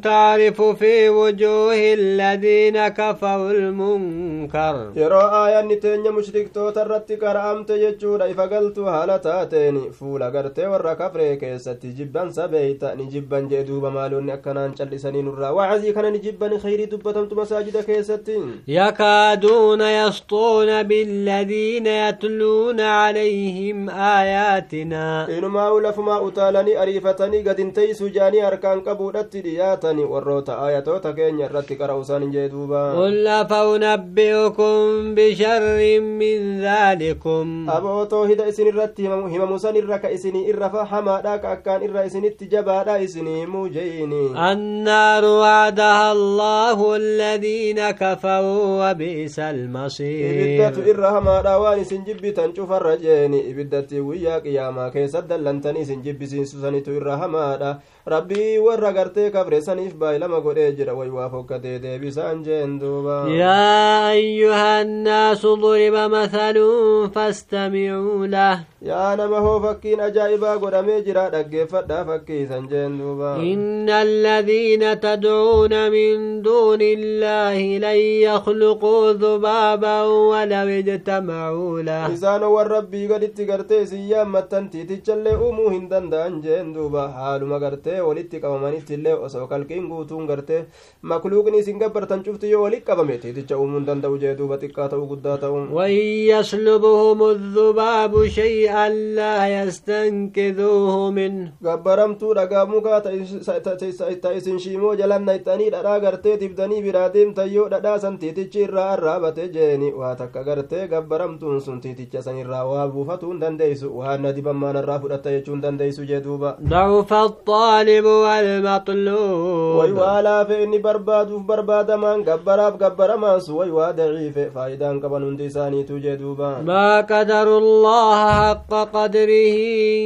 تعرف 0.05 0.62
في 0.62 1.09
وجوه 1.09 1.75
الذين 2.01 2.89
كفروا 2.89 3.51
المنكر 3.51 4.91
يرى 4.97 5.22
آية 5.47 5.61
نتين 5.62 6.12
مشرك 6.12 6.47
توترت 6.55 7.12
كرامت 7.12 7.70
يجود 7.70 8.20
إفقلت 8.22 8.79
هالتات 8.79 9.55
seeni 9.64 9.82
fuula 9.98 10.30
gartee 10.30 10.66
warra 10.74 10.94
kafree 11.00 11.36
keessatti 11.42 11.92
jibbansa 11.98 12.48
beeyta 12.54 12.94
ni 12.94 13.04
jibban 13.12 13.48
jee 13.50 13.64
duuba 13.68 13.90
maaloonni 13.90 14.32
akkanaan 14.36 14.74
callisanii 14.78 15.22
nurraa 15.28 15.52
wacazii 15.58 15.92
kana 15.98 16.10
ni 16.10 16.18
jibban 16.26 16.58
khayrii 16.64 16.86
dubbatamtu 16.92 17.34
masaajida 17.38 17.82
keessatti 17.88 18.36
yakaaduuna 18.76 19.90
yasxuuna 19.90 20.84
biladiina 20.90 21.90
yatluuna 22.00 22.88
calayhim 22.96 23.88
aayaatinaa 24.08 25.26
inumaa 25.38 25.70
lafumaa 25.86 26.20
utaalanii 26.28 26.74
ariifatanii 26.82 27.42
gadinteeysu 27.48 28.08
jaanii 28.18 28.40
harkaan 28.48 28.82
qabuudhatti 28.88 29.40
dhiyaatani 29.46 30.04
warroota 30.12 30.58
aayatoota 30.66 31.12
keenya 31.20 31.46
irratti 31.48 31.76
qara'usan 31.80 32.28
jee 32.36 32.48
duuba 32.56 32.82
qul 33.00 33.26
afaunabbi'ukum 33.38 35.14
bisharrin 35.14 36.04
min 36.22 36.60
dhaalikum 36.66 37.68
abootoo 37.78 38.24
hida 38.32 38.46
isin 38.52 38.66
irratti 38.74 39.02
himamu 39.34 39.53
musan 39.55 39.76
irra 39.80 39.98
ka 40.02 40.11
isinii 40.16 40.44
irra 40.52 40.70
fahamaadha 40.74 41.38
ka 41.46 41.48
akkaan 41.57 41.82
irra 41.88 42.05
isinitti 42.11 42.46
jabaadha 42.55 42.98
isinii 43.07 43.46
mujeyni 43.55 44.22
annaaru 44.50 45.32
wacdaha 45.44 46.11
allahu 46.18 46.92
aladiina 46.98 47.92
kafaruu 48.02 48.78
wabi'sa 48.82 49.48
almasiir 49.55 50.34
ibiddatu 50.34 50.86
irra 50.94 51.11
hamaadha 51.16 51.59
waan 51.64 51.80
isin 51.86 52.05
jibbitan 52.11 52.52
cufarra 52.59 52.96
jeeni 53.07 53.40
ibiddatti 53.50 54.00
guyyaa 54.09 54.40
qiyaamaa 54.46 54.90
keessa 54.96 55.22
dallantanii 55.32 55.82
isin 55.88 56.02
jibbisiisusanitu 56.07 56.96
irra 57.00 57.16
hamaadha 57.22 57.72
rabbii 58.12 58.59
warra 58.61 58.92
gartee 58.92 59.30
kabreessaniif 59.34 59.94
baay'ilama 60.00 60.40
godhee 60.46 60.72
jira 60.78 60.92
way 60.96 61.09
waa 61.09 61.28
fokkatee 61.34 61.78
deebisaan 61.84 62.42
jeen 62.46 62.72
duuba 62.80 63.14
yaa 63.32 64.09
ayyuha 64.09 64.66
annaasu 64.80 65.52
duriba 65.62 66.02
mathalun 66.14 67.09
fastamicuu 67.14 68.26
lah 68.34 68.59
yaa 68.88 69.16
nama 69.20 69.40
hoo 69.46 69.55
fakkiin 69.62 70.00
ajaa'ibaa 70.09 70.57
godhamee 70.64 70.98
jira 71.07 71.22
dhaggeeffadhaa 71.36 72.02
fakkiisan 72.11 72.68
jeen 72.72 72.98
duuba 73.00 73.30
inna 73.52 73.96
alladhiina 74.07 74.92
tadcuuna 75.07 75.80
min 75.96 76.28
duuni 76.48 76.90
illaahi 76.98 77.78
lan 77.86 77.96
yakhluquu 78.26 78.92
dhubaaban 79.24 80.12
walaw 80.34 80.68
ijtamacuu 80.76 81.80
lah 81.88 82.12
isaan 82.18 82.44
wan 82.59 82.68
rabbii 82.76 83.07
gaditti 83.14 83.48
gartee 83.55 83.80
isin 83.88 84.05
yaammattan 84.12 84.68
tiitichallee 84.76 85.36
uumuu 85.48 85.70
hin 85.78 85.88
danda'an 85.96 86.38
jeen 86.44 86.74
duuba 86.76 87.09
haaluma 87.16 87.59
gartee 87.66 87.92
walitti 88.01 88.40
qabamanittillee 88.45 89.14
osoo 89.28 89.47
kalqiin 89.47 89.88
guutuun 89.88 90.26
gartee 90.26 90.64
makluuqni 91.03 91.59
isin 91.59 91.78
gabbartan 91.78 92.22
cufti 92.24 92.51
yoo 92.51 92.62
walit 92.62 92.84
qabame 92.84 93.18
tiiticha 93.22 93.57
uumuu 93.59 93.78
hin 93.78 93.86
danda'u 93.90 94.18
jee 94.24 94.34
duuba 94.38 94.59
xiqqaa 94.62 94.88
ta'uu 94.95 95.07
guddaa 95.12 95.38
ta'u 95.38 95.55
وإن 95.74 96.03
يسلبهم 96.34 97.18
الذباب 97.30 98.26
شيئا 98.26 98.88
لا 99.18 99.36
يستنكذوه 99.64 101.11
منه 101.11 101.51
gabbaramtuu 101.62 102.34
dhagaa 102.34 102.66
mukaa 102.66 103.01
ta 103.01 104.30
isin 104.38 104.59
shiimoo 104.64 104.95
jalan 104.97 105.24
nayxanii 105.26 105.70
dhadhaa 105.74 105.99
gartee 106.01 106.36
dibdanii 106.40 106.82
biraa 106.86 107.09
deemtan 107.14 107.53
yoo 107.55 107.68
dhadhaa 107.72 107.99
san 107.99 108.18
tiitichi 108.18 108.62
irraa 108.66 108.88
arraabate 108.97 109.49
jeeni 109.55 109.92
waa 110.01 110.14
takka 110.20 110.42
gartee 110.45 110.88
gabbaramtuun 110.88 111.61
sun 111.61 111.80
tiiticha 111.80 112.22
san 112.22 112.38
irraa 112.42 112.64
waa 112.70 112.88
buufatuu 112.88 113.30
hin 113.32 113.40
dandeeysu 113.45 113.90
waan 113.99 114.22
na 114.22 114.32
diban 114.36 114.57
maanarraa 114.64 114.99
fudhatta 115.05 115.30
jechuu 115.36 115.55
hin 115.55 115.62
dandeeysu 115.66 116.05
jee 116.11 116.20
duuba 116.26 116.57
ضعف 116.74 117.12
الطالب 117.12 117.84
الغالب 117.89 118.05
والمطلوب 118.24 119.76
ويوالا 119.78 120.45
في 120.45 120.64
إني 120.64 120.78
برباد 120.78 121.30
وبرباد 121.32 121.91
من 121.91 122.24
قبر 122.24 122.61
قبر 122.82 123.11
من 123.16 123.41
سوي 123.41 123.70
ودعيف 123.70 124.39
فايدا 124.55 124.91
قبل 125.03 125.22
انتساني 125.22 125.82
تجدوبا 125.82 126.51
ما 126.64 127.01
قدر 127.01 127.49
الله 127.59 128.18
حق 128.41 128.72
قدره 128.97 129.57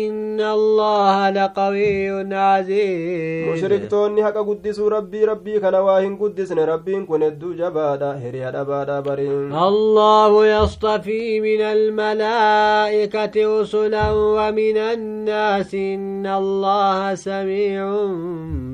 إن 0.08 0.40
الله 0.40 1.30
لقوي 1.30 2.34
عزيز. 2.34 3.48
مشركتون 3.48 4.14
نحق 4.14 4.36
قدس 4.48 4.78
ربي 4.80 5.24
ربي 5.24 5.54
كنواهن 5.60 6.16
قدسن 6.16 6.58
ربي 6.58 6.94
كن 7.08 7.22
الدو 7.22 7.52
جبادا 7.54 8.10
هريا 8.22 8.50
دبادا 8.50 9.00
برين. 9.00 9.54
الله 9.54 10.46
يصطفي 10.46 11.40
من 11.40 11.60
الملائكة 11.76 13.34
رسلا 13.60 14.06
ومن 14.12 14.76
الناس 14.76 15.74
إن 15.74 16.26
الله 16.26 17.14
سميع 17.14 17.67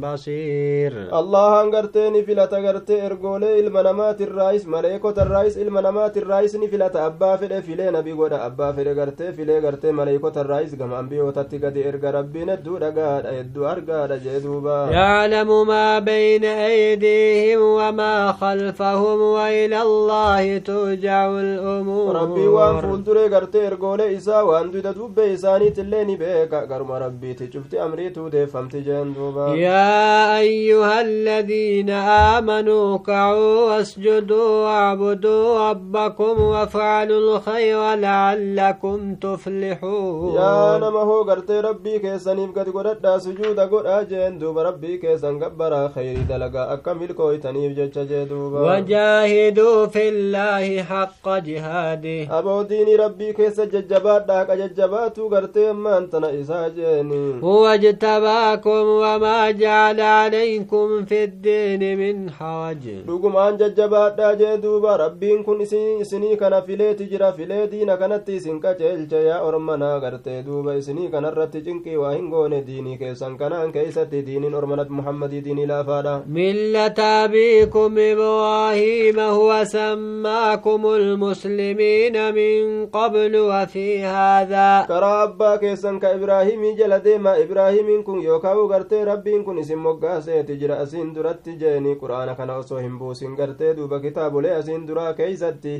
بصير. 0.04 0.92
الله 1.20 1.62
انغرتني 1.62 2.22
في 2.22 2.34
لتغرت 2.34 2.90
ارغوله 2.90 3.60
المنامات 3.60 4.20
الرئيس 4.20 4.66
ملائكة 4.66 5.16
الرئيس 5.22 5.58
المنامات 5.58 6.16
الرئيس 6.16 6.56
ني 6.56 6.68
في 6.68 6.76
لت 6.76 6.96
أبا 6.96 7.36
في 7.36 7.62
في 7.62 7.74
نبي 7.96 8.12
غدا 8.12 8.46
أبا 8.46 8.72
في 8.72 8.84
لغرت 8.84 9.22
في 9.22 9.44
لغرت 9.44 9.86
ملائكة 9.86 10.40
الرئيس 10.40 10.74
غم 10.80 10.92
انبي 10.92 11.20
وتت 11.20 11.52
قد 11.64 11.76
إرغ 11.88 12.10
ربي 12.18 12.44
ندو 12.44 12.78
دغا 12.78 13.40
ادو 13.40 13.66
ارغا 13.66 14.06
دجدوبا 14.06 14.78
يعلم 14.90 15.66
ما 15.66 15.98
بين 15.98 16.44
أيديهم 16.44 17.60
وما 17.62 18.32
خلفهم 18.32 19.18
وإلى 19.20 19.82
الله 19.82 20.58
ترجع 20.58 21.26
الأمور. 21.46 22.16
ربي 22.16 22.46
وان 22.46 22.80
فولدر 22.80 23.18
غرت 23.32 23.56
ارغوله 23.56 24.16
إسا 24.16 24.40
وان 24.40 24.70
ددوب 24.70 25.14
بيساني 25.14 25.70
تلني 25.70 26.16
بك 26.16 26.52
غرم 26.70 26.92
ربي 26.92 27.34
تشفت 27.34 27.74
امريتو 27.74 28.28
ده 28.28 28.46
فهمت 28.46 28.76
يا 28.88 30.38
أيها 30.38 31.00
الذين 31.00 31.90
آمنوا 32.34 32.98
كعوا 32.98 33.70
واسجدوا 33.70 34.64
واعبدوا 34.64 35.70
ربكم 35.70 36.42
وافعلوا 36.42 37.36
الخير 37.36 37.94
لعلكم 37.94 39.14
تفلحون. 39.14 40.34
يا 40.34 40.78
نما 40.78 41.02
هو 41.10 41.22
غرتي 41.22 41.60
ربي 41.60 41.98
كيسنيف 41.98 42.58
قد 42.58 42.68
قددا 42.68 43.18
سجود 43.18 43.60
قد 43.60 43.86
أجين 43.86 44.38
دوب 44.38 44.58
ربي 44.58 44.96
كيسن 44.96 45.44
قبرا 45.44 45.88
خير 45.94 46.18
دلقا 46.28 46.72
أكمل 46.72 47.12
كويتنيف 47.12 47.78
جتش 47.78 47.98
جدوبا 47.98 48.60
وجاهدوا 48.60 49.86
في 49.86 50.08
الله 50.08 50.82
حق 50.82 51.28
جهاده. 51.38 52.38
أبو 52.38 52.62
ديني 52.62 52.96
ربي 52.96 53.32
كيس 53.32 53.60
ججبات 53.60 54.26
داك 54.26 54.50
ججباتو 54.50 55.28
غرتي 55.28 55.70
أما 55.70 55.98
أنتنا 55.98 56.40
إسا 56.40 56.68
جيني. 56.68 57.42
هو 57.42 57.66
اجتباكم 57.66 58.73
لكم 58.74 58.88
وما 58.88 59.50
جعل 59.50 60.00
عليكم 60.00 61.04
في 61.04 61.24
الدين 61.24 61.82
من 61.98 62.30
حرج 62.30 62.84
لكم 63.08 63.36
أن 63.36 63.56
جبات 63.56 64.20
جدوب 64.40 64.86
ربين 64.86 65.42
كن 65.42 65.64
سني 65.64 66.04
سني 66.04 66.36
كنا 66.36 66.60
في 66.60 66.76
ليت 66.76 67.02
جرا 67.02 67.30
في 67.30 67.44
ليت 67.44 67.70
دينا 67.70 67.94
كنا 67.96 68.16
تيسن 68.16 68.60
كجيل 68.60 69.08
جيا 69.08 69.48
أرمنا 69.48 69.96
غرت 69.96 70.28
دوب 70.28 70.80
سني 70.80 71.08
كنا 71.08 71.30
رت 71.30 71.56
جنكي 71.56 71.96
وهم 71.96 72.34
قون 72.34 72.64
ديني 72.64 72.96
كيسن 72.96 73.36
كنا 73.36 73.70
كيسة 73.70 74.02
ديني 74.02 74.56
أرمنا 74.56 74.86
محمد 74.90 75.30
ديني 75.30 75.66
لا 75.66 75.82
فادا 75.82 76.22
ملة 76.26 77.00
بكم 77.32 77.94
إبراهيم 77.98 79.20
هو 79.20 79.64
سماكم 79.64 80.86
المسلمين 80.86 82.34
من 82.34 82.86
قبل 82.86 83.36
وفي 83.36 84.02
هذا. 84.04 84.84
كرابا 84.88 85.56
كيسن 85.56 85.98
كإبراهيم 85.98 86.74
جلدي 86.78 87.18
ما 87.18 87.42
إبراهيم 87.42 88.02
كن 88.04 88.20
يوكا 88.20 88.53
yookaan 88.54 88.68
gartee 88.74 89.04
rabbiin 89.04 89.44
kun 89.44 89.58
isin 89.58 89.78
moggaaseeti 89.78 90.56
jira 90.62 90.76
asiin 90.84 91.14
duratti 91.14 91.56
jeeni 91.62 91.94
quraana 92.02 92.34
kana 92.40 92.56
osoo 92.62 92.78
hin 92.78 92.98
buusin 92.98 93.34
gartee 93.40 93.74
duuba 93.76 94.00
kitaabolee 94.00 94.54
asiin 94.56 94.86
duraa 94.88 95.12
keeysatti 95.20 95.74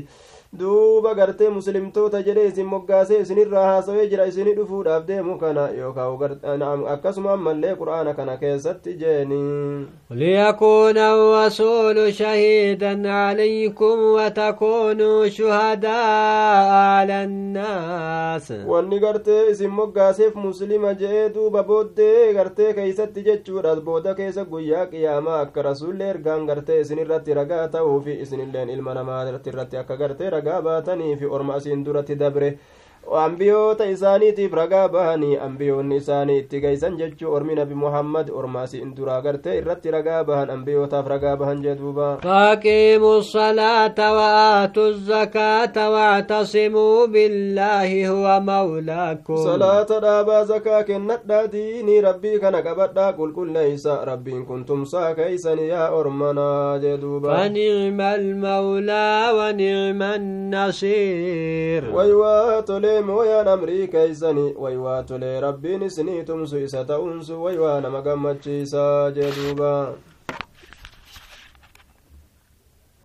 duuba 0.59 1.13
gartee 1.19 1.49
muslimtoota 1.57 2.21
jedhe 2.27 2.47
isin 2.51 2.65
moggaasee 2.73 3.19
isinirraa 3.25 3.65
haasawee 3.71 4.07
jira 4.11 4.25
isini 4.31 4.53
dhufuudhaaf 4.59 5.05
deemu 5.07 5.37
kana 5.43 5.69
yookaan 5.79 6.35
akkasuma 6.95 7.33
ammallee 7.37 7.75
qur'aana 7.81 8.13
kana 8.19 8.37
keessatti 8.37 8.93
jeeni 9.03 9.43
ليكون 10.11 10.97
الرسول 10.97 12.13
شهيدا 12.13 13.11
عليكم 13.11 13.97
وتكونوا 13.99 15.27
شهداء 15.27 16.69
على 16.71 17.23
الناس 17.23 18.51
wanni 18.67 18.99
gartee 18.99 19.49
isin 19.51 19.69
moggaaseef 19.79 20.35
muslima 20.35 20.93
je'ee 20.93 21.29
duuba 21.35 21.63
booddee 21.63 22.33
gartee 22.33 22.73
keeysatti 22.73 23.23
jechuudha 23.27 23.75
booda 23.87 24.13
keessa 24.19 24.43
guyyaa 24.45 24.85
qiyaamaa 24.93 25.39
akka 25.45 25.61
rasuullee 25.69 26.09
ergaan 26.13 26.45
gartee 26.49 26.79
isin 26.81 26.99
irratti 27.03 27.33
ragaa 27.39 27.67
ta'uufi 27.75 28.13
isinilleen 28.25 28.69
ilma 28.69 28.93
namaa 28.99 29.21
irratti 29.51 29.77
akka 29.81 29.97
gartee 29.97 30.29
ragaa 30.29 30.44
baatanii 30.61 31.15
fi 31.17 31.25
orma 31.25 31.55
asiin 31.55 31.83
duratti 31.85 32.15
dabre 32.15 32.57
ambiyoota 33.13 33.85
isaaniitiif 33.85 34.53
ragaa 34.53 34.87
bahanii 34.89 35.37
ambiyoonni 35.37 35.95
isaanii 35.95 36.37
itti 36.37 36.59
geeysan 36.61 36.97
jechuu 36.97 37.31
ormi 37.33 37.55
nabi 37.55 37.75
muhammad 37.75 38.29
ormaasiin 38.33 38.95
duraa 38.97 39.21
gartee 39.21 39.57
irratti 39.57 39.91
ragaa 39.91 40.23
bahan 40.23 40.49
ambiyootaaf 40.49 41.07
ragaa 41.07 41.35
bahan 41.37 41.61
jee 41.63 41.75
duuba 41.75 42.17
فاقيموا 42.23 43.17
الصلاة 43.17 43.99
وآتوا 44.17 44.87
الزكاة 44.87 45.89
واعتصموا 45.91 47.05
بالله 47.05 48.07
هو 48.09 48.39
مولاكم 48.39 49.35
salaata 49.45 49.99
dhaabaa 49.99 50.43
zakaa 50.45 50.83
kennadhaa 50.83 51.47
diinii 51.47 52.01
rabbii 52.01 52.39
kana 52.39 52.61
qabadhaa 52.61 53.13
qulqulleeysa 53.13 54.05
rabbiin 54.05 54.45
kun 54.45 54.65
tumsaa 54.65 55.13
keeysan 55.15 55.59
yaa 55.59 55.89
ormanaa 55.91 56.79
jee 56.79 56.97
duuba 56.97 57.35
فنعم 57.37 58.01
المولى 58.01 59.09
ونعم 59.37 60.01
النصير 60.03 61.83
waywaa 61.95 62.61
tolee 62.95 63.07
mooyaan 63.07 63.47
amrii 63.47 63.87
keeysani 63.87 64.53
waywaa 64.63 65.03
tolee 65.03 65.39
rabbiin 65.41 65.81
isinii 65.83 66.23
tumsu 66.23 66.57
isa 66.57 66.83
ta'uunsu 66.85 67.43
waywaa 67.43 67.81
nama 67.81 68.01
gammachiisaa 68.01 69.11
jee 69.11 69.31
duuba 69.35 69.93